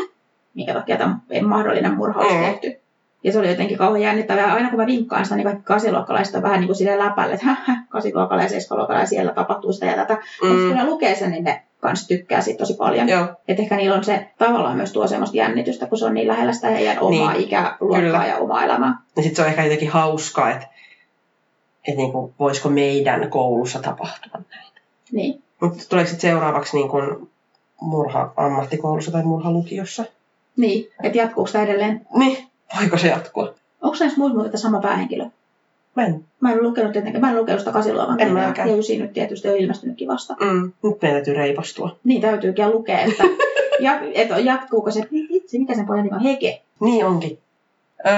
minkä 0.54 0.72
takia 0.74 0.96
tämä 0.96 1.18
mahdollinen 1.42 1.94
murha 1.94 2.20
olisi 2.20 2.34
Mm. 2.34 2.40
tehty. 2.44 2.79
Ja 3.24 3.32
se 3.32 3.38
oli 3.38 3.48
jotenkin 3.48 3.78
kauhean 3.78 4.02
jännittävää. 4.02 4.54
Aina 4.54 4.70
kun 4.70 4.78
mä 4.78 4.86
vinkkaan 4.86 5.24
sitä, 5.24 5.36
niin 5.36 5.44
kaikki 5.44 5.62
kasiluokkalaiset 5.64 6.34
on 6.34 6.42
vähän 6.42 6.60
niin 6.60 6.68
kuin 6.68 6.76
silleen 6.76 6.98
läpälle, 6.98 7.34
että 7.34 7.46
hähä, 7.46 7.82
kasiluokkalainen, 7.88 8.50
seiskaluokkalainen, 8.50 9.08
siellä 9.08 9.32
tapahtuu 9.32 9.72
sitä 9.72 9.86
ja 9.86 9.96
tätä. 9.96 10.14
Mm. 10.14 10.48
Mutta 10.48 10.66
kun 10.66 10.76
ne 10.76 10.84
lukee 10.84 11.14
sen, 11.14 11.30
niin 11.30 11.44
ne 11.44 11.62
kanssa 11.80 12.08
tykkää 12.08 12.40
siitä 12.40 12.58
tosi 12.58 12.74
paljon. 12.74 13.08
Joo, 13.08 13.26
Että 13.48 13.62
ehkä 13.62 13.76
niillä 13.76 13.96
on 13.96 14.04
se 14.04 14.26
tavallaan 14.38 14.76
myös 14.76 14.92
tuo 14.92 15.06
semmoista 15.06 15.36
jännitystä, 15.36 15.86
kun 15.86 15.98
se 15.98 16.04
on 16.04 16.14
niin 16.14 16.28
lähellä 16.28 16.52
sitä 16.52 16.68
heidän 16.68 17.00
omaa 17.00 17.32
Niin, 17.32 17.44
ikäluokkaa 17.44 18.00
kyllä. 18.00 18.26
ja 18.26 18.36
omaa 18.36 18.64
elämää. 18.64 18.94
ja 19.16 19.22
sitten 19.22 19.36
se 19.36 19.42
on 19.42 19.48
ehkä 19.48 19.64
jotenkin 19.64 19.90
hauskaa, 19.90 20.50
että, 20.50 20.66
että 21.88 21.96
niin 22.00 22.12
kuin, 22.12 22.34
voisiko 22.38 22.68
meidän 22.68 23.30
koulussa 23.30 23.78
tapahtua 23.82 24.42
näin. 24.50 24.72
Niin. 25.12 25.42
Mutta 25.60 25.84
tuleeko 25.88 26.10
sitten 26.10 26.30
seuraavaksi 26.30 26.76
niin 26.76 26.88
kuin, 26.88 27.30
murha 27.80 28.32
ammattikoulussa 28.36 29.10
tai 29.10 29.22
murha 29.22 29.50
lukiossa? 29.50 30.04
Niin, 30.56 30.88
että 31.02 31.18
jatkuuko 31.18 31.50
tämä 31.52 31.64
edelleen? 31.64 32.06
Niin, 32.14 32.49
voiko 32.80 32.98
se 32.98 33.08
jatkua? 33.08 33.54
Onko 33.80 33.96
näissä 34.00 34.18
muissa 34.18 34.38
muuten 34.38 34.58
sama 34.60 34.80
päähenkilö? 34.80 35.26
Mä 35.96 36.04
en. 36.06 36.24
Mä 36.40 36.52
en 36.52 36.62
lukenut 36.62 36.92
tietenkään, 36.92 37.20
mä 37.20 37.30
en 37.30 37.36
lukenut 37.36 37.60
sitä 37.60 37.72
kasiluokan 37.72 38.20
En 38.20 38.28
kirjaa. 38.28 38.46
mäkään. 38.48 38.68
Ja 38.68 38.76
ysi 38.76 38.98
nyt 38.98 39.12
tietysti 39.12 39.48
on 39.48 39.56
ilmestynytkin 39.56 40.08
vasta. 40.08 40.36
Mm, 40.40 40.72
nyt 40.82 41.02
meidän 41.02 41.16
täytyy 41.16 41.34
reipastua. 41.34 41.96
Niin 42.04 42.22
täytyykin 42.22 42.70
lukea, 42.70 43.00
että, 43.00 43.24
ja, 43.80 44.00
että 44.14 44.38
jatkuuko 44.38 44.90
se, 44.90 45.08
vitsi, 45.32 45.58
mikä 45.58 45.74
sen 45.74 45.86
pojan 45.86 46.04
nimi 46.04 46.16
on, 46.16 46.22
Heke. 46.22 46.62
Niin 46.80 47.06
onkin. 47.06 47.38
Öö, 48.06 48.12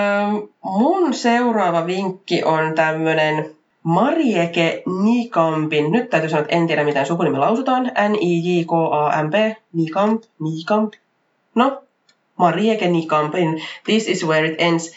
mun 0.65 1.15
seuraava 1.15 1.87
vinkki 1.87 2.45
on 2.45 2.75
tämmönen 2.75 3.51
Marieke 3.83 4.83
Nikampin, 5.03 5.93
nyt 5.93 6.11
täytyy 6.11 6.31
sanoa, 6.31 6.43
että 6.43 6.57
en 6.57 6.67
tiedä 6.67 6.85
miten 6.85 7.07
sukunimi 7.07 7.38
lausutaan, 7.38 7.85
N-I-J-K-A-M-P, 8.09 9.57
Nikamp, 9.73 10.23
Nikamp. 10.41 10.93
No, 11.55 11.83
Marieke 12.42 12.88
Nikampin 12.88 13.62
This 13.85 14.09
is 14.09 14.26
where 14.26 14.48
it 14.48 14.55
ends, 14.59 14.92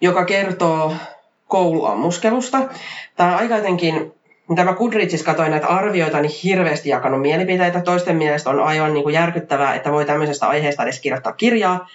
joka 0.00 0.24
kertoo 0.24 0.94
kouluammuskelusta. 1.48 2.58
Tämä 3.16 3.30
on 3.30 3.38
aika 3.38 3.56
jotenkin, 3.56 4.12
mitä 4.48 4.64
mä 4.64 4.72
Goodreadsissa 4.72 5.26
katsoin 5.26 5.50
näitä 5.50 5.66
arvioita, 5.66 6.20
niin 6.20 6.32
hirveästi 6.44 6.88
jakanut 6.88 7.22
mielipiteitä. 7.22 7.80
Toisten 7.80 8.16
mielestä 8.16 8.50
on 8.50 8.60
aivan 8.60 8.94
niin 8.94 9.02
kuin 9.02 9.14
järkyttävää, 9.14 9.74
että 9.74 9.92
voi 9.92 10.04
tämmöisestä 10.04 10.46
aiheesta 10.46 10.82
edes 10.82 11.00
kirjoittaa 11.00 11.32
kirjaa. 11.32 11.88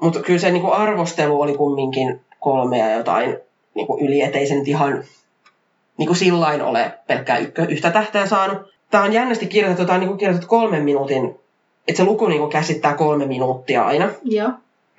Mutta 0.00 0.20
kyllä 0.20 0.38
se 0.38 0.50
niin 0.50 0.62
kuin 0.62 0.74
arvostelu 0.74 1.40
oli 1.40 1.56
kumminkin 1.56 2.20
kolme 2.40 2.78
ja 2.78 2.96
jotain 2.96 3.38
niin 3.74 3.86
kuin 3.86 4.04
yli, 4.04 4.20
ettei 4.20 4.46
se 4.46 4.54
nyt 4.54 4.68
ihan 4.68 5.04
niin 5.98 6.06
kuin 6.06 6.16
sillain 6.16 6.62
ole 6.62 6.92
pelkkää 7.06 7.38
ykkö, 7.38 7.66
yhtä 7.68 7.90
tähteä 7.90 8.26
saanut. 8.26 8.58
Tämä 8.90 9.04
on 9.04 9.12
jännästi 9.12 9.46
kirjoitettu, 9.46 9.86
tämä 9.86 9.94
on 9.94 10.00
niin 10.00 10.08
kuin 10.08 10.18
kirjoitettu 10.18 10.48
kolmen 10.48 10.82
minuutin, 10.82 11.45
että 11.88 11.96
se 11.96 12.04
luku 12.04 12.26
niin 12.28 12.40
kuin 12.40 12.50
käsittää 12.50 12.94
kolme 12.94 13.26
minuuttia 13.26 13.86
aina. 13.86 14.08
Joo. 14.24 14.50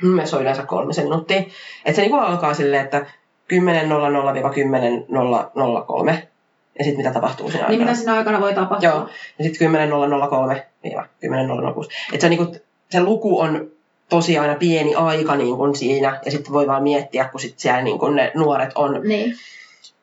Mm, 0.01 0.21
se 0.25 0.35
on 0.35 0.41
yleensä 0.41 0.63
kolmisen 0.63 1.03
minuuttia. 1.05 1.37
Että 1.37 1.93
se 1.95 2.01
niin 2.01 2.11
kuin 2.11 2.21
alkaa 2.23 2.53
silleen, 2.53 2.83
että 2.85 3.05
10.00-10.003 3.53 6.13
ja 6.79 6.83
sitten 6.83 6.97
mitä 6.97 7.11
tapahtuu 7.13 7.51
siinä 7.51 7.67
Niin 7.67 7.71
aikana. 7.71 7.89
mitä 7.91 7.99
siinä 7.99 8.13
aikana 8.13 8.41
voi 8.41 8.53
tapahtua? 8.53 8.89
Joo. 8.89 9.07
Ja 9.39 9.43
sitten 9.45 9.71
10.003-10.006. 9.71 11.89
Että 12.13 12.21
se, 12.21 12.29
niinku, 12.29 12.55
se 12.89 13.03
luku 13.03 13.39
on 13.39 13.67
tosi 14.09 14.37
aina 14.37 14.55
pieni 14.55 14.95
aika 14.95 15.35
niin 15.35 15.57
kuin 15.57 15.75
siinä, 15.75 16.19
ja 16.25 16.31
sitten 16.31 16.53
voi 16.53 16.67
vaan 16.67 16.83
miettiä, 16.83 17.25
kun 17.31 17.39
sit 17.39 17.59
siellä 17.59 17.81
niin 17.81 17.99
kuin 17.99 18.15
ne 18.15 18.31
nuoret 18.35 18.71
on, 18.75 19.01
Niin. 19.03 19.35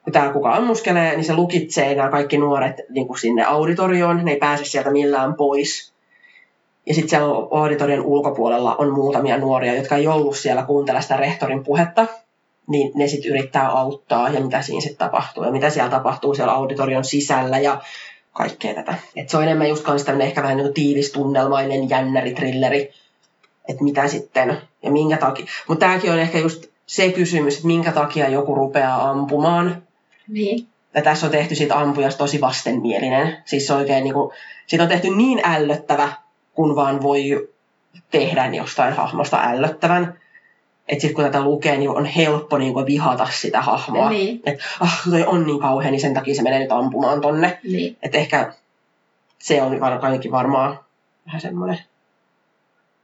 kun 0.05 0.13
tämä 0.13 0.33
kuka 0.33 0.53
ammuskelee, 0.55 1.17
niin 1.17 1.25
se 1.25 1.35
lukitsee 1.35 1.95
nämä 1.95 2.11
kaikki 2.11 2.39
nuoret 2.39 2.77
niin 2.89 3.07
kuin 3.07 3.19
sinne 3.19 3.45
auditorioon, 3.45 4.25
ne 4.25 4.31
ei 4.33 4.39
pääse 4.39 4.65
sieltä 4.65 4.91
millään 4.91 5.35
pois. 5.35 5.94
Ja 6.87 6.95
sitten 6.95 7.11
siellä 7.11 7.27
auditorion 7.51 8.05
ulkopuolella 8.05 8.77
on 8.77 8.93
muutamia 8.93 9.39
nuoria, 9.39 9.75
jotka 9.75 9.97
ei 9.97 10.07
ollut 10.07 10.37
siellä 10.37 10.63
kuuntele 10.63 11.03
sitä 11.03 11.17
rehtorin 11.17 11.65
puhetta, 11.65 12.07
niin 12.67 12.93
ne 12.95 13.09
sitten 13.09 13.31
yrittää 13.31 13.71
auttaa 13.71 14.29
ja 14.29 14.41
mitä 14.41 14.63
siinä 14.63 14.81
sitten 14.81 14.99
tapahtuu 14.99 15.45
ja 15.45 15.51
mitä 15.51 15.71
siellä 15.71 15.91
tapahtuu 15.91 16.35
siellä 16.35 16.53
auditorion 16.53 17.05
sisällä 17.05 17.59
ja 17.59 17.81
kaikkea 18.33 18.75
tätä. 18.75 18.95
Et 19.17 19.29
se 19.29 19.37
on 19.37 19.43
enemmän 19.43 19.69
just 19.69 19.85
kans 19.85 20.05
tämmönen 20.05 20.27
ehkä 20.27 20.43
vähän 20.43 20.57
niin 20.57 20.75
tiivis 20.75 21.13
tunnelmainen 21.13 21.91
jännäri, 21.91 22.35
trilleri, 22.35 22.91
että 23.69 23.85
mitä 23.85 24.09
sitten 24.09 24.59
ja 24.83 24.91
minkä 24.91 25.17
takia. 25.17 25.47
Mutta 25.69 25.87
tämäkin 25.87 26.13
on 26.13 26.19
ehkä 26.19 26.39
just 26.39 26.67
se 26.87 27.13
kysymys, 27.13 27.55
että 27.55 27.67
minkä 27.67 27.93
takia 27.93 28.29
joku 28.29 28.55
rupeaa 28.55 29.11
ampumaan. 29.11 29.83
Niin. 30.29 30.67
Ja 30.95 31.03
tässä 31.03 31.27
on 31.27 31.33
tehty 31.33 31.55
siitä 31.55 31.79
ampujasta 31.79 32.19
tosi 32.19 32.41
vastenmielinen. 32.41 33.37
Siis 33.45 33.71
oikein 33.71 34.05
niinku, 34.05 34.33
siitä 34.67 34.83
on 34.83 34.89
tehty 34.89 35.11
niin 35.11 35.41
ällöttävä, 35.45 36.13
kun 36.55 36.77
vaan 36.77 37.03
voi 37.03 37.49
tehdä 38.11 38.47
jostain 38.47 38.95
hahmosta 38.95 39.41
ällöttävän. 39.43 40.21
Että 40.89 41.03
sitten 41.03 41.15
kun 41.15 41.25
tätä 41.25 41.45
lukee, 41.45 41.77
niin 41.77 41.91
on 41.91 42.05
helppo 42.05 42.59
niinku 42.59 42.87
vihata 42.87 43.29
sitä 43.31 43.61
hahmoa. 43.61 44.11
Niin. 44.11 44.41
Että 44.47 44.65
ah, 44.81 45.03
toi 45.11 45.25
on 45.27 45.47
niin 45.47 45.61
kauhea, 45.61 45.91
niin 45.91 46.01
sen 46.01 46.15
takia 46.15 46.35
se 46.35 46.43
menee 46.43 46.59
nyt 46.59 46.73
ampumaan 46.73 47.21
tonne. 47.21 47.59
Niin. 47.65 47.97
Että 48.03 48.19
ehkä 48.19 48.53
se 49.39 49.63
on 49.63 49.83
ainakin 49.83 50.33
varmaan 50.33 50.79
vähän 51.27 51.41
semmoinen, 51.41 51.79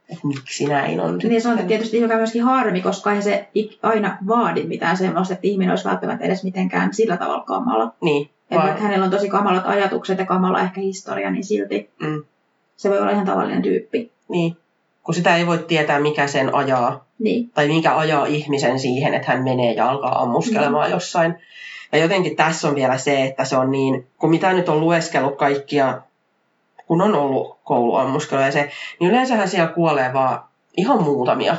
että 0.09 0.27
miksi 0.27 0.65
näin 0.65 0.99
on. 0.99 1.17
Niin 1.17 1.41
se 1.41 1.49
on 1.49 1.57
tietysti 1.67 1.99
joka 1.99 2.15
myöskin 2.15 2.43
harmi, 2.43 2.81
koska 2.81 3.13
ei 3.13 3.21
se 3.21 3.49
aina 3.83 4.17
vaadi 4.27 4.63
mitään 4.63 4.97
semmoista, 4.97 5.33
että 5.33 5.47
ihminen 5.47 5.71
olisi 5.71 5.85
välttämättä 5.85 6.25
edes 6.25 6.43
mitenkään 6.43 6.93
sillä 6.93 7.17
tavalla 7.17 7.43
kamala. 7.43 7.93
Niin, 8.01 8.29
Että 8.51 8.63
vaikka 8.63 8.81
hänellä 8.81 9.05
on 9.05 9.11
tosi 9.11 9.29
kamalat 9.29 9.65
ajatukset 9.65 10.17
ja 10.17 10.25
kamala 10.25 10.61
ehkä 10.61 10.81
historia, 10.81 11.31
niin 11.31 11.43
silti 11.43 11.89
mm, 12.01 12.23
se 12.81 12.89
voi 12.89 12.99
olla 12.99 13.11
ihan 13.11 13.25
tavallinen 13.25 13.61
tyyppi. 13.61 14.11
niin. 14.29 14.57
Kun 15.03 15.15
sitä 15.15 15.35
ei 15.35 15.47
voi 15.47 15.57
tietää, 15.57 15.99
mikä 15.99 16.27
sen 16.27 16.55
ajaa, 16.55 17.05
Niin. 17.19 17.49
tai 17.49 17.67
mikä 17.67 17.97
ajaa 17.97 18.25
ihmisen 18.25 18.79
siihen, 18.79 19.13
että 19.13 19.31
hän 19.31 19.43
menee 19.43 19.73
ja 19.73 19.89
alkaa 19.89 20.21
ammuskelemaan 20.21 20.87
mm. 20.87 20.91
jossain. 20.93 21.35
Ja 21.91 21.97
jotenkin 21.97 22.35
tässä 22.35 22.67
on 22.67 22.75
vielä 22.75 22.97
se, 22.97 23.23
että 23.23 23.45
se 23.45 23.57
on 23.57 23.71
niin, 23.71 24.07
kun 24.17 24.29
mitä 24.29 24.53
nyt 24.53 24.69
on 24.69 24.79
lueskellut 24.79 25.37
kaikkia, 25.37 26.01
kun 26.87 27.01
on 27.01 27.15
ollut 27.15 27.57
kouluammuskelu 27.63 28.41
ja 28.41 28.51
se, 28.51 28.71
niin 28.99 29.11
yleensähän 29.11 29.49
siellä 29.49 29.67
kuolee 29.73 30.13
vaan 30.13 30.43
ihan 30.77 31.03
muutamia. 31.03 31.57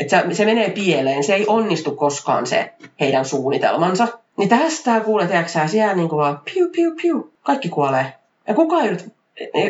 Että 0.00 0.24
se, 0.28 0.34
se 0.34 0.44
menee 0.44 0.70
pieleen, 0.70 1.24
se 1.24 1.34
ei 1.34 1.44
onnistu 1.46 1.90
koskaan 1.90 2.46
se 2.46 2.72
heidän 3.00 3.24
suunnitelmansa. 3.24 4.08
Niin 4.36 4.48
tästä 4.48 5.00
kuulee, 5.00 5.26
tiedätkö 5.26 5.68
siellä 5.68 5.94
niin 5.94 6.08
kuin 6.08 6.18
vaan 6.18 6.40
piu, 6.54 6.68
piu, 6.72 6.92
piu, 7.02 7.32
kaikki 7.42 7.68
kuolee. 7.68 8.12
Ja 8.48 8.54
kukaan 8.54 8.84
ei 8.84 8.90
nyt, 8.90 9.17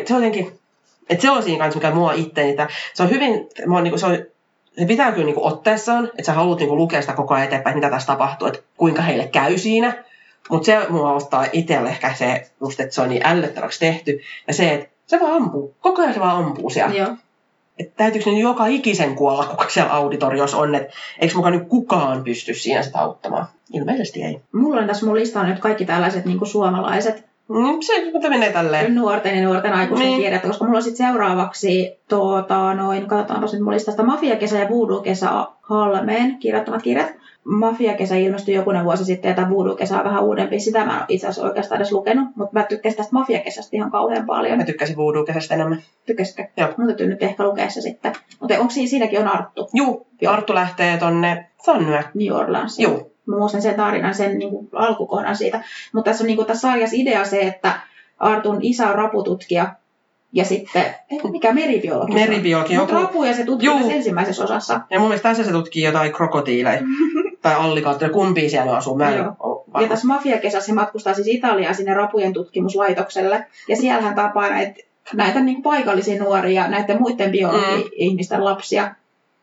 se 0.05 0.13
on 0.15 0.23
jotenkin, 0.23 0.59
että 1.09 1.21
se 1.21 1.31
on 1.31 1.43
siinä 1.43 1.59
kanssa, 1.59 1.79
mikä 1.79 1.91
mua 1.91 2.13
itteeni, 2.13 2.49
että 2.49 2.67
se 2.93 3.03
on 3.03 3.09
hyvin, 3.09 3.49
mä 3.65 3.75
oon, 3.75 3.83
niin 3.83 3.99
se, 3.99 4.05
on, 4.05 4.17
se 4.79 4.85
pitää 4.85 5.11
kyllä 5.11 5.25
niin 5.25 5.35
kuin 5.35 5.53
otteessaan, 5.53 6.05
että 6.05 6.23
sä 6.23 6.33
haluat 6.33 6.59
niin 6.59 6.69
kuin 6.69 6.77
lukea 6.77 7.01
sitä 7.01 7.13
koko 7.13 7.33
ajan 7.33 7.47
eteenpäin, 7.47 7.75
mitä 7.77 7.89
tässä 7.89 8.07
tapahtuu, 8.07 8.47
että 8.47 8.59
kuinka 8.77 9.01
heille 9.01 9.27
käy 9.27 9.57
siinä. 9.57 10.03
Mutta 10.49 10.65
se 10.65 10.79
mua 10.89 11.13
ottaa 11.13 11.45
itselle 11.53 11.89
ehkä 11.89 12.13
se, 12.13 12.51
just, 12.61 12.79
että 12.79 12.95
se 12.95 13.01
on 13.01 13.09
niin 13.09 13.25
ällöttäväksi 13.25 13.79
tehty. 13.79 14.19
Ja 14.47 14.53
se, 14.53 14.73
että 14.73 14.89
se 15.07 15.19
vaan 15.19 15.33
ampuu. 15.33 15.75
Koko 15.81 16.01
ajan 16.01 16.13
se 16.13 16.19
vaan 16.19 16.45
ampuu 16.45 16.69
siellä. 16.69 16.95
Joo. 16.95 17.15
Että 17.79 17.93
täytyykö 17.97 18.29
ne 18.29 18.39
joka 18.39 18.65
ikisen 18.65 19.15
kuolla, 19.15 19.45
kuka 19.45 19.69
siellä 19.69 19.93
auditoriossa 19.93 20.57
on, 20.57 20.75
että 20.75 20.93
eikö 21.19 21.35
mukaan 21.35 21.53
nyt 21.53 21.67
kukaan 21.67 22.23
pysty 22.23 22.53
siinä 22.53 22.83
sitä 22.83 22.99
auttamaan? 22.99 23.47
Ilmeisesti 23.73 24.23
ei. 24.23 24.41
Mulla 24.51 24.81
on 24.81 24.87
tässä 24.87 25.05
mun 25.05 25.15
listalla 25.15 25.47
nyt 25.47 25.59
kaikki 25.59 25.85
tällaiset 25.85 26.25
niin 26.25 26.37
kuin 26.37 26.49
suomalaiset 26.49 27.25
Mm, 27.49 27.77
se 27.81 28.11
mutta 28.13 28.29
menee 28.29 28.51
tälleen. 28.53 28.95
nuorten 28.95 29.37
ja 29.37 29.45
nuorten 29.47 29.73
aikuisten 29.73 30.07
Niin. 30.09 30.21
kirjat, 30.21 30.41
koska 30.41 30.65
mulla 30.65 30.77
on 30.77 30.83
sitten 30.83 31.07
seuraavaksi, 31.07 31.99
tuota, 32.09 32.73
noin, 32.73 33.07
katsotaanpa 33.07 33.47
nyt 33.53 33.61
mun 33.61 33.73
listasta, 33.73 34.03
Mafiakesä 34.03 34.57
ja 34.57 34.69
Voodoo-kesä 34.69 35.29
Halmeen 35.61 36.37
kirjoittamat 36.39 36.81
kirjat. 36.81 37.07
Mafiakesä 37.43 38.15
ilmestyi 38.15 38.55
jokunen 38.55 38.83
vuosi 38.83 39.05
sitten 39.05 39.29
ja 39.29 39.35
tämä 39.35 39.49
Voodoo-kesä 39.49 39.97
on 39.97 40.03
vähän 40.05 40.23
uudempi. 40.23 40.59
Sitä 40.59 40.85
mä 40.85 40.97
en 40.99 41.05
itse 41.07 41.27
asiassa 41.27 41.47
oikeastaan 41.47 41.81
edes 41.81 41.91
lukenut, 41.91 42.27
mutta 42.35 42.59
mä 42.59 42.63
tykkäsin 42.63 42.97
tästä 42.97 43.13
Mafiakesästä 43.13 43.69
ihan 43.77 43.91
kauhean 43.91 44.25
paljon. 44.25 44.57
Mä 44.57 44.63
tykkäsin 44.63 44.97
voodoo-kesästä 44.97 45.55
enemmän. 45.55 45.81
Tykkäsitkö? 46.05 46.45
Joo. 46.57 46.69
Mun 46.77 46.87
täytyy 46.87 47.07
nyt 47.07 47.23
ehkä 47.23 47.43
lukea 47.43 47.69
se 47.69 47.81
sitten. 47.81 48.13
Mutta 48.39 48.59
onko 48.59 48.71
siinä, 48.71 48.89
siinäkin 48.89 49.19
on 49.19 49.27
Arttu 49.27 49.69
Juu, 49.73 50.07
Joo. 50.21 50.33
Arttu 50.33 50.53
lähtee 50.55 50.97
tonne 50.97 51.45
Sannyä. 51.63 52.03
New 52.13 52.33
Orleans? 52.35 52.79
Juu. 52.79 53.08
Muistan 53.37 53.61
sen 53.61 53.75
tarinan, 53.75 54.15
sen 54.15 54.37
niin 54.37 54.49
kuin, 54.49 54.69
alkukohdan 54.73 55.35
siitä. 55.35 55.63
Mutta 55.93 56.11
tässä 56.11 56.23
on 56.23 56.27
niin 56.27 56.37
kuin, 56.37 56.45
tässä 56.45 56.61
sarjassa 56.61 56.95
idea 56.99 57.25
se, 57.25 57.39
että 57.39 57.79
Artun 58.19 58.59
isä 58.61 58.89
on 58.89 58.95
rapututkija 58.95 59.75
ja 60.33 60.45
sitten, 60.45 60.95
mikä 61.31 61.53
meribiologi? 61.53 62.13
se 62.13 62.19
on? 62.19 62.29
Meribiologi, 62.29 62.77
Mutta 62.77 62.93
joku. 62.93 63.05
rapuja 63.05 63.33
se 63.33 63.45
tutkii 63.45 63.67
Juu. 63.67 63.77
tässä 63.77 63.93
ensimmäisessä 63.93 64.43
osassa. 64.43 64.81
Ja 64.89 64.99
mun 64.99 65.07
mielestä 65.07 65.29
tässä 65.29 65.43
se 65.43 65.51
tutkii 65.51 65.83
jotain 65.83 66.13
krokotiileja. 66.13 66.81
tai 67.41 67.55
allikaattoja, 67.55 68.09
kumpia 68.09 68.49
siellä 68.49 68.77
asuu. 68.77 68.95
Mä 68.95 69.09
en 69.09 69.17
Joo. 69.17 69.35
oo 69.39 69.65
Ja 69.81 69.87
tässä 69.87 70.07
mafiakesässä 70.07 70.71
he 70.71 70.75
matkustaa 70.75 71.13
siis 71.13 71.27
Italiaan 71.27 71.75
sinne 71.75 71.93
rapujen 71.93 72.33
tutkimuslaitokselle. 72.33 73.45
Ja 73.67 73.75
siellä 73.75 74.01
hän 74.01 74.15
tapaa 74.15 74.49
näitä, 74.49 74.79
näitä 75.13 75.39
niin 75.39 75.61
paikallisia 75.61 76.23
nuoria, 76.23 76.67
näiden 76.67 77.01
muiden 77.01 77.31
biologi-ihmisten 77.31 78.45
lapsia. 78.45 78.95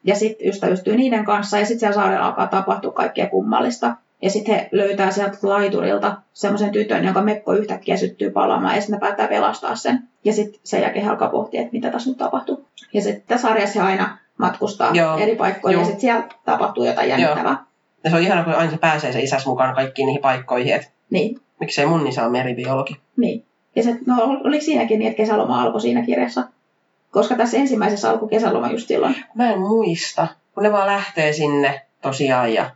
Ja 0.05 0.15
sitten 0.15 0.49
ystävystyy 0.49 0.97
niiden 0.97 1.25
kanssa. 1.25 1.59
Ja 1.59 1.65
sitten 1.67 1.81
siellä 1.81 1.95
saarella 1.95 2.27
alkaa 2.27 2.47
tapahtua 2.47 2.93
kaikkea 2.93 3.27
kummallista. 3.27 3.97
Ja 4.23 4.31
sitten 4.31 4.55
he 4.55 4.69
löytää 4.73 5.11
sieltä 5.11 5.39
laiturilta 5.43 6.17
semmoisen 6.33 6.71
tytön, 6.71 7.05
jonka 7.05 7.23
mekko 7.23 7.53
yhtäkkiä 7.53 7.97
syttyy 7.97 8.31
palamaan 8.31 8.75
ja 8.75 8.81
sitten 8.81 8.95
ne 8.95 9.01
päättää 9.01 9.29
pelastaa 9.29 9.77
sen. 9.77 10.03
Ja 10.25 10.33
sitten 10.33 10.61
sen 10.65 10.83
jälkeen 10.83 11.05
he 11.05 11.11
alkaa 11.11 11.29
pohtia, 11.29 11.61
että 11.61 11.73
mitä 11.73 11.91
tässä 11.91 12.11
nyt 12.11 12.19
tapahtuu. 12.19 12.67
Ja 12.93 13.03
sitten 13.03 13.39
sarjassa 13.39 13.83
he 13.83 13.87
aina 13.89 14.19
matkustaa 14.39 14.91
Joo. 14.95 15.19
eri 15.19 15.37
paikkoihin 15.37 15.75
ja 15.77 15.81
Joo. 15.81 15.85
sitten 15.85 16.01
siellä 16.01 16.23
tapahtuu 16.45 16.85
jotain 16.85 17.09
jännittävää. 17.09 17.65
Ja 18.05 18.11
se 18.11 18.17
on 18.17 18.23
ihana, 18.23 18.45
kun 18.45 18.53
aina 18.55 18.71
se 18.71 18.79
pääsee 18.79 19.13
se 19.13 19.21
isäs 19.21 19.47
mukaan 19.47 19.75
kaikkiin 19.75 20.07
niihin 20.07 20.23
paikkoihin, 20.23 20.75
että 20.75 20.89
Niin, 21.11 21.41
miksei 21.61 21.87
mun 21.87 22.07
isä 22.07 22.25
on 22.25 22.33
meribiologi. 22.33 22.97
niin. 23.17 23.45
Ja 23.77 23.83
se, 23.83 23.99
no 24.07 24.15
oliko 24.45 24.65
siinäkin 24.65 24.99
niin, 24.99 25.11
että 25.11 25.17
kesäloma 25.17 25.63
alkoi 25.63 25.81
siinä 25.81 26.03
kirjassa? 26.03 26.45
Koska 27.17 27.37
tässä 27.37 27.57
ensimmäisessä 27.57 28.11
alkoi 28.11 28.29
kesäloma 28.29 28.71
just 28.71 28.89
silloin. 28.89 29.17
Mä 29.35 29.53
en 29.53 29.61
muista, 29.61 30.27
kun 30.55 30.63
ne 30.63 30.73
vaan 30.73 30.87
lähtee 30.87 31.33
sinne 31.33 31.81
tosiaan 32.03 32.55
ja 32.55 32.71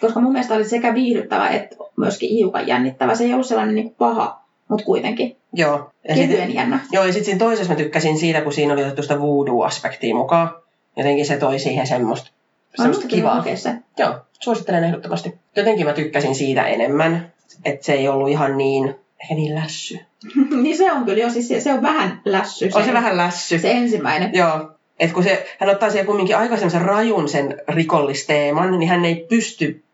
Koska 0.00 0.20
mun 0.20 0.32
mielestä 0.32 0.54
oli 0.54 0.64
sekä 0.64 0.94
viihdyttävä 0.94 1.48
että 1.48 1.76
myöskin 1.96 2.30
hiukan 2.30 2.68
jännittävä. 2.68 3.14
Se 3.14 3.24
ei 3.24 3.32
ollut 3.32 3.46
sellainen 3.46 3.74
niin 3.74 3.94
paha, 3.98 4.40
mutta 4.68 4.84
kuitenkin 4.84 5.36
joo. 5.52 5.90
Ja 6.08 6.14
sit, 6.14 6.54
jännä. 6.54 6.80
joo, 6.92 7.04
ja 7.04 7.12
sitten 7.12 7.24
siinä 7.24 7.38
toisessa 7.38 7.72
mä 7.72 7.76
tykkäsin 7.76 8.18
siitä, 8.18 8.40
kun 8.40 8.52
siinä 8.52 8.72
oli 8.72 8.82
otettu 8.82 9.02
sitä 9.02 9.20
voodoo-aspektia 9.20 10.14
mukaan. 10.14 10.50
Jotenkin 10.96 11.26
se 11.26 11.36
toi 11.36 11.58
siihen 11.58 11.86
semmoista, 11.86 12.30
semmoista 12.74 13.06
kivaa. 13.06 13.44
Se. 13.54 13.74
Joo, 13.98 14.14
suosittelen 14.40 14.84
ehdottomasti. 14.84 15.34
Jotenkin 15.56 15.86
mä 15.86 15.92
tykkäsin 15.92 16.34
siitä 16.34 16.66
enemmän, 16.66 17.32
että 17.64 17.86
se 17.86 17.92
ei 17.92 18.08
ollut 18.08 18.28
ihan 18.28 18.58
niin, 18.58 18.96
niin 19.30 19.54
lässy. 19.54 19.98
niin 20.62 20.76
se 20.76 20.92
on 20.92 21.04
kyllä 21.04 21.18
jo, 21.18 21.30
siis 21.30 21.48
se, 21.48 21.60
se 21.60 21.72
on 21.72 21.82
vähän 21.82 22.20
lässy. 22.24 22.68
On 22.74 22.84
se 22.84 22.92
vähän 22.92 23.16
lässy. 23.16 23.58
Se 23.58 23.70
ensimmäinen. 23.70 24.30
Joo. 24.34 24.70
Et 25.00 25.12
kun 25.12 25.22
se, 25.24 25.46
hän 25.58 25.70
ottaa 25.70 25.90
siihen 25.90 26.06
kumminkin 26.06 26.36
aika 26.36 26.56
semmoisen 26.56 26.82
rajun 26.82 27.28
sen 27.28 27.62
rikollisteeman, 27.68 28.78
niin 28.78 28.88
hän 28.88 29.04
ei 29.04 29.26
pysty 29.28 29.84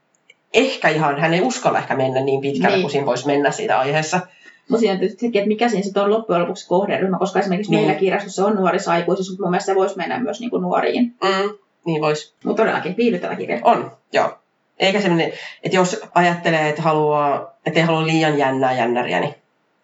ehkä 0.54 0.88
ihan, 0.88 1.20
hän 1.20 1.34
ei 1.34 1.40
uskalla 1.40 1.78
ehkä 1.78 1.96
mennä 1.96 2.20
niin 2.20 2.40
pitkälle, 2.40 2.76
Niin. 2.76 2.82
kuin 2.82 2.90
siinä 2.90 3.06
voisi 3.06 3.26
mennä 3.26 3.50
siitä 3.50 3.78
aiheessa. 3.78 4.20
Mutta 4.68 4.80
siinä 4.80 4.96
tietysti 4.98 5.20
sekin, 5.26 5.38
että 5.40 5.48
mikä 5.48 5.68
siinä 5.68 5.82
sitten 5.82 6.02
on 6.02 6.10
loppujen 6.10 6.42
lopuksi 6.42 6.68
kohderyhmä, 6.68 7.18
koska 7.18 7.40
esimerkiksi 7.40 7.70
Niin. 7.72 7.84
meillä 7.84 8.00
kirjastossa 8.00 8.46
on 8.46 8.56
nuorisaikuisuus, 8.56 9.30
mutta 9.30 9.42
mun 9.42 9.50
mielestä 9.50 9.72
se 9.72 9.76
voisi 9.76 9.96
mennä 9.96 10.18
myös 10.20 10.40
niin 10.40 10.50
kuin 10.50 10.62
nuoriin. 10.62 11.04
Mm, 11.04 11.50
niin 11.84 12.00
voisi. 12.02 12.34
Mutta 12.44 12.62
todellakin 12.62 12.96
viihdyttävä 12.96 13.36
kirja. 13.36 13.58
On, 13.62 13.92
joo. 14.12 14.38
Eikä 14.80 15.00
semmoinen, 15.00 15.32
että 15.62 15.76
jos 15.76 16.00
ajattelee, 16.14 16.68
että 16.68 16.82
haluaa, 16.82 17.56
että 17.66 17.80
ei 17.80 17.86
halua 17.86 18.06
liian 18.06 18.38
jännää 18.38 18.72
jännäriä, 18.72 19.20
niin 19.20 19.34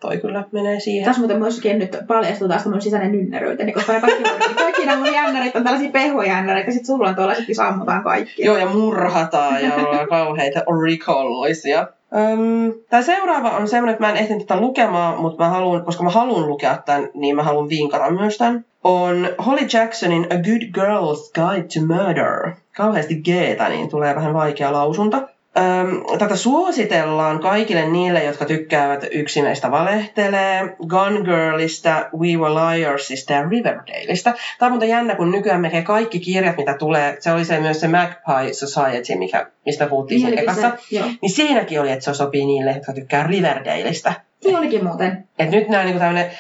toi 0.01 0.19
kyllä 0.19 0.45
menee 0.53 0.81
siihen. 0.81 1.05
Tässä 1.05 1.21
muuten 1.21 1.39
myöskin 1.39 1.79
nyt 1.79 1.97
paljastuu 2.07 2.49
taas 2.49 2.63
tämmöinen 2.63 2.83
sisäinen 2.83 3.13
nynneryyteni, 3.13 3.73
koska 3.73 3.93
ne 3.93 4.01
kaikki, 4.01 4.23
kaikki 4.55 4.87
nämä 4.87 4.99
mun 4.99 5.15
jännärit 5.15 5.57
on 5.57 5.65
tällaisia 5.65 5.91
pehojännäreitä, 5.91 6.69
ja 6.69 6.73
sitten 6.73 6.87
sulla 6.87 7.09
on 7.09 7.15
tuollaiset, 7.15 7.49
missä 7.49 7.69
ammutaan 7.69 8.05
kaikki. 8.05 8.45
Joo, 8.45 8.57
ja 8.57 8.67
murhataan 8.67 9.63
ja 9.63 9.75
ollaan 9.75 10.09
kauheita 10.19 10.61
rikollisia. 10.85 11.87
Öm, 12.15 12.73
Tämä 12.91 13.03
seuraava 13.03 13.51
on 13.51 13.69
semmoinen, 13.69 13.93
että 13.93 14.05
mä 14.07 14.11
en 14.11 14.17
ehtinyt 14.17 14.47
tätä 14.47 14.61
lukemaan, 14.61 15.21
mutta 15.21 15.45
mä 15.45 15.51
haluan, 15.51 15.85
koska 15.85 16.05
mä 16.05 16.11
haluan 16.11 16.47
lukea 16.47 16.79
tämän, 16.85 17.09
niin 17.15 17.37
mä 17.37 17.43
haluan 17.43 17.69
vinkata 17.69 18.11
myös 18.11 18.39
tämän. 18.39 18.65
On 18.85 19.29
Holly 19.47 19.67
Jacksonin 19.73 20.25
A 20.25 20.37
Good 20.37 20.63
Girl's 20.79 21.33
Guide 21.35 21.67
to 21.75 21.95
Murder. 21.95 22.51
Kauheasti 22.77 23.15
g 23.15 23.29
niin 23.69 23.89
tulee 23.89 24.15
vähän 24.15 24.35
vaikea 24.35 24.73
lausunta. 24.73 25.29
Öm, 25.59 26.19
tätä 26.19 26.37
suositellaan 26.37 27.41
kaikille 27.41 27.87
niille, 27.89 28.25
jotka 28.25 28.45
tykkäävät 28.45 29.05
Yksi 29.11 29.43
meistä 29.43 29.71
valehtelee, 29.71 30.77
Gone 30.87 31.21
Girlista, 31.21 32.09
We 32.19 32.27
Were 32.27 32.55
Liarsista 32.55 33.33
ja 33.33 33.49
Riverdaleista. 33.49 34.35
Tämä 34.59 34.67
on 34.67 34.73
muuten 34.73 34.89
jännä, 34.89 35.15
kun 35.15 35.31
nykyään 35.31 35.61
melkein 35.61 35.85
kaikki 35.85 36.21
kirjat, 36.21 36.57
mitä 36.57 36.75
tulee, 36.75 37.17
se 37.21 37.33
oli 37.33 37.45
se 37.45 37.61
myös 37.61 37.81
se 37.81 37.89
Magpie 37.89 38.53
Society, 38.53 39.19
mikä, 39.19 39.47
mistä 39.67 39.87
puhuttiin 39.87 40.23
Niin 40.23 40.39
siinä 40.39 40.53
olikin 40.53 40.65
ekassa. 40.65 41.17
Niin 41.23 41.31
siinäkin 41.31 41.81
oli, 41.81 41.91
että 41.91 42.05
se 42.05 42.15
sopii 42.15 42.47
niille, 42.47 42.71
jotka 42.71 42.93
tykkää 42.93 43.27
Riverdaleista. 43.27 44.13
Niin 44.45 44.57
olikin 44.57 44.85
muuten. 44.85 45.29
Et 45.39 45.51
nyt 45.51 45.69
nämä 45.69 45.85
niin 45.85 45.99
tämmöinen 45.99 46.31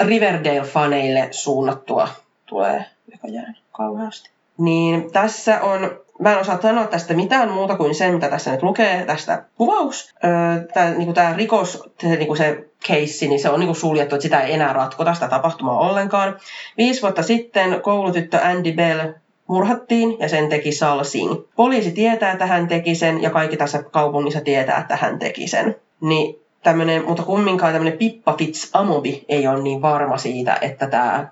Riverdale-faneille 0.00 1.28
suunnattua 1.30 2.08
tulee 2.46 2.84
näköjään 3.12 3.56
kauheasti. 3.72 4.30
Niin 4.58 5.12
tässä 5.12 5.60
on, 5.62 6.00
mä 6.18 6.32
en 6.32 6.38
osaa 6.38 6.62
sanoa 6.62 6.86
tästä 6.86 7.14
mitään 7.14 7.50
muuta 7.50 7.76
kuin 7.76 7.94
sen, 7.94 8.14
mitä 8.14 8.28
tässä 8.28 8.50
nyt 8.50 8.62
lukee, 8.62 9.04
tästä 9.04 9.44
kuvaus. 9.54 10.14
Öö, 10.24 10.66
Tämä 10.74 10.90
niin 10.90 11.14
tää 11.14 11.36
rikos, 11.36 11.82
se, 12.00 12.16
niin 12.16 12.36
se 12.36 12.64
keissi, 12.86 13.28
niin 13.28 13.40
se 13.40 13.50
on 13.50 13.60
niin 13.60 13.74
suljettu, 13.74 14.14
että 14.14 14.22
sitä 14.22 14.40
ei 14.40 14.54
enää 14.54 14.72
ratkota 14.72 15.14
sitä 15.14 15.28
tapahtumaa 15.28 15.78
ollenkaan. 15.78 16.38
Viisi 16.76 17.02
vuotta 17.02 17.22
sitten 17.22 17.80
koulutyttö 17.82 18.38
Andy 18.38 18.72
Bell 18.72 19.00
murhattiin 19.46 20.16
ja 20.18 20.28
sen 20.28 20.48
teki 20.48 20.72
Sal 20.72 21.04
Singh. 21.04 21.40
Poliisi 21.56 21.92
tietää, 21.92 22.32
että 22.32 22.46
hän 22.46 22.68
teki 22.68 22.94
sen 22.94 23.22
ja 23.22 23.30
kaikki 23.30 23.56
tässä 23.56 23.82
kaupungissa 23.82 24.40
tietää, 24.40 24.78
että 24.78 24.96
hän 24.96 25.18
teki 25.18 25.48
sen. 25.48 25.76
Niin 26.00 26.38
tämmönen, 26.62 27.04
mutta 27.04 27.22
kumminkaan 27.22 27.72
tämmöinen 27.72 27.98
Pippa 27.98 28.34
Fitz 28.38 28.70
Amobi 28.72 29.24
ei 29.28 29.46
ole 29.46 29.62
niin 29.62 29.82
varma 29.82 30.18
siitä, 30.18 30.58
että 30.60 30.86
tämä 30.86 31.28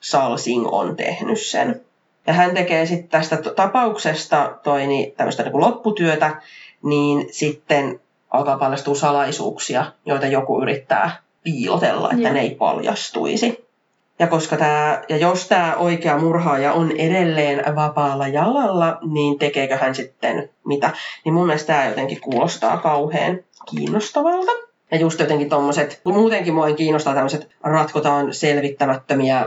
Sal 0.00 0.36
Singh 0.36 0.68
on 0.72 0.96
tehnyt 0.96 1.40
sen. 1.40 1.80
Ja 2.26 2.32
hän 2.32 2.54
tekee 2.54 2.86
sitten 2.86 3.08
tästä 3.08 3.36
tapauksesta 3.36 4.58
toi, 4.62 4.86
niin 4.86 5.12
tämmöistä 5.16 5.42
niin 5.42 5.60
lopputyötä, 5.60 6.42
niin 6.82 7.26
sitten 7.30 8.00
alkaa 8.30 8.58
paljastua 8.58 8.94
salaisuuksia, 8.94 9.84
joita 10.06 10.26
joku 10.26 10.62
yrittää 10.62 11.22
piilotella, 11.42 12.10
että 12.10 12.22
Joo. 12.22 12.32
ne 12.32 12.40
ei 12.40 12.54
paljastuisi. 12.54 13.70
Ja, 14.18 14.26
koska 14.26 14.56
tää, 14.56 15.02
ja 15.08 15.16
jos 15.16 15.48
tämä 15.48 15.76
oikea 15.76 16.18
murhaaja 16.18 16.72
on 16.72 16.92
edelleen 16.92 17.76
vapaalla 17.76 18.28
jalalla, 18.28 18.98
niin 19.02 19.38
tekeekö 19.38 19.76
hän 19.76 19.94
sitten 19.94 20.50
mitä? 20.64 20.90
Niin 21.24 21.34
mun 21.34 21.46
mielestä 21.46 21.66
tämä 21.66 21.88
jotenkin 21.88 22.20
kuulostaa 22.20 22.76
kauhean 22.76 23.38
kiinnostavalta. 23.70 24.52
Ja 24.90 24.98
just 24.98 25.20
jotenkin 25.20 25.48
tommoset, 25.48 26.00
muutenkin 26.04 26.54
mua 26.54 26.72
kiinnostaa 26.72 27.14
tämmöiset 27.14 27.48
ratkotaan 27.62 28.34
selvittämättömiä 28.34 29.46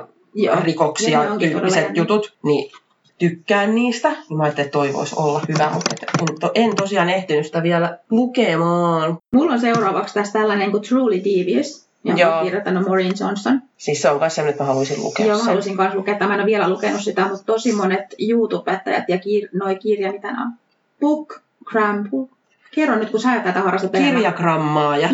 Rikoksia 0.62 1.24
ne 1.24 1.30
onkin 1.30 1.50
tyyppiset 1.50 1.80
todella 1.80 1.98
jutut, 1.98 2.34
niin 2.44 2.72
tykkään 3.18 3.76
niistä. 3.76 4.10
Niin 4.10 4.38
mä 4.38 4.44
ajattelin, 4.44 4.66
että 4.66 4.78
toi 4.78 4.94
voisi 4.94 5.16
olla 5.18 5.42
hyvä, 5.48 5.72
mutta 5.74 5.96
en, 6.20 6.40
to, 6.40 6.52
en 6.56 6.76
tosiaan 6.76 7.10
ehtinyt 7.10 7.46
sitä 7.46 7.64
vielä 7.64 7.98
lukemaan. 8.10 9.18
Mulla 9.32 9.54
on 9.54 9.60
seuraavaksi 9.60 10.14
tässä 10.14 10.34
tällainen 10.34 10.72
kuin 10.72 10.84
Truly 10.84 11.18
Devious, 11.18 11.88
jonka 12.04 12.22
Joo. 12.22 12.38
on 12.38 12.44
kirjoittanut 12.44 12.88
Maureen 12.88 13.14
Johnson. 13.20 13.62
Siis 13.78 14.02
se 14.02 14.10
on 14.10 14.20
myös 14.20 14.36
sellainen, 14.36 14.52
että 14.52 14.64
mä 14.64 14.68
haluaisin 14.68 15.04
lukea 15.04 15.26
Joo, 15.26 15.38
sen. 15.38 15.46
haluaisin 15.46 15.78
kanssa 15.78 15.98
lukea, 15.98 16.18
mä 16.20 16.34
en 16.34 16.40
ole 16.40 16.46
vielä 16.46 16.70
lukenut 16.70 17.02
sitä, 17.02 17.28
mutta 17.28 17.46
tosi 17.46 17.72
monet 17.72 18.16
YouTubettajat 18.20 19.04
ja 19.08 19.16
kir- 19.18 19.50
noi 19.54 19.76
kirja, 19.76 20.12
mitä 20.12 20.28
nämä 20.32 20.44
on? 20.44 20.52
Book. 21.00 21.40
Kerro 22.76 22.96
nyt, 22.96 23.10
kun 23.10 23.20
sä 23.20 23.40
tätä 23.40 23.62
harrastat 23.62 23.94
ja 23.94 24.00
Kirjagrammaa, 24.00 24.98
ja 24.98 25.10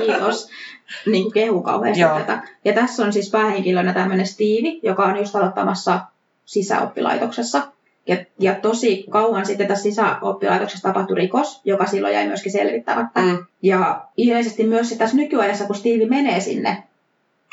kiitos. 0.00 0.48
niin 1.06 1.22
kuin 1.22 1.32
kehu 1.32 1.62
kauheasti 1.62 2.00
Joo. 2.00 2.18
tätä. 2.18 2.42
Ja 2.64 2.72
tässä 2.72 3.04
on 3.04 3.12
siis 3.12 3.30
päähenkilönä 3.30 3.92
tämmöinen 3.92 4.26
Steve, 4.26 4.78
joka 4.82 5.04
on 5.04 5.16
just 5.16 5.36
aloittamassa 5.36 6.00
sisäoppilaitoksessa. 6.44 7.62
Ja, 8.06 8.16
ja 8.38 8.54
tosi 8.54 9.04
kauan 9.10 9.46
sitten 9.46 9.66
tässä 9.66 9.82
sisäoppilaitoksessa 9.82 10.88
tapahtui 10.88 11.16
rikos, 11.16 11.60
joka 11.64 11.86
silloin 11.86 12.14
jäi 12.14 12.26
myöskin 12.26 12.52
selvittämättä. 12.52 13.20
Mm. 13.20 13.38
Ja 13.62 14.04
ilmeisesti 14.16 14.66
myös 14.66 14.90
tässä 14.98 15.16
nykyajassa, 15.16 15.64
kun 15.64 15.76
Steve 15.76 16.06
menee 16.06 16.40
sinne, 16.40 16.82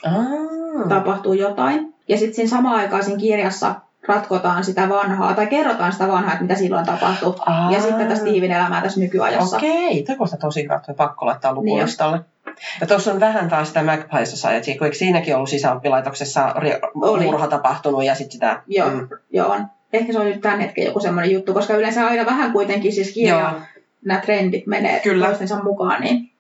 Aa. 0.06 0.88
tapahtuu 0.90 1.34
jotain. 1.34 1.94
Ja 2.08 2.18
sitten 2.18 2.36
siinä 2.36 2.50
samaan 2.50 2.80
aikaan 2.80 3.04
siinä 3.04 3.20
kirjassa 3.20 3.76
ratkotaan 4.08 4.64
sitä 4.64 4.90
vanhaa, 4.90 5.34
tai 5.34 5.48
kerrotaan 5.48 5.92
sitä 5.92 6.08
vanhaa, 6.08 6.32
että 6.32 6.44
mitä 6.44 6.56
silloin 6.56 6.86
tapahtui. 6.86 7.34
Aa. 7.46 7.72
Ja 7.72 7.82
sitten 7.82 8.08
tästä 8.08 8.26
Steven 8.26 8.52
elämää 8.52 8.82
tässä 8.82 9.00
nykyajassa. 9.00 9.58
Okei, 9.58 10.04
tämä 10.04 10.18
kuulostaa 10.18 10.40
tosi 10.40 10.64
hyvältä. 10.64 10.94
Pakko 10.94 11.26
laittaa 11.26 11.54
lukulistalle. 11.54 12.20
Ja 12.82 12.88
tuossa 12.88 13.12
on 13.14 13.20
vähän 13.20 13.50
taas 13.50 13.68
sitä 13.68 13.84
Magpie 13.84 14.26
Society, 14.26 14.74
kun 14.78 14.86
eikö 14.86 14.98
siinäkin 14.98 15.36
ollut 15.36 15.50
sisäoppilaitoksessa 15.50 16.50
ri- 16.50 16.90
Oli. 17.02 17.24
murha 17.24 17.48
tapahtunut 17.48 18.04
ja 18.04 18.16
sitten 18.16 18.32
sitä... 18.32 18.62
Joo, 18.68 18.90
Mm. 18.90 19.08
joo 19.32 19.48
on. 19.52 19.66
Ehkä 19.94 20.14
se 20.14 20.20
on 20.20 20.26
nyt 20.26 20.42
tämän 20.42 20.60
hetken 20.60 20.86
joku 20.86 21.00
semmoinen 21.00 21.32
juttu, 21.32 21.54
koska 21.54 21.74
yleensä 21.74 22.08
aina 22.08 22.26
vähän 22.26 22.52
kuitenkin 22.52 22.94
siis 22.94 23.12
kirja, 23.14 23.40
Joo. 23.40 23.62
nämä 24.06 24.20
trendit 24.22 24.68
menee 24.68 25.00
Kyllä. 25.00 25.26
toistensa 25.26 25.64
mukaan, 25.64 26.02
niin 26.02 26.32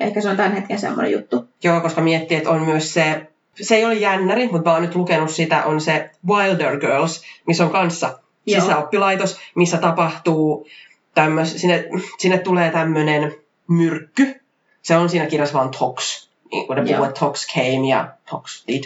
ehkä 0.00 0.20
se 0.20 0.28
on 0.28 0.36
tämän 0.36 0.52
hetken 0.52 0.78
semmoinen 0.78 1.12
juttu. 1.12 1.48
Joo, 1.64 1.80
koska 1.80 2.00
miettii, 2.00 2.36
että 2.36 2.50
on 2.50 2.62
myös 2.62 2.94
se, 2.94 3.26
se 3.60 3.74
ei 3.76 3.84
ole 3.84 3.94
jännäri, 3.94 4.48
mutta 4.52 4.70
mä 4.70 4.74
oon 4.74 4.82
nyt 4.82 4.94
lukenut 4.94 5.30
sitä, 5.30 5.64
on 5.64 5.80
se 5.80 6.10
Wilder 6.28 6.80
Girls, 6.80 7.22
missä 7.46 7.64
on 7.64 7.70
kanssa 7.70 8.18
sisäoppilaitos, 8.48 9.40
missä 9.54 9.76
tapahtuu 9.78 10.66
tämmöis, 11.14 11.60
sinne, 11.60 11.84
sinne 12.18 12.38
tulee 12.38 12.70
tämmöinen 12.70 13.32
myrkky. 13.68 14.41
Se 14.82 14.96
on 14.96 15.08
siinä 15.08 15.26
kirjassa 15.26 15.58
vaan 15.58 15.70
tox, 15.78 16.28
niin 16.52 16.66
kuin 16.66 16.76
ne 16.76 16.92
puhuu, 16.92 17.04
että 17.04 17.20
tox 17.20 17.46
came 17.54 17.88
ja 17.88 18.08
tox 18.30 18.66
did. 18.66 18.84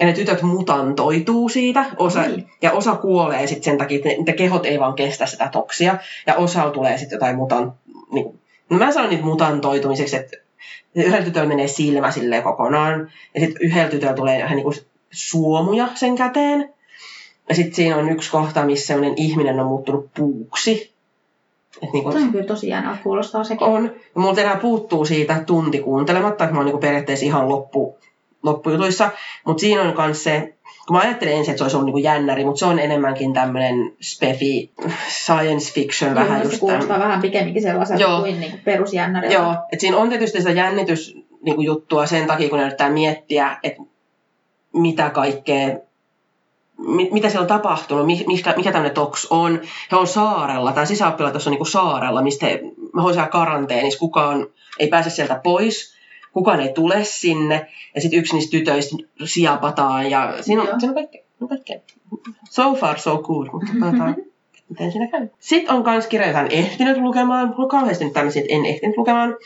Ja 0.00 0.06
ne 0.06 0.12
tytöt 0.12 0.42
mutantoituu 0.42 1.48
siitä, 1.48 1.84
osa, 1.96 2.22
Niin. 2.22 2.50
ja 2.62 2.72
osa 2.72 2.96
kuolee 2.96 3.46
sitten 3.46 3.64
sen 3.64 3.78
takia, 3.78 3.96
että 3.96 4.08
ne, 4.26 4.32
kehot 4.32 4.66
ei 4.66 4.80
vaan 4.80 4.94
kestä 4.94 5.26
sitä 5.26 5.48
toksia, 5.52 5.98
ja 6.26 6.34
osalla 6.34 6.70
tulee 6.70 6.98
sitten 6.98 7.16
jotain 7.16 7.36
mutan, 7.36 7.72
niin, 8.12 8.40
No 8.70 8.78
mä 8.78 8.92
sanon 8.92 9.10
niitä 9.10 9.24
mutantoitumiseksi, 9.24 10.16
että 10.16 10.36
yhdellä 10.94 11.24
tytöllä 11.24 11.48
menee 11.48 11.68
silmä 11.68 12.10
silleen 12.10 12.42
kokonaan, 12.42 13.12
ja 13.34 13.40
sitten 13.40 13.62
yhdellä 13.62 13.90
tytöllä 13.90 14.14
tulee 14.14 14.38
ihan 14.38 14.56
niinku 14.56 14.74
suomuja 15.10 15.88
sen 15.94 16.16
käteen. 16.16 16.74
Ja 17.48 17.54
sitten 17.54 17.74
siinä 17.74 17.96
on 17.96 18.08
yksi 18.10 18.30
kohta, 18.30 18.64
missä 18.64 18.86
sellainen 18.86 19.14
ihminen 19.16 19.60
on 19.60 19.66
muuttunut 19.66 20.10
puuksi. 20.16 20.92
Et 21.82 21.92
niinku, 21.92 22.12
Toi 22.12 22.22
on 22.22 22.32
kyllä 22.32 22.44
tosi 22.44 22.68
jännä, 22.68 22.96
kuulostaa 23.02 23.44
sekin. 23.44 23.66
on. 23.66 23.84
Ja 24.14 24.20
multa 24.20 24.40
enää 24.40 24.56
puuttuu 24.56 25.04
siitä 25.04 25.42
tunti 25.46 25.78
kuuntelematta, 25.78 26.44
että 26.44 26.54
mä 26.54 26.58
oon 26.58 26.66
niinku 26.66 26.80
periaatteessa 26.80 27.26
ihan 27.26 27.48
loppu, 27.48 27.98
loppujutuissa. 28.42 29.10
Mutta 29.46 29.60
siinä 29.60 29.82
on 29.82 29.94
myös 29.96 30.24
se, 30.24 30.54
kun 30.86 30.96
mä 30.96 31.00
ajattelin 31.02 31.34
ensin, 31.34 31.52
että 31.52 31.58
se 31.58 31.64
olisi 31.64 31.76
ollut 31.76 31.86
niinku 31.86 31.98
jännäri, 31.98 32.44
mutta 32.44 32.58
se 32.58 32.64
on 32.64 32.78
enemmänkin 32.78 33.32
tämmöinen 33.32 33.92
spefi, 34.00 34.72
science 35.08 35.72
fiction 35.72 36.10
Joo, 36.10 36.20
vähän 36.24 36.40
se 36.40 36.44
just 36.48 36.60
kuulostaa 36.60 36.86
tämän. 36.88 37.08
vähän 37.08 37.22
pikemminkin 37.22 37.62
sellaiselta 37.62 38.02
Joo. 38.02 38.20
kuin 38.20 38.40
niinku 38.40 38.58
perusjännäriltä. 38.64 39.34
Joo, 39.34 39.52
että 39.72 39.80
siinä 39.80 39.96
on 39.96 40.08
tietysti 40.08 40.38
sitä 40.38 40.50
jännitys 40.50 41.16
niinku 41.42 41.60
juttua 41.60 42.06
sen 42.06 42.26
takia, 42.26 42.48
kun 42.48 42.58
ne 42.58 42.64
yrittää 42.64 42.90
miettiä, 42.90 43.56
että 43.62 43.82
mitä 44.72 45.10
kaikkea, 45.10 45.76
mi- 46.78 47.08
mitä 47.12 47.28
siellä 47.28 47.42
on 47.42 47.48
tapahtunut, 47.48 48.06
mi- 48.06 48.24
mikä, 48.26 48.54
mikä 48.56 48.72
tämmöinen 48.72 48.94
toks 48.94 49.26
on. 49.30 49.60
He 49.92 49.96
on 49.96 50.06
saarella, 50.06 50.72
tämä 50.72 50.86
sisäoppilaitos 50.86 51.46
on 51.46 51.50
niinku 51.50 51.64
saarella, 51.64 52.22
mistä 52.22 52.46
he, 52.46 52.52
he 52.96 53.02
on 53.02 53.12
siellä 53.12 53.28
karanteenissa, 53.28 53.98
kukaan 53.98 54.46
ei 54.78 54.88
pääse 54.88 55.10
sieltä 55.10 55.40
pois, 55.44 55.94
kukaan 56.32 56.60
ei 56.60 56.72
tule 56.72 57.04
sinne, 57.04 57.66
ja 57.94 58.00
sitten 58.00 58.18
yksi 58.18 58.34
niistä 58.34 58.50
tytöistä 58.50 58.96
siapataan, 59.24 60.10
ja 60.10 60.34
siinä 60.40 60.62
on, 60.62 60.68
siinä 60.80 60.90
on 60.90 60.94
kaikkea, 60.94 61.22
on 61.40 61.48
kaikkea. 61.48 61.80
So 62.50 62.74
far 62.74 62.98
so 62.98 63.18
good, 63.18 63.48
mutta 63.52 63.72
katsotaan, 63.80 64.16
miten 64.68 64.92
siinä 64.92 65.06
käy. 65.06 65.28
Sitten 65.38 65.74
on 65.74 65.82
myös 65.84 66.06
kirja, 66.06 66.26
jota 66.26 66.40
en 66.40 66.50
ehtinyt 66.50 66.96
lukemaan, 66.96 67.48
mulla 67.48 67.62
on 67.62 67.68
kauheasti 67.68 68.04
nyt 68.04 68.12
tämmöisiä, 68.12 68.42
että 68.42 68.54
en 68.54 68.66
ehtinyt 68.66 68.96
lukemaan. 68.96 69.36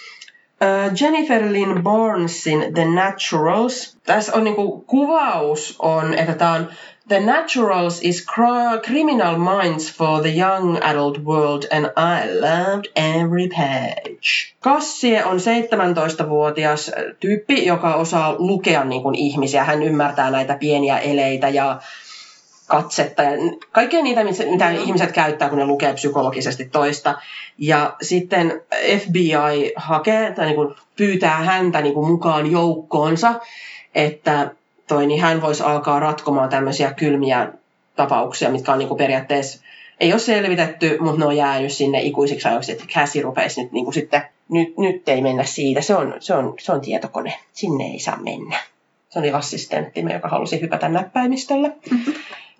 Uh, 0.62 1.00
Jennifer 1.00 1.42
Lynn 1.52 1.82
Barnesin 1.82 2.74
The 2.74 2.84
Naturals. 2.84 3.98
Tässä 4.06 4.32
on 4.34 4.44
niinku 4.44 4.84
kuvaus 4.86 5.76
on, 5.78 6.14
että 6.14 6.34
tämä 6.34 6.52
on 6.52 6.68
The 7.08 7.20
Naturals 7.20 8.00
is 8.02 8.24
cr- 8.24 8.78
criminal 8.84 9.36
minds 9.36 9.90
for 9.90 10.20
the 10.22 10.30
young 10.30 10.78
adult 10.82 11.18
world 11.18 11.66
and 11.70 11.86
I 11.96 12.30
loved 12.40 12.88
every 12.94 13.48
page. 13.48 14.54
Kassie 14.60 15.24
on 15.24 15.38
17-vuotias 15.38 16.90
tyyppi, 17.20 17.66
joka 17.66 17.94
osaa 17.94 18.34
lukea 18.38 18.84
niin 18.84 19.02
kuin 19.02 19.14
ihmisiä. 19.14 19.64
Hän 19.64 19.82
ymmärtää 19.82 20.30
näitä 20.30 20.56
pieniä 20.56 20.98
eleitä 20.98 21.48
ja 21.48 21.80
katsetta 22.66 23.22
ja 23.22 23.30
kaikkea 23.72 24.02
niitä, 24.02 24.24
mitä 24.50 24.70
ihmiset 24.70 25.12
käyttää, 25.12 25.48
kun 25.48 25.58
ne 25.58 25.66
lukee 25.66 25.94
psykologisesti 25.94 26.64
toista. 26.64 27.18
Ja 27.58 27.96
sitten 28.02 28.62
FBI 29.04 29.72
hakee 29.76 30.32
tai 30.32 30.46
niin 30.46 30.56
kuin 30.56 30.74
pyytää 30.96 31.36
häntä 31.36 31.80
niin 31.80 31.94
kuin 31.94 32.06
mukaan 32.06 32.50
joukkoonsa, 32.50 33.34
että 33.94 34.50
toi, 34.92 35.06
niin 35.06 35.20
hän 35.20 35.42
voisi 35.42 35.62
alkaa 35.62 36.00
ratkomaan 36.00 36.48
tämmöisiä 36.48 36.92
kylmiä 36.92 37.48
tapauksia, 37.96 38.50
mitkä 38.50 38.72
on 38.72 38.78
niin 38.78 38.88
kuin 38.88 38.98
periaatteessa 38.98 39.62
ei 40.00 40.12
ole 40.12 40.20
selvitetty, 40.20 40.98
mutta 41.00 41.18
ne 41.18 41.26
on 41.26 41.36
jäänyt 41.36 41.72
sinne 41.72 42.00
ikuisiksi 42.00 42.48
ajoiksi, 42.48 42.72
että 42.72 42.84
Cassie 42.94 43.22
rupeisi 43.22 43.62
nyt 43.62 43.72
niin 43.72 43.84
kuin 43.84 43.94
sitten, 43.94 44.22
nyt, 44.48 44.78
nyt 44.78 45.08
ei 45.08 45.22
mennä 45.22 45.44
siitä, 45.44 45.80
se 45.80 45.94
on, 45.94 46.14
se, 46.20 46.34
on, 46.34 46.54
se 46.60 46.72
on 46.72 46.80
tietokone, 46.80 47.34
sinne 47.52 47.84
ei 47.84 47.98
saa 47.98 48.16
mennä. 48.16 48.56
Se 49.08 49.18
oli 49.18 49.32
assistenttimme, 49.32 50.12
joka 50.12 50.28
halusi 50.28 50.60
hypätä 50.60 50.88
näppäimistöllä. 50.88 51.70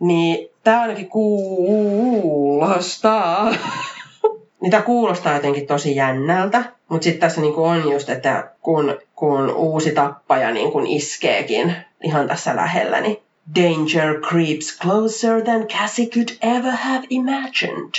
Niin 0.00 0.48
tämä 0.64 0.82
ainakin 0.82 1.08
kuulostaa. 1.08 1.94
niin 4.60 4.70
tämä 4.70 4.82
kuulostaa 4.82 5.34
jotenkin 5.34 5.66
tosi 5.66 5.96
jännältä. 5.96 6.64
Mutta 6.88 7.04
sitten 7.04 7.20
tässä 7.20 7.40
niinku 7.40 7.64
on 7.64 7.90
just, 7.92 8.08
että 8.08 8.50
kun, 8.60 8.98
kun 9.14 9.50
uusi 9.50 9.90
tappaja 9.92 10.50
niinku 10.50 10.82
iskeekin 10.86 11.76
ihan 12.02 12.28
tässä 12.28 12.56
lähellä, 12.56 13.00
niin 13.00 13.16
Danger 13.56 14.20
creeps 14.20 14.78
closer 14.82 15.42
than 15.42 15.66
Cassie 15.66 16.06
could 16.06 16.28
ever 16.42 16.72
have 16.72 17.06
imagined. 17.10 17.92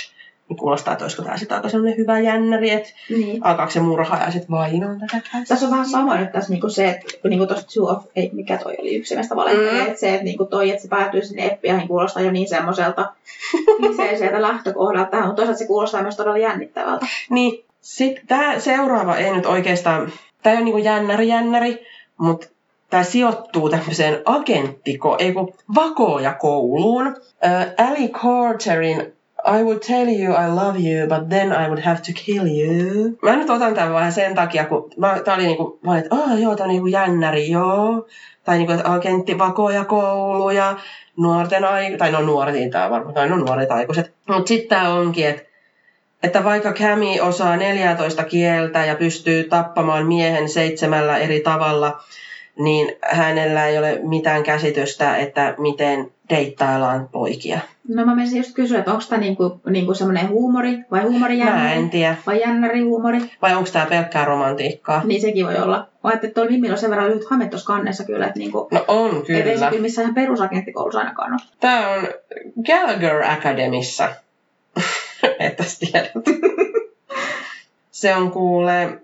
Niin 0.48 0.56
kuulostaa, 0.56 0.92
että 0.92 1.04
olisiko 1.04 1.22
tämä 1.22 1.36
sitten 1.36 1.56
aika 1.56 1.68
sellainen 1.68 1.98
hyvä 1.98 2.20
jännäri, 2.20 2.70
että 2.70 2.90
Niin. 3.10 3.44
alkaako 3.46 3.70
se 3.72 3.80
murhaa 3.80 4.24
ja 4.24 4.30
sitten 4.30 4.50
vainoon 4.50 5.00
tätä 5.00 5.20
Cassie. 5.20 5.44
Tässä 5.48 5.66
on 5.66 5.72
vähän 5.72 5.88
sama 5.88 6.16
nyt 6.16 6.32
tässä 6.32 6.50
niinku 6.52 6.68
se, 6.68 6.88
että 6.88 7.04
kun 7.22 7.30
niinku 7.30 7.46
tuosta 7.46 7.66
Two 7.74 7.84
of, 7.86 8.04
ei, 8.16 8.30
mikä 8.32 8.56
toi 8.58 8.74
oli 8.78 8.94
yksi 8.96 9.14
meistä 9.14 9.36
valehtelee, 9.36 9.72
Mm. 9.82 9.86
että 9.86 10.00
se, 10.00 10.10
että 10.10 10.24
niinku 10.24 10.44
toi, 10.44 10.70
että 10.70 10.82
se 10.82 10.88
päätyy 10.88 11.24
sinne 11.24 11.58
FBIhin 11.58 11.88
kuulostaa 11.88 12.22
jo 12.22 12.30
niin 12.30 12.48
semmoiselta 12.48 13.12
kliseiseltä 13.76 14.42
lähtökohdalta 14.42 15.10
tähän, 15.10 15.26
mutta 15.26 15.36
toisaalta 15.40 15.58
se 15.58 15.66
kuulostaa 15.66 16.02
myös 16.02 16.16
todella 16.16 16.38
jännittävältä. 16.38 17.06
Niin, 17.30 17.64
sitten 17.80 18.26
tämä 18.26 18.58
seuraava 18.58 19.16
ei 19.16 19.32
nyt 19.34 19.46
oikeastaan, 19.46 20.12
tämä 20.42 20.56
ole 20.56 20.64
niinku 20.64 20.78
jännäri 20.78 21.28
jännäri, 21.28 21.86
mutta 22.16 22.46
tämä 22.94 23.04
sijoittuu 23.04 23.70
tämmöiseen 23.70 24.22
agenttiko, 24.24 25.16
ei 25.18 25.32
kun 25.32 25.54
vakoojakouluun. 25.74 27.06
Uh, 27.06 27.86
Ali 27.86 28.08
Carterin 28.08 29.00
I 29.58 29.62
would 29.62 29.78
tell 29.86 30.08
you 30.08 30.34
I 30.34 30.48
love 30.54 30.78
you, 30.78 31.08
but 31.08 31.28
then 31.28 31.52
I 31.52 31.66
would 31.66 31.80
have 31.80 31.96
to 31.96 32.12
kill 32.24 32.46
you. 32.46 33.18
Mä 33.22 33.36
nyt 33.36 33.50
otan 33.50 33.74
tämän 33.74 33.92
vähän 33.92 34.12
sen 34.12 34.34
takia, 34.34 34.64
kun 34.64 34.90
mä, 34.96 35.20
tää 35.24 35.34
oli 35.34 35.46
niinku, 35.46 35.78
mä 35.84 35.90
olin, 35.90 36.02
että 36.02 36.16
oh, 36.16 36.38
joo, 36.38 36.56
tää 36.56 36.64
on 36.64 36.68
niinku 36.68 36.86
jännäri, 36.86 37.50
joo. 37.50 38.06
Tai 38.44 38.58
niinku, 38.58 38.72
että 38.72 38.92
agentti 38.92 39.38
vakoojakoulu 39.38 40.50
ja 40.50 40.76
nuorten 41.16 41.64
aikuiset, 41.64 41.98
tai 41.98 42.12
no 42.12 42.20
nuoret, 42.20 42.70
tää 42.70 42.90
varmaan, 42.90 43.14
tai 43.14 43.28
no 43.28 43.36
nuoret 43.36 43.70
aikuiset. 43.70 44.12
Mutta 44.28 44.48
sitten 44.48 44.78
tää 44.78 44.94
onkin, 44.94 45.26
että 45.26 45.42
että 46.22 46.44
vaikka 46.44 46.72
Cami 46.72 47.20
osaa 47.20 47.56
14 47.56 48.24
kieltä 48.24 48.84
ja 48.84 48.96
pystyy 48.96 49.44
tappamaan 49.44 50.06
miehen 50.06 50.48
seitsemällä 50.48 51.18
eri 51.18 51.40
tavalla, 51.40 52.00
niin 52.58 52.92
hänellä 53.10 53.66
ei 53.66 53.78
ole 53.78 54.00
mitään 54.02 54.42
käsitystä, 54.42 55.16
että 55.16 55.54
miten 55.58 56.10
deittaillaan 56.30 57.08
poikia. 57.12 57.60
No 57.88 58.04
mä 58.04 58.14
menisin 58.14 58.38
just 58.38 58.54
kysyä, 58.54 58.78
että 58.78 58.90
onko 58.90 59.04
tämä 59.08 59.20
niinku, 59.20 59.60
niinku 59.70 59.94
semmoinen 59.94 60.28
huumori 60.28 60.78
vai 60.90 61.00
Mä 61.02 61.06
huumorijännäri 61.08 61.78
en 61.78 61.90
tiedä. 61.90 62.16
vai 62.26 62.40
jännärihuumori, 62.40 63.18
Vai 63.42 63.54
onko 63.54 63.70
tämä 63.72 63.86
pelkkää 63.86 64.24
romantiikkaa? 64.24 65.02
niin 65.04 65.20
sekin 65.20 65.46
voi 65.46 65.56
olla. 65.56 65.76
Mä 65.76 66.10
ajattelin, 66.10 66.30
että 66.30 66.34
tuolla 66.34 66.50
Mimmillä 66.50 66.72
on 66.72 66.78
sen 66.78 66.90
verran 66.90 67.08
lyhyt 67.10 67.30
hame 67.30 67.48
tuossa 67.48 67.66
kannessa 67.66 68.04
kyllä, 68.04 68.26
että 68.26 68.38
niinku, 68.38 68.68
No 68.70 68.84
on 68.88 69.10
et 69.28 69.30
ei 69.30 69.44
se 69.44 69.52
kyllä. 69.54 69.70
kyllä 69.70 69.82
missään 69.82 70.14
perusagenttikoulussa 70.14 70.98
ainakaan 70.98 71.32
ole. 71.32 71.40
Tämä 71.60 71.88
on 71.90 72.08
Gallagher 72.66 73.22
Academissa. 73.30 74.08
Että 75.38 75.64
tiedät. 75.80 76.12
Se 77.90 78.14
on 78.14 78.30
kuule... 78.30 78.98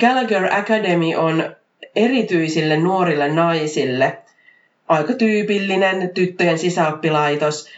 Gallagher 0.00 0.54
Academy 0.54 1.14
on 1.16 1.56
erityisille 1.96 2.76
nuorille 2.76 3.28
naisille 3.28 4.18
aika 4.88 5.12
tyypillinen 5.12 6.10
tyttöjen 6.14 6.58
sisäoppilaitos, 6.58 7.68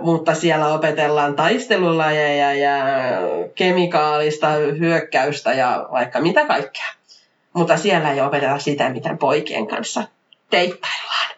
mutta 0.00 0.34
siellä 0.34 0.74
opetellaan 0.74 1.34
taistelulajeja 1.34 2.54
ja 2.54 2.74
kemikaalista 3.54 4.48
hyökkäystä 4.78 5.52
ja 5.52 5.88
vaikka 5.92 6.20
mitä 6.20 6.46
kaikkea. 6.46 6.86
Mutta 7.52 7.76
siellä 7.76 8.12
ei 8.12 8.20
opeteta 8.20 8.58
sitä, 8.58 8.88
miten 8.88 9.18
poikien 9.18 9.66
kanssa 9.66 10.02
deittaillaan. 10.52 11.30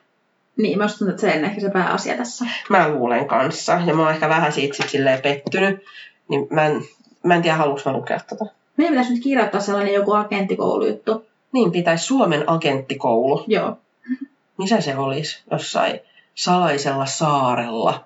Niin, 0.56 0.78
mä 0.78 0.88
tuntuu, 0.88 1.08
että 1.08 1.20
se 1.20 1.38
on 1.38 1.44
ehkä 1.44 1.60
se 1.60 1.70
pääasia 1.70 2.16
tässä. 2.16 2.44
Mä 2.68 2.88
luulen 2.88 3.28
kanssa. 3.28 3.80
Ja 3.86 3.94
mä 3.94 4.02
oon 4.02 4.10
ehkä 4.10 4.28
vähän 4.28 4.52
siitä 4.52 4.76
sit 4.76 4.88
silleen 4.88 5.22
pettynyt. 5.22 5.84
Niin 6.28 6.46
mä 6.50 6.66
en, 6.66 6.82
mä 7.22 7.34
en 7.34 7.42
tiedä, 7.42 7.56
haluanko 7.56 7.90
mä 7.90 7.96
lukea 7.96 8.20
tota. 8.28 8.44
Meidän 8.76 8.92
pitäisi 8.92 9.12
nyt 9.12 9.22
kirjoittaa 9.22 9.60
sellainen 9.60 9.94
joku 9.94 10.12
agenttikoulujuttu. 10.12 11.26
Niin 11.52 11.72
pitäisi 11.72 12.04
Suomen 12.04 12.44
agenttikoulu. 12.46 13.44
Joo. 13.46 13.76
Missä 14.58 14.80
se 14.80 14.96
olisi? 14.96 15.42
Jossain 15.50 16.00
salaisella 16.34 17.06
saarella 17.06 18.04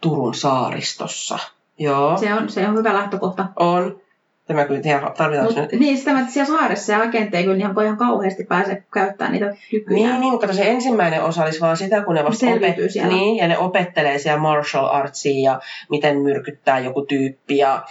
Turun 0.00 0.34
saaristossa. 0.34 1.38
Joo, 1.78 2.16
Se 2.18 2.34
on, 2.34 2.48
se 2.48 2.68
on 2.68 2.78
hyvä 2.78 2.94
lähtökohta. 2.94 3.46
on. 3.56 4.00
Tämä 4.46 4.64
kyllä 4.64 4.80
tiedä, 4.80 5.12
tarvitaanko 5.16 5.52
Mut, 5.52 5.70
nyt? 5.72 5.80
niin, 5.80 5.98
sitä 5.98 6.20
että 6.20 6.32
siellä 6.32 6.58
saaressa 6.58 6.92
ja 6.92 7.02
agentteja 7.02 7.42
kyllä 7.42 7.56
ihan, 7.56 7.84
ihan 7.84 7.96
kauheasti 7.96 8.44
pääse 8.44 8.82
käyttämään 8.94 9.32
niitä 9.32 9.56
kykyjä. 9.70 10.08
Niin, 10.08 10.20
niin, 10.20 10.32
mutta 10.32 10.52
se 10.52 10.70
ensimmäinen 10.70 11.22
osa 11.22 11.44
olisi 11.44 11.60
vaan 11.60 11.76
sitä, 11.76 12.02
kun 12.02 12.14
ne 12.14 12.24
vasta 12.24 12.46
siellä. 12.88 13.08
Niin, 13.08 13.36
ja 13.36 13.48
ne 13.48 13.58
opettelee 13.58 14.18
siellä 14.18 14.40
martial 14.40 14.86
artsia 14.86 15.52
ja 15.52 15.60
miten 15.90 16.18
myrkyttää 16.18 16.78
joku 16.78 17.02
tyyppi 17.02 17.56
ja 17.56 17.82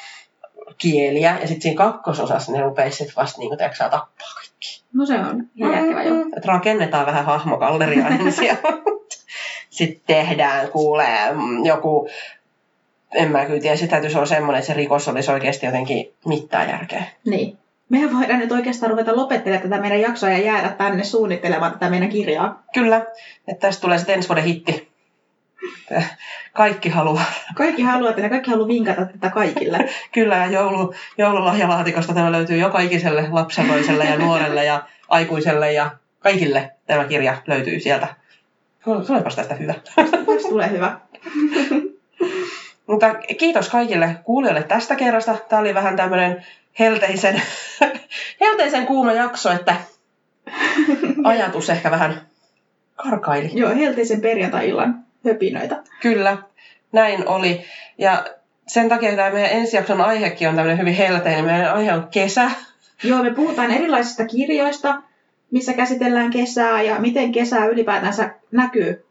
kieliä. 0.77 1.37
Ja 1.41 1.47
sitten 1.47 1.61
siinä 1.61 1.77
kakkososassa 1.77 2.51
ne 2.51 2.61
rupeaa 2.61 2.89
sitten 2.89 3.15
vasta 3.15 3.39
niin 3.39 3.49
kuin, 3.49 3.59
tappaa 3.77 4.33
kaikki. 4.35 4.83
No 4.93 5.05
se 5.05 5.19
on 5.19 5.43
järkevä 5.55 6.03
jo. 6.03 6.15
Et 6.37 6.45
rakennetaan 6.45 7.05
vähän 7.05 7.25
hahmogalleria 7.25 8.07
ensin 8.19 8.57
sitten 9.69 10.01
tehdään, 10.07 10.71
kuulee 10.71 11.33
mm, 11.33 11.65
joku, 11.65 12.09
en 13.13 13.31
mä 13.31 13.45
kyllä 13.45 13.59
tiedä, 13.59 13.75
se 13.75 13.87
täytyisi 13.87 14.17
olla 14.17 14.25
semmoinen, 14.25 14.59
että 14.59 14.67
se 14.67 14.73
rikos 14.73 15.07
olisi 15.07 15.31
oikeasti 15.31 15.65
jotenkin 15.65 16.13
mitään 16.25 16.69
järkeä. 16.69 17.03
Niin. 17.25 17.57
Mehän 17.89 18.19
voidaan 18.19 18.39
nyt 18.39 18.51
oikeastaan 18.51 18.89
ruveta 18.89 19.15
lopettelemaan 19.15 19.69
tätä 19.69 19.81
meidän 19.81 20.01
jaksoa 20.01 20.29
ja 20.29 20.37
jäädä 20.37 20.69
tänne 20.69 21.03
suunnittelemaan 21.03 21.71
tätä 21.71 21.89
meidän 21.89 22.09
kirjaa. 22.09 22.63
Kyllä, 22.73 23.05
että 23.47 23.67
tästä 23.67 23.81
tulee 23.81 23.97
sitten 23.97 24.15
ensi 24.15 24.29
vuoden 24.29 24.43
hitti. 24.43 24.88
Kaikki 26.53 26.89
haluaa. 26.89 27.25
Kaikki 27.55 27.81
haluaa 27.81 28.13
tätä, 28.13 28.29
kaikki 28.29 28.51
haluaa 28.51 28.67
vinkata 28.67 29.05
tätä 29.05 29.29
kaikille. 29.29 29.89
Kyllä, 30.13 30.35
ja 30.35 30.45
joulu, 30.45 30.93
joululahjalaatikosta 31.17 32.13
tämä 32.13 32.31
löytyy 32.31 32.57
joka 32.57 32.79
ikiselle 32.79 33.27
lapsenloiselle 33.31 34.05
ja 34.05 34.17
nuorelle 34.17 34.65
ja 34.65 34.83
aikuiselle 35.09 35.73
ja 35.73 35.91
kaikille 36.19 36.71
tämä 36.85 37.05
kirja 37.05 37.37
löytyy 37.47 37.79
sieltä. 37.79 38.07
Tulepas 39.07 39.35
tästä 39.35 39.55
hyvä. 39.55 39.73
Tästä 39.95 40.49
tulee 40.49 40.69
hyvä. 40.71 40.99
Mutta 42.87 43.15
kiitos 43.37 43.69
kaikille 43.69 44.15
kuulijoille 44.23 44.63
tästä 44.63 44.95
kerrasta. 44.95 45.37
Tämä 45.49 45.59
oli 45.59 45.73
vähän 45.73 45.95
tämmöinen 45.95 46.45
helteisen, 46.79 47.41
helteisen 48.41 48.85
kuuma 48.85 49.13
jakso, 49.13 49.51
että 49.51 49.75
ajatus 51.23 51.69
ehkä 51.69 51.91
vähän 51.91 52.21
karkaili. 52.95 53.49
Joo, 53.53 53.75
helteisen 53.75 54.21
perjantai-illan 54.21 55.08
höpinöitä. 55.25 55.83
Kyllä, 56.01 56.37
näin 56.91 57.27
oli. 57.27 57.65
Ja 57.97 58.25
sen 58.67 58.89
takia 58.89 59.15
tämä 59.15 59.29
meidän 59.29 59.51
ensi 59.51 59.77
jakson 59.77 60.01
aihekin 60.01 60.49
on 60.49 60.55
tämmöinen 60.55 60.79
hyvin 60.79 60.93
helteinen. 60.93 61.45
Meidän 61.45 61.73
aihe 61.73 61.93
on 61.93 62.07
kesä. 62.11 62.51
Joo, 63.03 63.23
me 63.23 63.31
puhutaan 63.31 63.71
erilaisista 63.71 64.25
kirjoista, 64.25 65.01
missä 65.51 65.73
käsitellään 65.73 66.29
kesää 66.31 66.81
ja 66.81 66.99
miten 66.99 67.31
kesää 67.31 67.65
ylipäätänsä 67.65 68.35
näkyy 68.51 69.05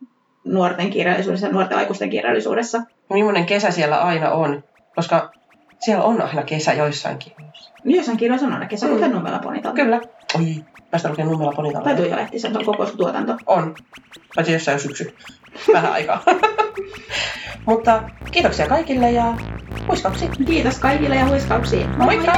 nuorten 0.44 0.90
kirjallisuudessa 0.90 1.46
ja 1.46 1.52
nuorten 1.52 1.78
aikuisten 1.78 2.10
kirjallisuudessa. 2.10 2.78
Ja 2.78 3.14
millainen 3.16 3.46
kesä 3.46 3.70
siellä 3.70 3.96
aina 4.02 4.30
on, 4.30 4.64
koska 4.96 5.32
siellä 5.80 6.04
on 6.04 6.22
aina 6.22 6.42
kesä 6.42 6.72
joissain 6.72 7.18
kirjoissa. 7.18 7.72
Niin 7.84 7.96
Jossain 7.96 8.16
kirjoissa 8.18 8.46
on 8.46 8.52
aina 8.52 8.66
kesä, 8.66 8.86
Mm. 8.86 8.92
kuten 8.92 9.12
Nummela 9.12 9.38
Ponitalta. 9.38 9.76
Kyllä. 9.82 10.00
Oi, 10.34 10.64
mä 10.92 10.98
sitä 10.98 11.08
lukee 11.08 11.24
nummella 11.24 11.52
ponitalla. 11.52 11.84
Tai 11.84 11.96
Tuija 11.96 12.16
Lehtisen, 12.16 12.52
se 12.52 12.58
on 12.58 12.64
koko 12.64 12.86
tuotanto. 12.86 13.36
On. 13.46 13.74
Paitsi 14.34 14.52
jossain 14.52 14.74
jo 14.74 14.78
syksy. 14.78 15.14
Vähän 15.72 15.92
aikaa. 15.92 16.22
Mutta 17.66 18.02
kiitoksia 18.30 18.68
kaikille 18.68 19.10
ja 19.10 19.34
huiskauksia. 19.88 20.28
Kiitos 20.46 20.78
kaikille 20.78 21.16
ja 21.16 21.26
huiskauksia. 21.26 21.88
Moikka! 21.88 22.32